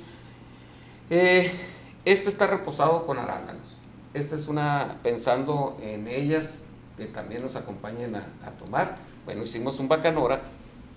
Eh, 1.11 1.51
este 2.05 2.31
está 2.31 2.47
reposado 2.47 3.05
con 3.05 3.19
arándanos. 3.19 3.81
Esta 4.15 4.37
es 4.37 4.47
una, 4.47 4.99
pensando 5.03 5.77
en 5.83 6.07
ellas, 6.07 6.67
que 6.97 7.07
también 7.07 7.43
nos 7.43 7.57
acompañen 7.57 8.15
a, 8.15 8.27
tomar. 8.61 8.97
Bueno, 9.25 9.43
hicimos 9.43 9.81
un 9.81 9.89
bacanora 9.89 10.43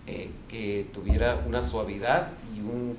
eh, 0.06 0.30
que 0.48 0.88
tuviera 0.94 1.44
una 1.48 1.64
suavidad 1.64 2.30
y 2.56 2.60
un, 2.60 2.96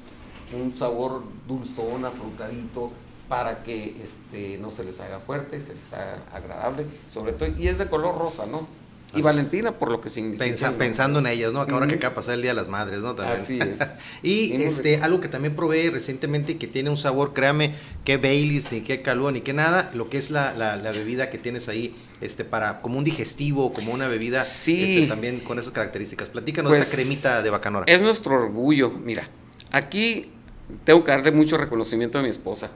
un, 0.61 0.75
sabor 0.75 1.23
dulzón, 1.47 2.05
afrutadito, 2.05 2.91
para 3.29 3.63
que 3.63 4.03
este, 4.03 4.59
no 4.59 4.73
se 4.73 4.83
les 4.83 5.01
haga 5.01 5.21
fuerte, 5.21 5.61
se 5.61 5.73
les 5.73 5.93
haga 5.93 6.19
agradable, 6.33 6.85
sobre 7.13 7.33
todo, 7.33 7.49
y 7.57 7.69
es 7.69 7.79
de 7.79 7.87
color 7.87 8.19
rosa, 8.19 8.45
¿no? 8.47 8.67
Y 9.15 9.23
Valentina, 9.23 9.73
por 9.73 9.91
lo 9.91 10.01
que 10.01 10.11
significa. 10.11 10.73
pensando 10.73 11.19
en 11.19 11.27
ellas, 11.27 11.53
¿no? 11.53 11.61
Ahora 11.61 11.87
que 11.87 11.95
acaba 11.95 12.11
de 12.11 12.15
pasar 12.17 12.35
el 12.35 12.43
Día 12.43 12.51
de 12.51 12.57
las 12.57 12.69
Madres, 12.69 13.01
¿no? 13.01 13.15
También. 13.15 13.41
Así 13.41 13.59
es. 13.59 13.79
y 14.23 14.63
este, 14.63 14.99
algo 14.99 15.21
que 15.21 15.29
también 15.29 15.57
probé 15.57 15.91
recientemente 15.91 16.53
y 16.53 16.55
que 16.57 16.67
tiene 16.67 16.91
un 16.91 16.97
sabor, 16.97 17.33
créame, 17.33 17.75
que 18.05 18.19
Baileys, 18.19 18.71
ni 18.71 18.83
que 18.83 19.01
calúa, 19.01 19.33
ni 19.33 19.41
que 19.41 19.55
nada, 19.55 19.91
lo 19.95 20.11
que 20.11 20.19
es 20.19 20.31
la, 20.31 20.53
la, 20.55 20.77
bebida 20.93 21.31
que 21.31 21.39
tienes 21.39 21.69
ahí, 21.69 21.97
este, 22.21 22.45
para, 22.45 22.81
como 22.83 22.99
un 22.99 23.05
digestivo, 23.05 23.73
como 23.73 23.93
una 23.93 24.09
bebida, 24.09 24.41
sí. 24.41 24.85
Este, 24.85 25.07
también 25.07 25.41
con 25.41 25.59
esas 25.59 25.73
características. 25.73 26.29
Platícanos 26.29 26.71
de 26.73 26.79
esa 26.79 26.91
pues, 26.91 26.97
cremita 26.97 27.43
de 27.43 27.51
bacanora. 27.51 27.87
Es 27.89 28.03
nuestro 28.03 28.35
orgullo, 28.35 28.91
mira, 28.91 29.29
aquí 29.73 30.31
tengo 30.85 31.03
que 31.03 31.11
darle 31.13 31.33
mucho 31.33 31.57
reconocimiento 31.57 32.19
a 32.19 32.23
mi 32.23 32.29
esposa. 32.29 32.71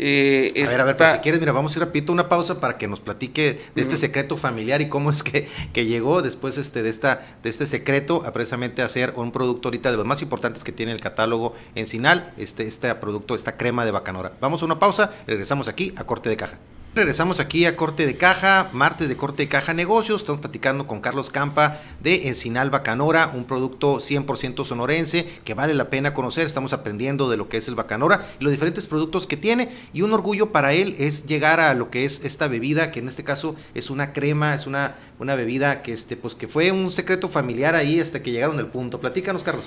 Eh, 0.00 0.52
a 0.64 0.68
ver, 0.68 0.80
a 0.80 0.84
ver, 0.84 0.96
pero 0.96 1.12
si 1.14 1.18
quieres, 1.18 1.40
mira, 1.40 1.50
vamos 1.50 1.74
a 1.74 1.78
ir 1.78 1.84
rapidito 1.84 2.12
una 2.12 2.28
pausa 2.28 2.60
para 2.60 2.78
que 2.78 2.86
nos 2.86 3.00
platique 3.00 3.60
de 3.74 3.82
este 3.82 3.96
secreto 3.96 4.36
familiar 4.36 4.80
y 4.80 4.88
cómo 4.88 5.10
es 5.10 5.24
que, 5.24 5.48
que 5.72 5.86
llegó 5.86 6.22
después 6.22 6.56
este, 6.56 6.84
de, 6.84 6.88
esta, 6.88 7.26
de 7.42 7.50
este 7.50 7.66
secreto 7.66 8.22
a 8.24 8.32
precisamente 8.32 8.82
hacer 8.82 9.12
un 9.16 9.32
producto 9.32 9.68
ahorita 9.68 9.90
de 9.90 9.96
los 9.96 10.06
más 10.06 10.22
importantes 10.22 10.62
que 10.62 10.70
tiene 10.70 10.92
el 10.92 11.00
catálogo 11.00 11.54
en 11.74 11.86
Sinal, 11.88 12.32
este, 12.36 12.66
este 12.66 12.94
producto, 12.94 13.34
esta 13.34 13.56
crema 13.56 13.84
de 13.84 13.90
bacanora. 13.90 14.32
Vamos 14.40 14.62
a 14.62 14.66
una 14.66 14.78
pausa, 14.78 15.10
regresamos 15.26 15.66
aquí 15.66 15.92
a 15.96 16.04
Corte 16.04 16.28
de 16.28 16.36
Caja. 16.36 16.58
Regresamos 16.98 17.38
aquí 17.38 17.64
a 17.64 17.76
Corte 17.76 18.06
de 18.06 18.16
Caja, 18.16 18.70
martes 18.72 19.08
de 19.08 19.16
Corte 19.16 19.44
de 19.44 19.48
Caja 19.48 19.72
Negocios. 19.72 20.22
Estamos 20.22 20.40
platicando 20.40 20.88
con 20.88 21.00
Carlos 21.00 21.30
Campa 21.30 21.80
de 22.00 22.26
Encinal 22.26 22.70
Bacanora, 22.70 23.30
un 23.32 23.44
producto 23.44 23.98
100% 23.98 24.64
sonorense 24.64 25.24
que 25.44 25.54
vale 25.54 25.74
la 25.74 25.90
pena 25.90 26.12
conocer. 26.12 26.44
Estamos 26.44 26.72
aprendiendo 26.72 27.30
de 27.30 27.36
lo 27.36 27.48
que 27.48 27.58
es 27.58 27.68
el 27.68 27.76
Bacanora 27.76 28.26
y 28.40 28.42
los 28.42 28.50
diferentes 28.50 28.88
productos 28.88 29.28
que 29.28 29.36
tiene. 29.36 29.68
Y 29.92 30.02
un 30.02 30.12
orgullo 30.12 30.50
para 30.50 30.72
él 30.72 30.96
es 30.98 31.26
llegar 31.26 31.60
a 31.60 31.72
lo 31.74 31.88
que 31.88 32.04
es 32.04 32.24
esta 32.24 32.48
bebida, 32.48 32.90
que 32.90 32.98
en 32.98 33.06
este 33.06 33.22
caso 33.22 33.54
es 33.76 33.90
una 33.90 34.12
crema, 34.12 34.56
es 34.56 34.66
una, 34.66 34.96
una 35.20 35.36
bebida 35.36 35.82
que, 35.82 35.92
este, 35.92 36.16
pues, 36.16 36.34
que 36.34 36.48
fue 36.48 36.72
un 36.72 36.90
secreto 36.90 37.28
familiar 37.28 37.76
ahí 37.76 38.00
hasta 38.00 38.24
que 38.24 38.32
llegaron 38.32 38.58
al 38.58 38.72
punto. 38.72 38.98
Platícanos, 38.98 39.44
Carlos. 39.44 39.66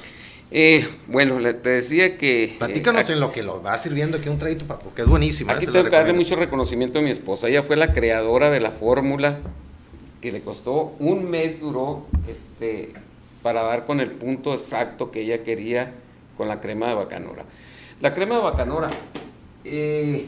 Eh, 0.53 0.85
bueno, 1.07 1.37
te 1.55 1.69
decía 1.69 2.17
que... 2.17 2.55
Platícanos 2.57 3.09
eh, 3.09 3.13
en 3.13 3.21
lo 3.21 3.31
que 3.31 3.41
lo 3.41 3.63
va 3.63 3.77
sirviendo 3.77 4.17
aquí 4.17 4.27
un 4.27 4.37
traguito, 4.37 4.65
porque 4.65 5.03
es 5.03 5.07
buenísimo. 5.07 5.51
Aquí 5.51 5.65
tengo 5.65 5.85
que 5.85 5.91
darle 5.91 6.13
mucho 6.13 6.35
reconocimiento 6.35 6.99
a 6.99 7.01
mi 7.01 7.09
esposa. 7.09 7.47
Ella 7.47 7.63
fue 7.63 7.77
la 7.77 7.93
creadora 7.93 8.51
de 8.51 8.59
la 8.59 8.71
fórmula 8.71 9.39
que 10.21 10.31
le 10.31 10.41
costó 10.41 10.93
un 10.99 11.29
mes, 11.29 11.61
duró 11.61 12.05
este, 12.29 12.91
para 13.41 13.63
dar 13.63 13.85
con 13.85 13.99
el 13.99 14.11
punto 14.11 14.51
exacto 14.51 15.09
que 15.09 15.21
ella 15.21 15.43
quería 15.43 15.93
con 16.37 16.47
la 16.47 16.61
crema 16.61 16.89
de 16.89 16.95
bacanora. 16.95 17.45
La 18.01 18.13
crema 18.13 18.35
de 18.35 18.41
bacanora, 18.41 18.89
eh, 19.63 20.25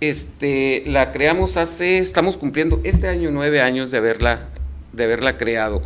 este, 0.00 0.84
la 0.86 1.12
creamos 1.12 1.56
hace, 1.56 1.98
estamos 1.98 2.36
cumpliendo 2.36 2.80
este 2.84 3.08
año 3.08 3.30
nueve 3.30 3.60
años 3.60 3.90
de 3.90 3.98
haberla, 3.98 4.48
de 4.92 5.04
haberla 5.04 5.36
creado. 5.36 5.82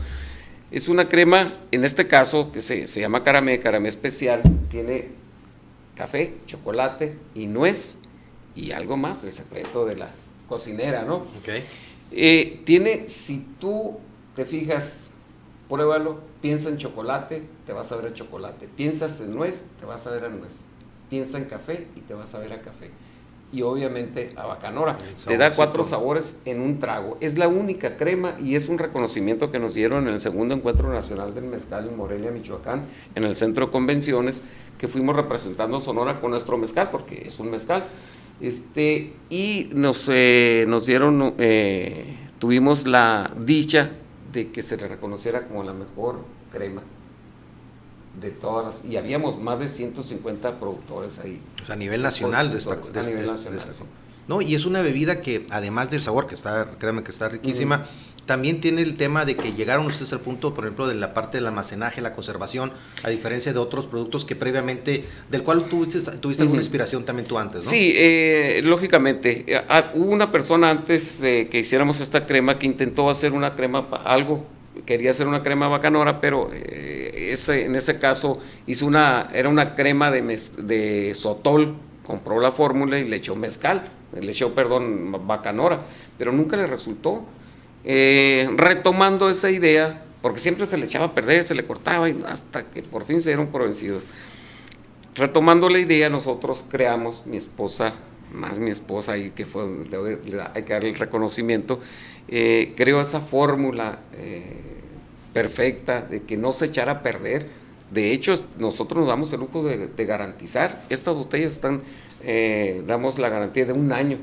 Es 0.75 0.89
una 0.89 1.09
crema, 1.09 1.53
en 1.71 1.85
este 1.85 2.09
caso, 2.09 2.51
que 2.51 2.61
se, 2.61 2.85
llama 2.85 3.23
caramé, 3.23 3.61
caramé 3.61 3.89
especial, 3.89 4.43
tiene 4.69 5.11
café, 5.95 6.35
chocolate 6.47 7.17
y 7.33 7.47
nuez 7.47 7.99
y 8.57 8.73
algo 8.73 8.97
más, 8.97 9.23
el 9.23 9.31
secreto 9.31 9.87
de 9.87 9.95
la 9.95 10.09
cocinera, 10.49 11.05
¿no? 11.05 11.29
Okay. 11.39 11.63
Eh, 12.11 12.63
tiene, 12.65 13.07
si 13.07 13.47
tú 13.61 14.01
te 14.35 14.45
fijas, 14.45 15.11
pruébalo, 15.69 16.19
piensa 16.43 16.71
en 16.71 16.77
chocolate, 16.79 17.45
te 17.65 17.73
vas 17.73 17.93
a 17.93 17.97
ver 17.97 18.07
a 18.07 18.13
chocolate. 18.13 18.67
Piensas 18.67 19.21
en 19.21 19.33
nuez, 19.33 19.71
te 19.79 19.87
vas 19.87 20.05
a 20.09 20.11
ver 20.11 20.25
a 20.25 20.29
nuez. 20.29 20.71
Piensa 21.09 21.39
en 21.39 21.45
café 21.45 21.87
y 21.95 22.01
te 22.01 22.15
vas 22.15 22.35
a 22.35 22.41
ver 22.41 22.53
a 22.53 22.61
café 22.61 22.91
y 23.55 23.63
obviamente 23.63 24.33
a 24.37 24.47
bacanora. 24.47 24.99
Te 25.27 25.37
da 25.37 25.53
cuatro 25.53 25.85
sabores 25.85 26.41
en 26.45 26.61
un 26.61 26.81
trago. 26.81 27.17
Es 27.21 27.39
la 27.39 27.47
única 27.47 27.97
crema 27.97 28.37
y 28.41 28.57
es 28.57 28.69
un 28.69 28.79
reconocimiento 28.79 29.53
que 29.53 29.61
nos 29.61 29.75
dieron 29.75 30.09
en 30.09 30.15
el 30.15 30.21
segundo 30.21 30.55
encuentro 30.55 30.93
nacional 30.93 31.35
del 31.35 31.45
mezcal 31.45 31.89
en 31.89 31.97
Morelia, 31.97 32.33
Michoacán, 32.33 32.83
en 33.15 33.23
el 33.23 33.37
centro 33.37 33.67
de 33.67 33.73
convenciones, 33.73 34.43
que 34.77 34.89
fuimos 34.89 35.15
representando 35.15 35.79
Sonora 35.79 36.21
con 36.21 36.33
nuestro 36.33 36.59
mezcal, 36.59 36.91
porque 36.91 37.23
es 37.27 37.39
un 37.39 37.51
mezcal. 37.51 37.85
Este, 38.41 39.13
y 39.31 39.71
nos, 39.73 40.09
eh, 40.13 40.65
nos 40.67 40.87
dieron, 40.87 41.35
eh, 41.39 42.17
tuvimos 42.41 42.87
la 42.87 43.33
dicha 43.39 43.93
de 44.33 44.51
que 44.51 44.63
se 44.63 44.77
le 44.77 44.89
reconociera 44.89 45.47
como 45.47 45.63
la 45.63 45.73
mejor 45.73 46.19
crema 46.51 46.83
de 48.21 48.31
todas 48.31 48.65
las, 48.65 48.85
y 48.85 48.97
habíamos 48.97 49.41
más 49.41 49.59
de 49.59 49.69
150 49.69 50.59
productores 50.59 51.19
ahí. 51.19 51.41
a 51.69 51.77
nivel 51.77 52.03
nacional 52.03 52.51
de 52.51 52.59
esta, 52.59 52.73
a 52.75 53.03
nivel 53.03 53.27
nacional, 53.27 53.61
No, 54.29 54.41
y 54.41 54.55
es 54.55 54.67
una 54.67 54.83
bebida 54.83 55.21
que 55.21 55.47
además 55.51 55.91
del 55.91 56.01
sabor, 56.01 56.27
que 56.27 56.35
está, 56.35 56.71
créanme 56.79 57.03
que 57.03 57.11
está 57.11 57.29
riquísima, 57.29 57.87
también 58.27 58.61
tiene 58.61 58.83
el 58.83 58.97
tema 58.97 59.25
de 59.25 59.37
que 59.37 59.53
llegaron 59.53 59.87
ustedes 59.87 60.13
al 60.13 60.21
punto, 60.21 60.55
por 60.55 60.65
ejemplo, 60.65 60.87
de 60.89 60.95
la 60.95 61.13
parte 61.13 61.39
del 61.39 61.47
almacenaje, 61.47 62.01
la 62.01 62.15
conservación, 62.15 62.73
a 63.03 63.11
diferencia 63.11 63.53
de 63.53 63.59
otros 63.59 63.87
productos 63.87 64.25
que 64.25 64.35
previamente, 64.35 65.05
del 65.31 65.43
cual 65.43 65.65
tuviste, 65.65 66.01
tuviste 66.19 66.43
alguna 66.43 66.63
inspiración 66.63 67.05
también 67.05 67.29
tú 67.29 67.39
antes, 67.39 67.65
¿no? 67.65 67.71
Sí, 67.71 67.93
eh, 67.95 68.63
lógicamente. 68.65 69.45
Eh, 69.47 69.63
ah, 69.69 69.91
hubo 69.95 70.11
una 70.11 70.31
persona 70.33 70.71
antes 70.71 71.19
que 71.21 71.59
hiciéramos 71.59 72.01
esta 72.01 72.25
crema 72.25 72.59
que 72.59 72.67
intentó 72.67 73.11
hacer 73.11 73.33
una 73.33 73.55
crema, 73.55 73.87
algo, 74.05 74.47
quería 74.87 75.11
hacer 75.11 75.27
una 75.27 75.43
crema 75.43 75.69
bacanora, 75.69 76.21
pero 76.21 76.51
eh, 76.53 77.31
ese, 77.33 77.65
en 77.65 77.77
ese 77.77 77.99
caso 77.99 78.39
hizo 78.67 78.87
una, 78.87 79.31
era 79.33 79.49
una 79.49 79.75
crema 79.75 80.11
de, 80.11 80.23
de 80.23 81.15
sotol, 81.15 81.77
compró 82.05 82.41
la 82.41 82.51
fórmula 82.51 82.99
y 82.99 83.09
le 83.09 83.17
echó 83.17 83.37
mezcal, 83.37 83.89
le 84.21 84.31
echó, 84.31 84.55
perdón, 84.55 85.27
bacanora, 85.27 85.83
pero 86.19 86.33
nunca 86.33 86.57
le 86.57 86.67
resultó. 86.67 87.25
Eh, 87.87 88.49
retomando 88.57 89.29
esa 89.29 89.51
idea, 89.51 90.03
porque 90.23 90.39
siempre 90.39 90.67
se 90.67 90.79
le 90.79 90.87
echaba 90.87 91.07
a 91.07 91.15
perder, 91.15 91.45
se 91.45 91.55
le 91.55 91.65
cortaba 91.65 92.09
y 92.09 92.23
hasta 92.27 92.65
que 92.65 92.83
por 92.83 93.05
fin 93.05 93.21
se 93.21 93.31
dieron 93.31 93.49
por 93.49 93.63
vencidos. 93.63 94.05
Retomando 95.15 95.69
la 95.69 95.79
idea, 95.79 96.09
nosotros 96.09 96.65
creamos, 96.69 97.23
mi 97.27 97.37
esposa, 97.37 97.93
más 98.35 98.59
mi 98.59 98.71
esposa, 98.71 99.17
y 99.17 99.31
que 99.31 99.47
fue, 99.47 99.65
hay 100.55 100.63
que 100.63 100.73
darle 100.73 100.91
el 100.91 100.97
reconocimiento, 100.97 101.81
eh, 102.29 102.73
creó 102.77 103.01
esa 103.01 103.21
fórmula 103.21 104.01
eh, 104.15 104.43
perfecta 105.33 106.03
de 106.03 106.23
que 106.23 106.37
no 106.37 106.53
se 106.53 106.67
echara 106.67 106.93
a 106.93 107.03
perder. 107.03 107.47
De 107.91 108.13
hecho, 108.13 108.35
nosotros 108.59 109.01
nos 109.01 109.09
damos 109.09 109.33
el 109.33 109.41
lujo 109.41 109.63
de, 109.63 110.05
garantizar, 110.05 110.85
estas 110.89 111.15
botellas 111.15 111.53
están, 111.53 111.83
damos 112.87 113.19
la 113.19 113.29
garantía 113.29 113.67
de 113.67 113.73
un 113.73 113.93
año. 113.93 114.19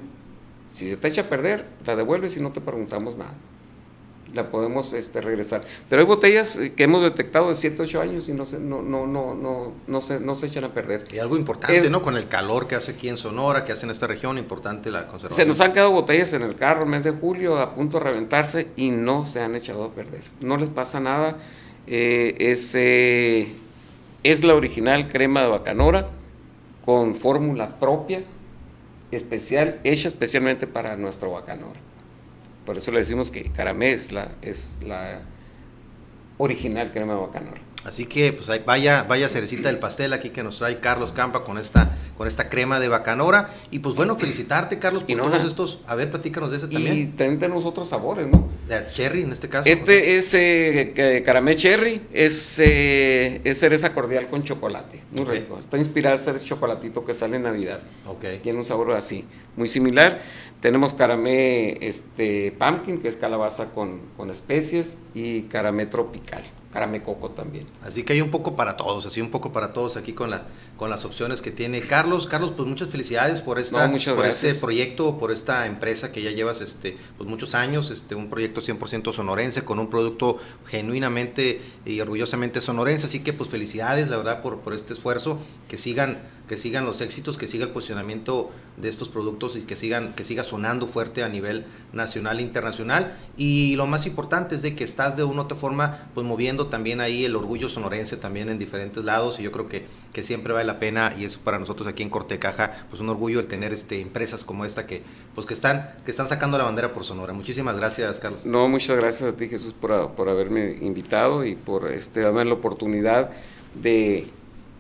Si 0.74 0.90
se 0.90 0.98
te 0.98 1.08
echa 1.08 1.22
a 1.22 1.30
perder, 1.30 1.66
la 1.86 1.96
devuelves 1.96 2.36
y 2.38 2.42
no 2.42 2.52
te 2.52 2.60
preguntamos 2.60 3.18
nada 3.18 3.34
la 4.34 4.50
podemos 4.50 4.94
este, 4.94 5.22
regresar. 5.22 5.64
Pero 5.90 6.02
hay 6.02 6.08
botellas 6.08 6.58
eh, 6.58 6.74
que 6.74 6.84
hemos 6.84 7.02
detectado 7.02 7.50
de 7.50 7.56
7, 7.56 7.82
8 7.84 8.02
años 8.02 8.30
y 8.30 8.34
no 8.34 8.46
se, 8.46 8.60
no, 8.60 8.82
no, 8.82 9.08
no, 9.08 9.34
no, 9.36 9.74
no, 9.88 10.02
se, 10.02 10.20
no 10.20 10.34
se 10.34 10.48
echan 10.48 10.64
a 10.64 10.74
perder. 10.74 11.06
Y 11.12 11.20
algo 11.20 11.38
importante, 11.38 11.90
¿no? 11.90 12.02
Con 12.02 12.18
el 12.18 12.28
calor 12.28 12.68
que 12.68 12.76
hace 12.76 12.92
aquí 12.92 13.10
en 13.10 13.18
Sonora, 13.18 13.66
que 13.66 13.72
hace 13.72 13.86
en 13.86 13.92
esta 13.92 14.08
región, 14.08 14.38
importante 14.38 14.92
la 14.92 15.08
conservación. 15.08 15.46
Se 15.46 15.46
nos 15.46 15.62
han 15.62 15.74
quedado 15.74 15.92
botellas 15.92 16.34
en 16.34 16.44
el 16.44 16.56
carro 16.56 16.84
el 16.84 16.90
mes 16.90 17.04
de 17.04 17.12
julio 17.12 17.60
a 17.60 17.74
punto 17.76 17.98
de 17.98 18.06
reventarse 18.06 18.68
y 18.76 18.92
no 18.92 19.26
se 19.26 19.42
han 19.42 19.56
echado 19.56 19.84
a 19.84 19.92
perder. 19.92 20.22
No 20.40 20.58
les 20.58 20.70
pasa 20.70 21.00
nada. 21.00 21.38
Eh, 21.88 22.36
es, 22.38 22.76
es 22.76 24.44
la 24.44 24.56
original 24.56 25.08
crema 25.10 25.42
de 25.42 25.48
bacanora 25.48 26.10
con 26.86 27.16
fórmula 27.16 27.80
propia, 27.80 28.24
especial, 29.12 29.80
hecha 29.84 30.08
especialmente 30.08 30.68
para 30.68 30.96
nuestro 30.96 31.32
bacanora. 31.32 31.80
Por 32.66 32.78
eso 32.78 32.92
le 32.92 33.00
decimos 33.00 33.32
que 33.32 33.44
Caramé 33.52 33.92
es 33.92 34.12
la, 34.12 34.36
es 34.42 34.80
la 34.84 35.22
original 36.38 36.92
crema 36.92 37.16
de 37.16 37.20
bacanora. 37.22 37.62
Así 37.84 38.06
que 38.06 38.32
pues 38.32 38.48
vaya, 38.66 39.04
vaya 39.04 39.28
cerecita 39.28 39.70
del 39.70 39.80
pastel 39.80 40.14
aquí 40.14 40.30
que 40.30 40.44
nos 40.44 40.60
trae 40.60 40.80
Carlos 40.80 41.12
Campa 41.12 41.44
con 41.44 41.58
esta, 41.58 41.98
con 42.16 42.28
esta 42.28 42.48
crema 42.48 42.80
de 42.80 42.88
bacanora. 42.88 43.50
Y 43.72 43.80
pues 43.80 43.96
bueno, 43.96 44.16
felicitarte 44.18 44.78
Carlos 44.78 45.04
por 45.04 45.18
todos 45.18 45.44
estos. 45.44 45.80
A 45.88 45.96
ver, 45.96 46.12
platícanos 46.12 46.52
de 46.52 46.58
ese 46.58 46.68
también. 46.68 46.94
Y 46.94 47.06
también 47.08 47.40
tenemos 47.40 47.66
otros 47.66 47.90
sabores, 47.90 48.28
¿no? 48.28 48.50
De 48.68 48.86
cherry 48.94 49.24
en 49.24 49.32
este 49.32 49.50
caso. 49.50 49.68
Este 49.68 50.16
es 50.16 50.32
eh, 50.36 51.24
caramé 51.26 51.56
cherry, 51.56 52.02
es, 52.14 52.60
eh, 52.60 53.42
es 53.44 53.60
cereza 53.60 53.94
cordial 53.94 54.28
con 54.28 54.44
chocolate. 54.44 55.02
Muy 55.12 55.26
rico. 55.26 55.58
Está 55.58 55.78
inspirada 55.78 56.16
en 56.16 56.36
ese 56.36 56.46
chocolatito 56.46 57.04
que 57.04 57.16
sale 57.16 57.38
en 57.38 57.44
Navidad. 57.44 57.80
Okay. 58.06 58.40
Tiene 58.40 58.60
un 58.60 58.66
sabor 58.66 58.92
así, 58.92 59.26
muy 59.56 59.68
similar. 59.68 60.22
Tenemos 60.60 60.94
caramé 60.94 61.84
este, 61.84 62.52
pumpkin, 62.52 63.02
que 63.02 63.08
es 63.08 63.16
calabaza 63.16 63.72
con, 63.72 64.02
con 64.16 64.30
especies, 64.30 64.98
y 65.16 65.44
caramé 65.44 65.88
tropical 65.88 66.44
carame 66.72 67.04
coco 67.04 67.30
también. 67.32 67.66
Así 67.84 68.04
que 68.04 68.14
hay 68.14 68.22
un 68.22 68.32
poco 68.32 68.56
para 68.56 68.78
todos, 68.78 69.06
así 69.06 69.22
un 69.22 69.30
poco 69.30 69.52
para 69.52 69.74
todos 69.74 69.98
aquí 69.98 70.14
con 70.14 70.30
la 70.30 70.46
con 70.78 70.90
las 70.90 71.06
opciones 71.06 71.42
que 71.42 71.52
tiene 71.52 71.82
Carlos. 71.82 72.26
Carlos, 72.26 72.54
pues 72.56 72.68
muchas 72.68 72.90
felicidades 72.90 73.42
por 73.42 73.60
esta 73.60 73.92
por 74.16 74.26
este 74.26 74.54
proyecto, 74.56 75.18
por 75.20 75.32
esta 75.32 75.68
empresa 75.68 76.12
que 76.12 76.22
ya 76.22 76.32
llevas 76.32 76.62
este 76.62 76.98
pues 77.18 77.30
muchos 77.30 77.54
años, 77.54 77.92
este 77.92 78.16
un 78.16 78.30
proyecto 78.30 78.62
100% 78.62 79.14
sonorense 79.14 79.64
con 79.64 79.80
un 79.80 79.90
producto 79.90 80.40
genuinamente 80.66 81.62
y 81.86 82.00
orgullosamente 82.00 82.62
sonorense, 82.62 83.06
así 83.06 83.20
que 83.20 83.34
pues 83.34 83.50
felicidades, 83.50 84.10
la 84.10 84.18
verdad 84.18 84.42
por 84.42 84.62
por 84.62 84.74
este 84.74 84.94
esfuerzo, 84.94 85.40
que 85.68 85.78
sigan 85.78 86.20
que 86.52 86.58
sigan 86.58 86.84
los 86.84 87.00
éxitos, 87.00 87.38
que 87.38 87.48
siga 87.48 87.64
el 87.64 87.72
posicionamiento 87.72 88.52
de 88.76 88.90
estos 88.90 89.08
productos 89.08 89.56
y 89.56 89.62
que 89.62 89.78
sigan 89.78 90.12
que 90.12 90.26
siga 90.26 90.44
sonando 90.44 90.86
fuerte 90.86 91.24
a 91.24 91.30
nivel 91.30 91.66
nacional 91.94 92.40
e 92.40 92.42
internacional 92.42 93.18
y 93.38 93.78
lo 93.78 93.88
más 93.88 94.06
importante 94.06 94.56
es 94.56 94.62
de 94.62 94.76
que 94.76 94.84
estás 94.84 95.16
de 95.16 95.24
una 95.24 95.44
u 95.44 95.46
otra 95.46 95.56
forma 95.56 96.10
pues 96.14 96.28
moviendo 96.28 96.68
también 96.68 97.00
ahí 97.00 97.24
el 97.24 97.38
orgullo 97.38 97.70
sonorense 97.70 98.18
también 98.18 98.50
en 98.50 98.60
diferentes 98.60 99.06
lados 99.06 99.40
y 99.40 99.44
yo 99.44 99.54
creo 99.54 99.70
que, 99.70 99.86
que 100.12 100.24
siempre 100.24 100.52
vale 100.52 100.66
la 100.66 100.78
pena 100.78 101.14
y 101.18 101.24
eso 101.24 101.40
para 101.42 101.58
nosotros 101.58 101.88
aquí 101.88 102.04
en 102.04 102.10
Corte 102.10 102.38
Caja 102.38 102.86
pues 102.90 103.02
un 103.02 103.08
orgullo 103.08 103.40
el 103.40 103.48
tener 103.48 103.72
este 103.72 104.02
empresas 104.02 104.44
como 104.44 104.66
esta 104.66 104.86
que 104.86 105.04
pues 105.34 105.48
que 105.48 105.54
están 105.54 105.96
que 106.04 106.12
están 106.12 106.28
sacando 106.28 106.58
la 106.58 106.66
bandera 106.66 106.92
por 106.92 107.06
Sonora. 107.06 107.32
Muchísimas 107.32 107.78
gracias, 107.78 108.20
Carlos. 108.20 108.46
No, 108.46 108.68
muchas 108.68 108.98
gracias 108.98 109.32
a 109.32 109.38
ti 109.38 109.48
Jesús 109.48 109.72
por, 109.72 110.12
por 110.16 110.28
haberme 110.28 110.78
invitado 110.82 111.46
y 111.46 111.56
por 111.56 111.90
este 111.90 112.20
darme 112.20 112.44
la 112.44 112.56
oportunidad 112.56 113.32
de 113.74 114.28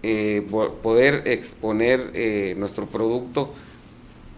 eh, 0.04 0.46
poder 0.82 1.24
exponer 1.26 2.12
eh, 2.14 2.56
nuestro 2.58 2.86
producto 2.88 3.54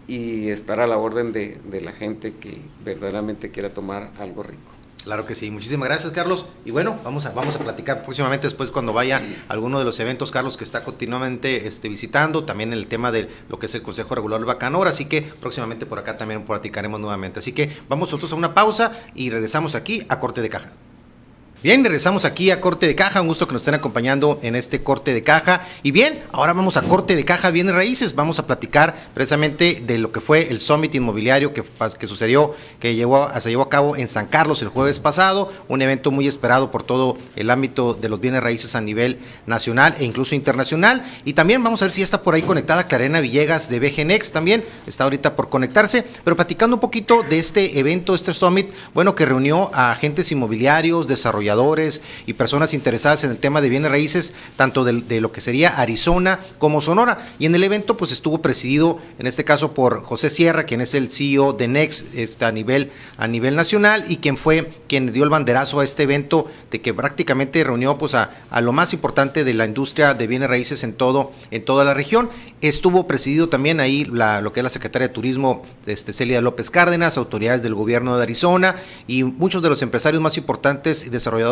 y 0.06 0.48
estar 0.48 0.80
a 0.80 0.86
la 0.86 0.98
orden 0.98 1.32
de, 1.32 1.58
de 1.70 1.80
la 1.80 1.92
gente 1.92 2.34
que 2.34 2.58
verdaderamente 2.84 3.50
quiera 3.50 3.70
tomar 3.70 4.10
algo 4.18 4.42
rico. 4.42 4.74
Claro 5.04 5.26
que 5.26 5.34
sí, 5.34 5.50
muchísimas 5.50 5.88
gracias 5.88 6.12
Carlos. 6.12 6.46
Y 6.64 6.70
bueno, 6.70 6.98
vamos 7.04 7.26
a, 7.26 7.30
vamos 7.32 7.54
a 7.56 7.58
platicar 7.58 8.04
próximamente 8.04 8.46
después 8.46 8.70
cuando 8.70 8.94
vaya 8.94 9.18
a 9.48 9.52
alguno 9.52 9.78
de 9.78 9.84
los 9.84 10.00
eventos, 10.00 10.30
Carlos, 10.30 10.56
que 10.56 10.64
está 10.64 10.82
continuamente 10.82 11.66
este, 11.66 11.90
visitando, 11.90 12.44
también 12.44 12.72
el 12.72 12.86
tema 12.86 13.12
de 13.12 13.28
lo 13.50 13.58
que 13.58 13.66
es 13.66 13.74
el 13.74 13.82
Consejo 13.82 14.14
Regular 14.14 14.40
del 14.40 14.46
Bacanor, 14.46 14.88
así 14.88 15.04
que 15.04 15.20
próximamente 15.20 15.84
por 15.84 15.98
acá 15.98 16.16
también 16.16 16.42
platicaremos 16.44 17.00
nuevamente. 17.00 17.40
Así 17.40 17.52
que 17.52 17.70
vamos 17.86 18.08
nosotros 18.08 18.32
a 18.32 18.36
una 18.36 18.54
pausa 18.54 18.92
y 19.14 19.28
regresamos 19.28 19.74
aquí 19.74 20.02
a 20.08 20.18
Corte 20.18 20.40
de 20.40 20.48
Caja. 20.48 20.72
Bien, 21.64 21.82
regresamos 21.82 22.26
aquí 22.26 22.50
a 22.50 22.60
Corte 22.60 22.86
de 22.86 22.94
Caja. 22.94 23.22
Un 23.22 23.28
gusto 23.28 23.48
que 23.48 23.54
nos 23.54 23.62
estén 23.62 23.72
acompañando 23.72 24.38
en 24.42 24.54
este 24.54 24.82
Corte 24.82 25.14
de 25.14 25.22
Caja. 25.22 25.62
Y 25.82 25.92
bien, 25.92 26.22
ahora 26.30 26.52
vamos 26.52 26.76
a 26.76 26.82
Corte 26.82 27.16
de 27.16 27.24
Caja 27.24 27.48
Bienes 27.48 27.74
Raíces. 27.74 28.14
Vamos 28.14 28.38
a 28.38 28.46
platicar 28.46 28.94
precisamente 29.14 29.82
de 29.82 29.96
lo 29.96 30.12
que 30.12 30.20
fue 30.20 30.50
el 30.50 30.60
Summit 30.60 30.94
Inmobiliario 30.94 31.54
que, 31.54 31.64
sucedió, 32.06 32.54
que 32.80 32.88
se 32.88 33.48
llevó 33.48 33.62
a 33.62 33.68
cabo 33.70 33.96
en 33.96 34.08
San 34.08 34.26
Carlos 34.26 34.60
el 34.60 34.68
jueves 34.68 35.00
pasado. 35.00 35.50
Un 35.66 35.80
evento 35.80 36.10
muy 36.10 36.28
esperado 36.28 36.70
por 36.70 36.82
todo 36.82 37.16
el 37.34 37.48
ámbito 37.48 37.94
de 37.94 38.10
los 38.10 38.20
bienes 38.20 38.42
raíces 38.42 38.74
a 38.74 38.82
nivel 38.82 39.18
nacional 39.46 39.94
e 39.98 40.04
incluso 40.04 40.34
internacional. 40.34 41.02
Y 41.24 41.32
también 41.32 41.64
vamos 41.64 41.80
a 41.80 41.86
ver 41.86 41.92
si 41.92 42.02
está 42.02 42.20
por 42.20 42.34
ahí 42.34 42.42
conectada 42.42 42.88
Clarena 42.88 43.20
Villegas 43.20 43.70
de 43.70 43.80
BGNX 43.80 44.32
también. 44.32 44.62
Está 44.86 45.04
ahorita 45.04 45.34
por 45.34 45.48
conectarse. 45.48 46.04
Pero 46.24 46.36
platicando 46.36 46.76
un 46.76 46.80
poquito 46.80 47.22
de 47.22 47.38
este 47.38 47.78
evento, 47.78 48.14
este 48.14 48.34
Summit, 48.34 48.68
bueno, 48.92 49.14
que 49.14 49.24
reunió 49.24 49.70
a 49.72 49.92
agentes 49.92 50.30
inmobiliarios, 50.30 51.06
desarrolladores 51.06 51.53
y 52.26 52.32
personas 52.34 52.74
interesadas 52.74 53.24
en 53.24 53.30
el 53.30 53.38
tema 53.38 53.60
de 53.60 53.68
bienes 53.68 53.90
raíces, 53.90 54.34
tanto 54.56 54.84
de, 54.84 55.20
lo 55.20 55.32
que 55.32 55.40
sería 55.40 55.80
Arizona 55.80 56.38
como 56.58 56.80
Sonora. 56.80 57.18
Y 57.38 57.46
en 57.46 57.54
el 57.54 57.64
evento 57.64 57.96
pues 57.96 58.12
estuvo 58.12 58.42
presidido, 58.42 58.98
en 59.18 59.26
este 59.26 59.44
caso, 59.44 59.74
por 59.74 60.02
José 60.02 60.30
Sierra, 60.30 60.64
quien 60.64 60.80
es 60.80 60.94
el 60.94 61.10
CEO 61.10 61.52
de 61.52 61.68
Next 61.68 62.14
este, 62.14 62.44
a, 62.44 62.52
nivel, 62.52 62.90
a 63.16 63.28
nivel 63.28 63.56
nacional 63.56 64.04
y 64.08 64.18
quien 64.18 64.36
fue 64.36 64.70
quien 64.88 65.12
dio 65.12 65.24
el 65.24 65.30
banderazo 65.30 65.80
a 65.80 65.84
este 65.84 66.04
evento 66.04 66.46
de 66.70 66.80
que 66.80 66.94
prácticamente 66.94 67.62
reunió 67.64 67.98
pues 67.98 68.14
a, 68.14 68.30
a 68.50 68.60
lo 68.60 68.72
más 68.72 68.92
importante 68.92 69.44
de 69.44 69.54
la 69.54 69.64
industria 69.64 70.14
de 70.14 70.26
bienes 70.26 70.48
raíces 70.48 70.82
en, 70.82 70.92
todo, 70.92 71.32
en 71.50 71.64
toda 71.64 71.84
la 71.84 71.94
región. 71.94 72.28
Estuvo 72.60 73.06
presidido 73.06 73.48
también 73.48 73.78
ahí 73.78 74.04
lo 74.06 74.52
que 74.52 74.60
es 74.60 74.64
la 74.64 74.70
secretaria 74.70 75.08
de 75.08 75.14
Turismo, 75.14 75.62
este, 75.84 76.14
Celia 76.14 76.40
López 76.40 76.70
Cárdenas, 76.70 77.18
autoridades 77.18 77.62
del 77.62 77.74
gobierno 77.74 78.16
de 78.16 78.22
Arizona 78.22 78.76
y 79.06 79.22
muchos 79.22 79.60
de 79.60 79.68
los 79.68 79.82
empresarios 79.82 80.22
más 80.22 80.38
importantes 80.38 81.06
y 81.06 81.10
desarrolladores 81.10 81.43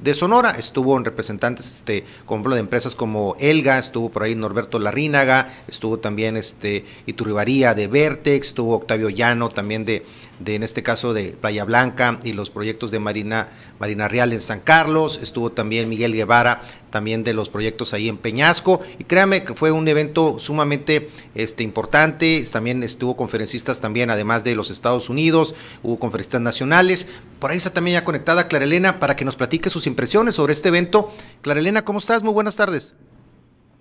de 0.00 0.14
Sonora. 0.14 0.52
Estuvo 0.52 0.96
en 0.96 1.04
representantes, 1.04 1.66
este, 1.66 2.04
como 2.24 2.54
de 2.54 2.60
empresas 2.60 2.94
como 2.94 3.36
Elga, 3.40 3.78
estuvo 3.78 4.10
por 4.10 4.22
ahí 4.22 4.34
Norberto 4.34 4.78
Larrínaga, 4.78 5.52
estuvo 5.66 5.98
también 5.98 6.36
este 6.36 6.84
Iturribaría 7.06 7.74
de 7.74 7.88
Vertex, 7.88 8.48
estuvo 8.48 8.76
Octavio 8.76 9.08
Llano 9.08 9.48
también 9.48 9.84
de, 9.84 10.06
de, 10.44 10.54
en 10.54 10.62
este 10.62 10.82
caso 10.82 11.14
de 11.14 11.32
Playa 11.32 11.64
Blanca 11.64 12.18
y 12.24 12.32
los 12.32 12.50
proyectos 12.50 12.90
de 12.90 12.98
Marina, 12.98 13.48
Marina 13.78 14.08
Real 14.08 14.32
en 14.32 14.40
San 14.40 14.60
Carlos, 14.60 15.22
estuvo 15.22 15.50
también 15.50 15.88
Miguel 15.88 16.14
Guevara 16.14 16.60
también 16.92 17.24
de 17.24 17.32
los 17.32 17.48
proyectos 17.48 17.92
ahí 17.94 18.08
en 18.08 18.18
Peñasco. 18.18 18.80
Y 19.00 19.04
créame 19.04 19.42
que 19.42 19.54
fue 19.54 19.72
un 19.72 19.88
evento 19.88 20.38
sumamente 20.38 21.10
este, 21.34 21.64
importante. 21.64 22.44
También 22.52 22.84
estuvo 22.84 23.16
conferencistas 23.16 23.80
también, 23.80 24.10
además 24.10 24.44
de 24.44 24.54
los 24.54 24.70
Estados 24.70 25.08
Unidos, 25.10 25.56
hubo 25.82 25.98
conferencistas 25.98 26.40
nacionales. 26.40 27.08
Por 27.40 27.50
ahí 27.50 27.56
está 27.56 27.72
también 27.72 27.94
ya 27.94 28.04
conectada 28.04 28.46
Clara 28.46 28.66
Elena 28.66 29.00
para 29.00 29.16
que 29.16 29.24
nos 29.24 29.34
platique 29.34 29.70
sus 29.70 29.88
impresiones 29.88 30.36
sobre 30.36 30.52
este 30.52 30.68
evento. 30.68 31.10
Clara 31.40 31.58
Elena, 31.58 31.84
¿cómo 31.84 31.98
estás? 31.98 32.22
Muy 32.22 32.32
buenas 32.32 32.56
tardes. 32.56 32.94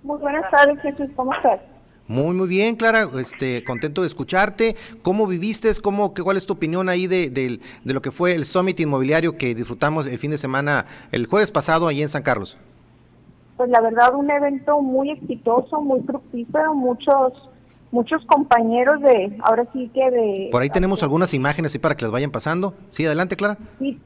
Muy 0.01 0.17
buenas 0.17 0.49
tardes, 0.49 0.81
Jesús, 0.81 1.09
¿cómo 1.15 1.31
estás? 1.35 1.59
Muy, 2.11 2.35
muy 2.35 2.49
bien, 2.49 2.75
Clara, 2.75 3.07
este, 3.17 3.63
contento 3.63 4.01
de 4.01 4.07
escucharte. 4.07 4.75
¿Cómo 5.01 5.25
viviste? 5.27 5.71
¿Cómo, 5.81 6.13
qué, 6.13 6.21
¿Cuál 6.21 6.35
es 6.35 6.45
tu 6.45 6.51
opinión 6.51 6.89
ahí 6.89 7.07
de, 7.07 7.29
de, 7.29 7.61
lo 7.85 8.01
que 8.01 8.11
fue 8.11 8.35
el 8.35 8.43
Summit 8.43 8.77
Inmobiliario 8.81 9.37
que 9.37 9.55
disfrutamos 9.55 10.07
el 10.07 10.19
fin 10.19 10.29
de 10.29 10.37
semana, 10.37 10.85
el 11.13 11.25
jueves 11.27 11.51
pasado, 11.51 11.87
ahí 11.87 12.01
en 12.01 12.09
San 12.09 12.21
Carlos? 12.21 12.57
Pues 13.55 13.69
la 13.69 13.79
verdad, 13.79 14.13
un 14.13 14.29
evento 14.29 14.81
muy 14.81 15.11
exitoso, 15.11 15.79
muy 15.79 16.01
fructífero, 16.01 16.73
muchos 16.75 17.31
muchos 17.91 18.25
compañeros 18.25 18.99
de, 18.99 19.37
ahora 19.43 19.65
sí 19.71 19.89
que 19.93 20.11
de... 20.11 20.49
Por 20.51 20.63
ahí 20.63 20.69
tenemos 20.69 21.03
algunas 21.03 21.33
imágenes 21.33 21.77
para 21.77 21.95
que 21.95 22.03
las 22.03 22.11
vayan 22.11 22.31
pasando. 22.31 22.73
Sí, 22.89 23.05
adelante, 23.05 23.37
Clara. 23.37 23.57
Sí, 23.79 23.97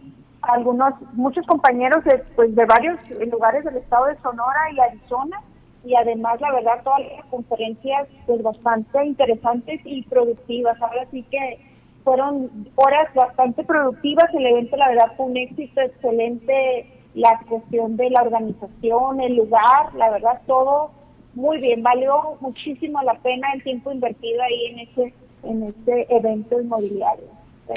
algunos, 0.43 0.93
muchos 1.13 1.43
compañeros 1.47 2.03
de, 2.03 2.19
pues, 2.35 2.55
de 2.55 2.65
varios 2.65 2.99
lugares 3.31 3.65
del 3.65 3.77
estado 3.77 4.05
de 4.05 4.17
Sonora 4.21 4.71
y 4.75 4.79
Arizona 4.79 5.41
y 5.85 5.95
además 5.95 6.41
la 6.41 6.51
verdad 6.51 6.83
todas 6.83 7.01
las 7.01 7.25
conferencias 7.25 8.07
pues 8.25 8.41
bastante 8.41 9.05
interesantes 9.05 9.79
y 9.85 10.03
productivas. 10.03 10.81
Ahora 10.81 11.05
sí 11.11 11.23
que 11.29 11.59
fueron 12.03 12.69
horas 12.75 13.13
bastante 13.13 13.63
productivas, 13.63 14.33
el 14.33 14.45
evento 14.45 14.77
la 14.77 14.89
verdad 14.89 15.13
fue 15.17 15.27
un 15.27 15.37
éxito 15.37 15.81
excelente, 15.81 16.87
la 17.13 17.39
cuestión 17.47 17.97
de 17.97 18.09
la 18.09 18.23
organización, 18.23 19.21
el 19.21 19.35
lugar, 19.35 19.93
la 19.95 20.11
verdad 20.11 20.41
todo 20.45 20.91
muy 21.33 21.59
bien, 21.59 21.83
valió 21.83 22.37
muchísimo 22.39 23.01
la 23.01 23.15
pena 23.15 23.51
el 23.53 23.63
tiempo 23.63 23.91
invertido 23.91 24.41
ahí 24.41 24.65
en 24.67 24.79
ese 24.79 25.13
en 25.43 25.63
este 25.63 26.15
evento 26.15 26.59
inmobiliario. 26.59 27.34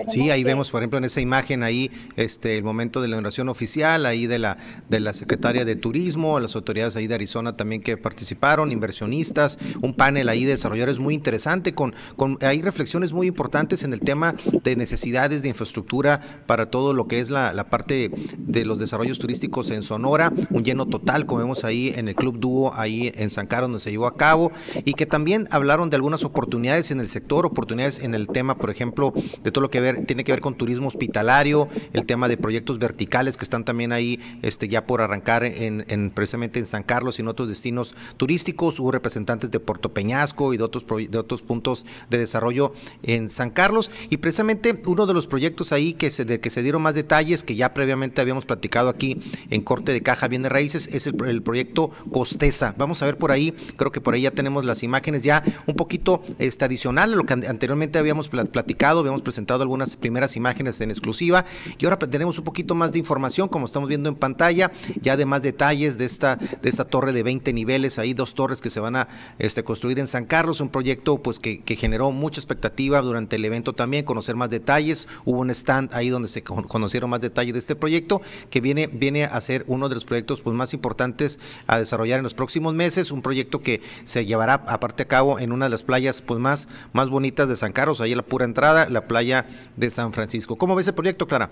Sí, 0.09 0.31
ahí 0.31 0.45
vemos, 0.45 0.71
por 0.71 0.83
ejemplo, 0.83 0.99
en 0.99 1.05
esa 1.05 1.21
imagen 1.21 1.63
ahí, 1.63 1.91
este, 2.17 2.57
el 2.57 2.63
momento 2.63 3.01
de 3.01 3.09
la 3.09 3.17
inauguración 3.17 3.49
oficial, 3.49 4.05
ahí 4.07 4.27
de 4.27 4.39
la 4.39 4.59
de 4.89 5.01
la 5.01 5.13
secretaria 5.13 5.65
de 5.65 5.77
Turismo, 5.77 6.39
las 6.41 6.57
autoridades 6.57 6.97
ahí 6.97 7.07
de 7.07 7.15
Arizona 7.15 7.57
también 7.57 7.83
que 7.83 7.97
participaron, 7.97 8.71
inversionistas, 8.71 9.59
un 9.81 9.95
panel 9.95 10.29
ahí 10.29 10.45
de 10.45 10.53
desarrolladores 10.53 10.99
muy 10.99 11.15
interesante 11.15 11.75
con 11.75 11.95
con 12.17 12.39
hay 12.43 12.61
reflexiones 12.61 13.13
muy 13.13 13.29
importantes 13.29 13.83
en 13.83 13.93
el 13.93 14.01
tema 14.01 14.35
de 14.63 14.77
necesidades 14.77 15.43
de 15.43 15.49
infraestructura 15.49 16.21
para 16.47 16.67
todo 16.67 16.93
lo 16.93 17.09
que 17.09 17.21
es 17.21 17.31
la, 17.31 17.53
la 17.53 17.71
parte 17.71 18.11
de 18.37 18.65
los 18.65 18.79
desarrollos 18.79 19.19
turísticos 19.19 19.71
en 19.71 19.83
Sonora, 19.83 20.33
un 20.51 20.65
lleno 20.65 20.87
total, 20.87 21.27
como 21.27 21.41
vemos 21.41 21.65
ahí 21.65 21.93
en 21.97 22.09
el 22.09 22.15
Club 22.15 22.39
Dúo 22.39 22.73
ahí 22.75 23.11
en 23.15 23.31
San 23.31 23.47
Carlos 23.47 23.69
donde 23.69 23.81
se 23.81 23.91
llevó 23.91 24.07
a 24.07 24.17
cabo 24.17 24.53
y 24.85 24.95
que 24.95 25.07
también 25.07 25.49
hablaron 25.51 25.91
de 25.91 25.97
algunas 25.97 26.25
oportunidades 26.25 26.91
en 26.91 27.01
el 27.01 27.09
sector, 27.09 27.47
oportunidades 27.47 28.01
en 28.01 28.15
el 28.15 28.29
tema, 28.29 28.59
por 28.59 28.71
ejemplo, 28.71 29.13
de 29.43 29.51
todo 29.51 29.63
lo 29.63 29.71
que 29.71 29.78
ver, 29.81 30.07
tiene 30.07 30.25
que 30.25 30.33
ver 30.33 30.41
con 30.41 30.55
turismo 30.57 30.89
hospitalario, 30.89 31.69
el 31.93 32.07
tema 32.07 32.29
de 32.29 32.37
proyectos 32.37 32.79
verticales 32.79 33.37
que 33.37 33.45
están 33.45 33.65
también 33.65 33.93
ahí 33.93 34.21
este, 34.43 34.69
ya 34.69 34.87
por 34.87 35.01
arrancar 35.01 35.45
en, 35.45 36.11
precisamente 36.15 36.59
en 36.59 36.67
San 36.67 36.83
Carlos 36.83 37.19
y 37.19 37.23
en 37.23 37.29
otros 37.29 37.49
destinos 37.49 37.95
turísticos. 38.17 38.81
Hubo 38.81 38.91
representantes 38.91 39.51
de 39.51 39.61
Puerto 39.61 39.93
Peñasco 39.93 40.55
y 40.55 40.57
de 40.57 40.65
otros, 40.65 40.87
de 40.87 41.19
otros 41.19 41.43
puntos 41.43 41.87
de 42.11 42.19
desarrollo 42.19 42.73
en 43.03 43.31
San 43.31 43.51
Carlos. 43.51 43.91
Y 44.11 44.19
precisamente 44.19 44.81
uno 44.87 45.07
de 45.07 45.15
los 45.15 45.27
proyectos 45.27 45.73
ahí 45.73 45.93
que 45.93 46.11
se, 46.11 46.25
de 46.25 46.41
que 46.41 46.51
se 46.51 46.63
dieron 46.63 46.83
más 46.83 46.95
detalles, 46.95 47.45
que 47.45 47.55
ya 47.55 47.75
previamente 47.75 48.21
habíamos 48.21 48.47
platicado 48.47 48.89
aquí 48.89 49.21
en 49.51 49.63
Corte 49.63 49.93
de 49.93 50.03
Caja 50.03 50.29
Bienes 50.29 50.51
Raíces, 50.51 50.89
es 50.93 51.07
el, 51.07 51.43
proyecto 51.43 51.91
Costesa. 52.13 52.75
Vamos 52.77 53.03
a 53.03 53.07
ver 53.07 53.19
por 53.19 53.33
ahí, 53.33 53.53
creo 53.77 53.93
que 53.93 54.01
por 54.01 54.15
ahí 54.15 54.23
ya 54.23 54.31
tenemos 54.31 54.65
las 54.65 54.83
imágenes 54.83 55.23
ya 55.23 55.43
un 55.67 55.75
poquito 55.75 56.23
este, 56.39 56.65
adicional 56.65 57.13
a 57.13 57.17
lo 57.17 57.25
que 57.25 57.35
anteriormente 57.35 57.99
habíamos 57.99 58.29
platicado, 58.29 59.01
habíamos 59.01 59.23
presentado 59.23 59.63
algunas 59.69 59.97
primeras 59.97 60.35
imágenes 60.35 60.81
en 60.81 60.91
exclusiva. 60.91 61.45
Y 61.79 61.85
ahora 61.85 61.99
tenemos 61.99 62.39
un 62.39 62.45
poquito 62.45 62.75
más 62.75 62.91
de 62.91 62.99
información 62.99 63.49
como 63.49 63.67
estamos 63.67 63.89
viendo 63.89 64.09
en 64.09 64.17
pantalla, 64.17 64.73
ya 65.03 65.17
de 65.17 65.27
más 65.27 65.43
detalles 65.43 65.99
de 65.99 66.07
esta, 66.07 66.37
de 66.37 66.69
esta 66.69 66.87
torre 66.87 67.13
de 67.13 67.23
20 67.23 67.53
niveles, 67.53 67.99
ahí 67.99 68.15
dos 68.15 68.35
torres 68.35 68.63
que 68.63 68.71
se 68.71 68.81
van 68.81 68.97
a 68.97 69.09
este, 69.39 69.63
construir 69.65 69.99
en 69.99 70.07
San 70.07 70.25
Carlos, 70.25 70.61
un 70.61 70.71
proyecto 70.71 71.19
pues 71.23 71.39
que, 71.39 71.63
generó 71.79 72.11
mucha 72.11 72.41
expectativa 72.41 73.01
durante 73.03 73.37
el 73.37 73.45
evento 73.45 73.73
también, 73.75 74.05
conocer 74.05 74.35
más 74.35 74.51
detalles, 74.51 75.07
hubo 75.25 75.41
un 75.41 75.51
stand 75.51 75.95
ahí 75.95 76.09
donde 76.09 76.29
se 76.29 76.43
conocieron 76.43 77.11
más 77.11 77.21
detalles 77.21 77.53
de 77.53 77.59
este 77.61 77.77
proyecto 77.77 78.21
que 78.51 78.61
viene, 78.61 78.89
viene 78.89 79.25
a 79.25 79.41
ser 79.41 79.65
uno 79.69 79.89
de 79.89 79.95
los 79.95 80.05
proyectos 80.05 80.41
pues 80.41 80.57
más 80.57 80.75
importantes 80.75 81.39
a 81.67 81.79
desarrollar 81.79 82.19
en 82.19 82.25
los 82.25 82.35
próximos 82.35 82.75
meses, 82.75 83.13
un 83.13 83.23
proyecto 83.23 83.61
que 83.61 83.81
se 84.05 84.25
llevará 84.27 84.55
aparte 84.67 85.05
a 85.05 85.09
cabo 85.09 85.39
en 85.39 85.53
una 85.53 85.67
de 85.67 85.71
las 85.71 85.85
playas 85.85 86.23
pues 86.23 86.41
más, 86.41 86.69
más 86.93 87.11
bonitas 87.11 87.49
de 87.49 87.55
San 87.55 87.73
Carlos, 87.73 88.01
ahí 88.01 88.15
la 88.15 88.23
pura 88.23 88.45
entrada, 88.45 88.89
la 88.89 89.07
playa 89.07 89.47
de 89.77 89.91
San 89.91 90.13
Francisco. 90.13 90.57
¿Cómo 90.57 90.75
ves 90.75 90.89
el 90.89 90.95
proyecto, 90.95 91.27
Clara? 91.27 91.49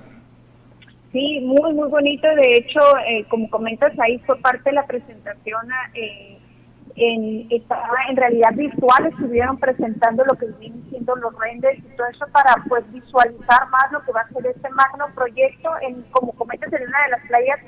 Sí, 1.13 1.41
muy, 1.41 1.73
muy 1.73 1.89
bonito. 1.89 2.29
De 2.29 2.57
hecho, 2.57 2.81
eh, 3.09 3.25
como 3.29 3.49
comentas, 3.49 3.93
ahí 3.99 4.19
fue 4.27 4.39
parte 4.39 4.71
de 4.71 4.75
la 4.75 4.87
presentación. 4.87 5.69
Eh, 5.95 6.39
en, 6.97 7.49
en 7.51 8.17
realidad 8.17 8.53
virtual 8.55 9.07
estuvieron 9.07 9.59
presentando 9.59 10.25
lo 10.25 10.35
que 10.35 10.47
vienen 10.59 10.83
siendo 10.89 11.15
los 11.17 11.39
renders 11.39 11.79
y 11.79 11.97
todo 11.97 12.07
eso 12.07 12.27
para 12.33 12.55
pues 12.69 12.91
visualizar 12.91 13.69
más 13.69 13.93
lo 13.93 14.03
que 14.03 14.13
va 14.13 14.23
a 14.23 14.29
ser 14.31 14.47
este 14.47 14.69
magno 14.71 15.07
proyecto 15.15 15.71
en 15.83 16.03
como 16.11 16.33
comentas 16.33 16.73
en 16.73 16.89
una 16.89 17.03
de 17.03 17.11
las 17.11 17.21
playas 17.27 17.61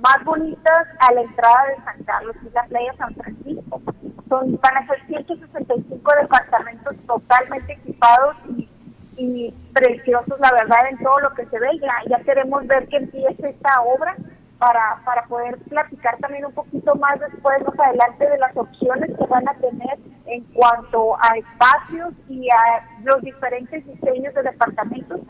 más 0.00 0.22
bonitas 0.24 0.86
a 1.00 1.14
la 1.14 1.22
entrada 1.22 1.64
de 1.68 1.84
San 1.84 2.04
Carlos, 2.04 2.36
que 2.42 2.48
es 2.48 2.54
la 2.54 2.64
playa 2.64 2.92
San 2.98 3.14
Francisco. 3.14 3.82
Son, 4.28 4.60
van 4.60 4.76
a 4.76 4.86
ser 4.86 5.06
165 5.06 6.12
departamentos 6.20 6.94
totalmente 7.06 7.72
equipados 7.72 8.36
y 8.56 8.68
y 9.16 9.54
preciosos, 9.72 10.38
la 10.40 10.52
verdad, 10.52 10.88
en 10.90 10.98
todo 10.98 11.18
lo 11.20 11.34
que 11.34 11.46
se 11.46 11.58
ve. 11.58 11.68
Ya, 11.80 11.94
ya 12.08 12.24
queremos 12.24 12.66
ver 12.66 12.88
que 12.88 12.96
empiece 12.98 13.48
esta 13.48 13.82
obra 13.82 14.16
para, 14.58 15.00
para 15.04 15.24
poder 15.26 15.58
platicar 15.68 16.16
también 16.18 16.46
un 16.46 16.52
poquito 16.52 16.94
más 16.96 17.18
después, 17.20 17.62
más 17.64 17.78
adelante, 17.88 18.28
de 18.28 18.38
las 18.38 18.56
opciones 18.56 19.10
que 19.16 19.26
van 19.26 19.48
a 19.48 19.54
tener 19.54 19.98
en 20.26 20.42
cuanto 20.54 21.16
a 21.16 21.36
espacios 21.36 22.14
y 22.28 22.48
a 22.50 22.88
los 23.02 23.20
diferentes 23.22 23.84
diseños 23.86 24.34
de 24.34 24.42
departamentos 24.42 25.20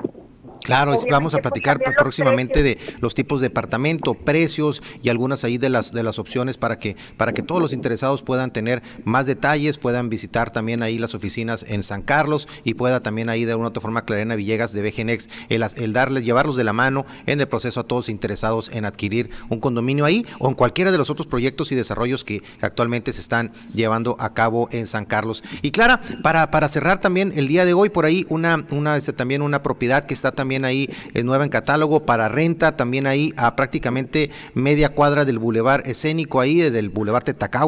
Claro, 0.63 0.99
vamos 1.11 1.35
a 1.35 1.39
platicar 1.39 1.79
próximamente 1.99 2.63
de 2.63 2.79
los 3.01 3.15
tipos 3.15 3.41
de 3.41 3.49
departamento, 3.49 4.15
precios 4.15 4.83
y 5.03 5.11
algunas 5.11 5.45
ahí 5.45 5.59
de 5.59 5.69
las 5.69 5.93
de 5.93 6.03
las 6.03 6.19
opciones 6.19 6.57
para 6.57 6.79
que 6.79 6.97
para 7.19 7.35
que 7.35 7.43
todos 7.43 7.61
los 7.61 7.75
interesados 7.75 8.23
puedan 8.23 8.51
tener 8.51 8.83
más 9.05 9.27
detalles, 9.27 9.77
puedan 9.77 10.09
visitar 10.09 10.51
también 10.51 10.83
ahí 10.83 10.99
las 10.99 11.15
oficinas 11.15 11.65
en 11.69 11.83
San 11.83 12.01
Carlos 12.01 12.49
y 12.65 12.75
pueda 12.75 13.01
también 13.01 13.29
ahí 13.29 13.45
de 13.45 13.53
alguna 13.53 13.69
otra 13.69 13.83
forma 13.83 14.07
Clarena 14.07 14.37
Villegas 14.37 14.73
de 14.73 14.83
BGNX 14.83 15.29
el, 15.51 15.65
el 15.77 15.93
darle 15.93 16.23
llevarlos 16.23 16.57
de 16.57 16.65
la 16.65 16.73
mano 16.73 17.05
en 17.27 17.41
el 17.41 17.47
proceso 17.47 17.81
a 17.81 17.85
todos 17.85 18.09
interesados 18.09 18.71
en 18.73 18.87
adquirir 18.87 19.31
un 19.51 19.61
condominio 19.61 20.07
ahí 20.07 20.25
o 20.39 20.49
en 20.49 20.55
cualquiera 20.55 20.91
de 20.91 20.99
los 20.99 21.11
otros 21.11 21.27
proyectos 21.27 21.73
y 21.73 21.75
desarrollos 21.75 22.25
que 22.25 22.43
actualmente 22.63 23.13
se 23.13 23.21
están 23.21 23.53
llevando 23.75 24.17
a 24.19 24.33
cabo 24.33 24.69
en 24.73 24.87
San 24.87 25.05
Carlos. 25.05 25.45
Y 25.61 25.73
Clara, 25.73 26.01
para 26.23 26.51
para 26.51 26.69
cerrar 26.69 27.01
también 27.01 27.33
el 27.37 27.49
día 27.49 27.67
de 27.67 27.75
hoy 27.75 27.91
por 27.91 28.07
ahí 28.07 28.25
una 28.31 28.65
una 28.71 28.97
este, 28.97 29.13
también 29.13 29.43
una 29.43 29.63
propiedad 29.63 30.07
que 30.07 30.15
está 30.15 30.33
también 30.33 30.44
ahí 30.65 30.89
es 31.15 31.25
nueva 31.25 31.45
en 31.45 31.51
catálogo 31.51 32.05
para 32.05 32.29
renta, 32.29 32.77
también 32.77 33.07
ahí 33.07 33.33
a 33.37 33.57
prácticamente 33.57 34.31
media 34.55 34.91
cuadra 34.91 35.25
del 35.25 35.39
bulevar 35.39 35.83
escénico 35.87 36.41
ahí, 36.41 36.61
del 36.71 36.91
bulevar 36.91 37.23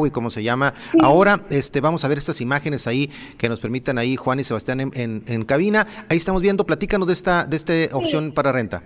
y 0.05 0.11
como 0.11 0.29
se 0.29 0.43
llama. 0.43 0.73
Ahora 1.01 1.41
este 1.49 1.81
vamos 1.81 2.03
a 2.03 2.07
ver 2.07 2.17
estas 2.17 2.41
imágenes 2.41 2.87
ahí 2.87 3.09
que 3.37 3.49
nos 3.49 3.59
permitan 3.59 3.97
ahí 3.97 4.15
Juan 4.15 4.39
y 4.39 4.43
Sebastián 4.43 4.79
en, 4.79 5.23
en, 5.25 5.45
cabina. 5.45 5.87
Ahí 6.09 6.17
estamos 6.17 6.41
viendo, 6.41 6.65
platícanos 6.65 7.07
de 7.07 7.13
esta, 7.13 7.45
de 7.45 7.55
esta 7.55 7.73
opción 7.95 8.31
para 8.31 8.51
renta. 8.51 8.83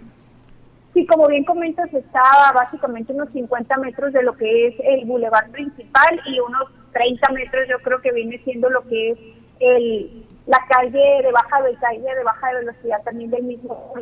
Sí, 0.93 1.05
como 1.05 1.27
bien 1.27 1.43
comentas, 1.45 1.91
está 1.93 2.21
básicamente 2.53 3.13
unos 3.13 3.29
50 3.31 3.77
metros 3.77 4.13
de 4.13 4.23
lo 4.23 4.35
que 4.35 4.67
es 4.67 4.75
el 4.83 5.05
bulevar 5.05 5.49
principal 5.51 6.19
y 6.27 6.39
unos 6.39 6.69
30 6.93 7.31
metros 7.31 7.63
yo 7.69 7.77
creo 7.79 8.01
que 8.01 8.11
viene 8.11 8.41
siendo 8.43 8.69
lo 8.69 8.85
que 8.87 9.11
es 9.11 9.17
el 9.59 10.25
la 10.51 10.59
calle 10.67 11.21
de 11.23 11.31
baja 11.31 11.61
de 11.61 11.73
calle 11.75 12.13
de 12.13 12.23
baja 12.25 12.51
velocidad 12.51 13.01
también 13.03 13.31
del 13.31 13.43
mismo 13.43 13.93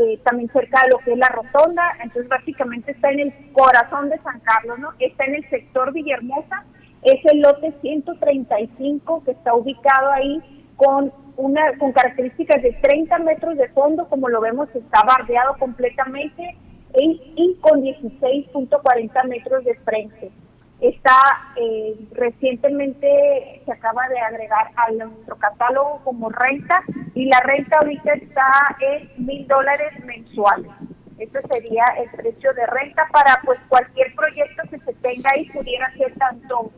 eh, 0.00 0.18
también 0.24 0.50
cerca 0.54 0.80
de 0.84 0.92
lo 0.92 0.98
que 1.00 1.12
es 1.12 1.18
la 1.18 1.28
rotonda. 1.28 1.82
Entonces 2.02 2.30
básicamente 2.30 2.92
está 2.92 3.10
en 3.10 3.20
el 3.20 3.52
corazón 3.52 4.08
de 4.08 4.18
San 4.22 4.40
Carlos 4.40 4.78
no 4.78 4.94
está 4.98 5.26
en 5.26 5.34
el 5.34 5.50
sector 5.50 5.92
Villahermosa. 5.92 6.64
Es 7.02 7.22
el 7.26 7.40
lote 7.42 7.74
135 7.82 9.22
que 9.24 9.32
está 9.32 9.54
ubicado 9.54 10.10
ahí 10.10 10.42
con 10.76 11.12
una 11.36 11.76
con 11.76 11.92
características 11.92 12.62
de 12.62 12.72
30 12.72 13.18
metros 13.18 13.58
de 13.58 13.68
fondo 13.68 14.08
como 14.08 14.30
lo 14.30 14.40
vemos 14.40 14.68
está 14.74 15.02
bardeado 15.02 15.58
completamente 15.58 16.56
y, 16.98 17.34
y 17.36 17.54
con 17.60 17.82
16.40 17.82 19.28
metros 19.28 19.62
de 19.62 19.74
frente 19.80 20.32
Está 20.80 21.16
eh, 21.56 21.96
recientemente 22.12 23.62
se 23.64 23.72
acaba 23.72 24.08
de 24.08 24.20
agregar 24.20 24.70
a 24.76 24.90
nuestro 24.92 25.36
catálogo 25.36 26.00
como 26.04 26.28
renta 26.28 26.82
y 27.14 27.26
la 27.26 27.40
renta 27.40 27.78
ahorita 27.78 28.12
está 28.12 28.76
en 28.80 29.26
mil 29.26 29.46
dólares 29.48 29.92
mensuales. 30.04 30.70
Ese 31.18 31.42
sería 31.48 31.84
el 31.98 32.08
precio 32.10 32.52
de 32.54 32.64
renta 32.66 33.08
para 33.10 33.40
pues 33.44 33.58
cualquier 33.68 34.14
proyecto 34.14 34.62
que 34.70 34.78
se 34.78 34.94
tenga 35.00 35.36
y 35.36 35.50
pudiera 35.50 35.92
ser 35.94 36.14
tanto 36.14 36.70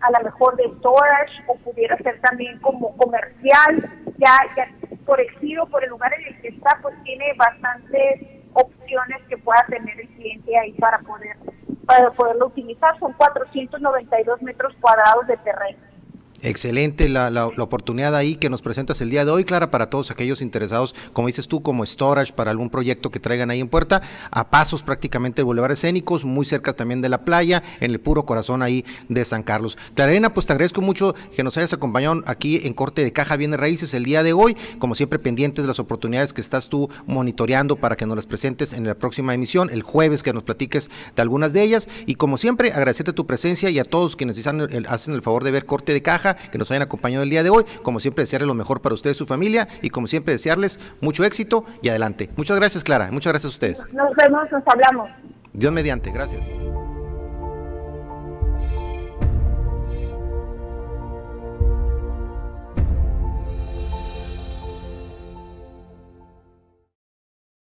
a 0.00 0.10
lo 0.18 0.24
mejor 0.24 0.56
de 0.56 0.64
storage 0.78 1.42
o 1.46 1.54
pudiera 1.58 1.96
ser 1.98 2.20
también 2.20 2.58
como 2.58 2.96
comercial. 2.96 3.88
Ya, 4.18 4.36
ya 4.56 4.68
por 5.06 5.20
el 5.20 5.30
giro, 5.38 5.64
por 5.66 5.84
el 5.84 5.90
lugar 5.90 6.12
en 6.14 6.34
el 6.34 6.40
que 6.40 6.48
está, 6.48 6.76
pues 6.82 6.94
tiene 7.04 7.32
bastantes 7.34 8.20
opciones 8.52 9.18
que 9.28 9.38
pueda 9.38 9.64
tener 9.68 10.00
el 10.00 10.08
cliente 10.08 10.58
ahí 10.58 10.72
para 10.72 10.98
poder 10.98 11.36
para 11.88 12.10
poderlo 12.10 12.48
utilizar. 12.48 12.98
Son 12.98 13.14
492 13.14 14.42
metros 14.42 14.74
cuadrados 14.78 15.26
de 15.26 15.38
terreno. 15.38 15.87
Excelente 16.42 17.08
la, 17.08 17.30
la, 17.30 17.46
oportunidad 17.46 18.14
ahí 18.14 18.36
que 18.36 18.48
nos 18.48 18.62
presentas 18.62 19.00
el 19.00 19.10
día 19.10 19.24
de 19.24 19.32
hoy, 19.32 19.42
Clara, 19.42 19.72
para 19.72 19.90
todos 19.90 20.12
aquellos 20.12 20.40
interesados, 20.40 20.94
como 21.12 21.26
dices 21.26 21.48
tú, 21.48 21.62
como 21.62 21.84
storage 21.84 22.32
para 22.32 22.52
algún 22.52 22.70
proyecto 22.70 23.10
que 23.10 23.18
traigan 23.18 23.50
ahí 23.50 23.58
en 23.58 23.68
puerta, 23.68 24.02
a 24.30 24.48
pasos 24.48 24.84
prácticamente 24.84 25.40
del 25.40 25.46
Boulevard 25.46 25.72
Escénicos, 25.72 26.24
muy 26.24 26.46
cerca 26.46 26.74
también 26.74 27.00
de 27.00 27.08
la 27.08 27.24
playa, 27.24 27.64
en 27.80 27.90
el 27.90 27.98
puro 27.98 28.24
corazón 28.24 28.62
ahí 28.62 28.84
de 29.08 29.24
San 29.24 29.42
Carlos. 29.42 29.76
Clarena, 29.94 30.32
pues 30.32 30.46
te 30.46 30.52
agradezco 30.52 30.80
mucho 30.80 31.16
que 31.34 31.42
nos 31.42 31.56
hayas 31.56 31.72
acompañado 31.72 32.22
aquí 32.26 32.60
en 32.62 32.72
Corte 32.72 33.02
de 33.02 33.12
Caja 33.12 33.36
Bienes 33.36 33.58
Raíces 33.58 33.92
el 33.92 34.04
día 34.04 34.22
de 34.22 34.32
hoy, 34.32 34.56
como 34.78 34.94
siempre 34.94 35.18
pendientes 35.18 35.64
de 35.64 35.68
las 35.68 35.80
oportunidades 35.80 36.32
que 36.32 36.40
estás 36.40 36.68
tú 36.68 36.88
monitoreando 37.06 37.74
para 37.74 37.96
que 37.96 38.06
nos 38.06 38.14
las 38.14 38.26
presentes 38.26 38.72
en 38.74 38.86
la 38.86 38.94
próxima 38.94 39.34
emisión, 39.34 39.70
el 39.72 39.82
jueves 39.82 40.22
que 40.22 40.32
nos 40.32 40.44
platiques 40.44 40.88
de 41.16 41.22
algunas 41.22 41.52
de 41.52 41.62
ellas, 41.62 41.88
y 42.06 42.14
como 42.14 42.38
siempre 42.38 42.72
agradecerte 42.72 43.12
tu 43.12 43.26
presencia 43.26 43.70
y 43.70 43.80
a 43.80 43.84
todos 43.84 44.14
quienes 44.14 44.38
hacen 44.88 45.14
el 45.14 45.22
favor 45.22 45.42
de 45.42 45.50
ver 45.50 45.66
Corte 45.66 45.92
de 45.92 46.00
Caja 46.00 46.27
que 46.34 46.58
nos 46.58 46.70
hayan 46.70 46.82
acompañado 46.82 47.22
el 47.22 47.30
día 47.30 47.42
de 47.42 47.50
hoy. 47.50 47.64
Como 47.82 48.00
siempre, 48.00 48.22
desearles 48.22 48.48
lo 48.48 48.54
mejor 48.54 48.80
para 48.80 48.94
ustedes 48.94 49.16
y 49.16 49.18
su 49.18 49.26
familia 49.26 49.68
y 49.82 49.90
como 49.90 50.06
siempre, 50.06 50.32
desearles 50.34 50.78
mucho 51.00 51.24
éxito 51.24 51.64
y 51.82 51.88
adelante. 51.88 52.30
Muchas 52.36 52.56
gracias, 52.56 52.84
Clara. 52.84 53.10
Muchas 53.10 53.32
gracias 53.32 53.52
a 53.52 53.54
ustedes. 53.54 53.86
Nos 53.92 54.14
vemos, 54.14 54.50
nos 54.50 54.62
hablamos. 54.66 55.10
Dios 55.52 55.72
mediante. 55.72 56.10
Gracias. 56.10 56.44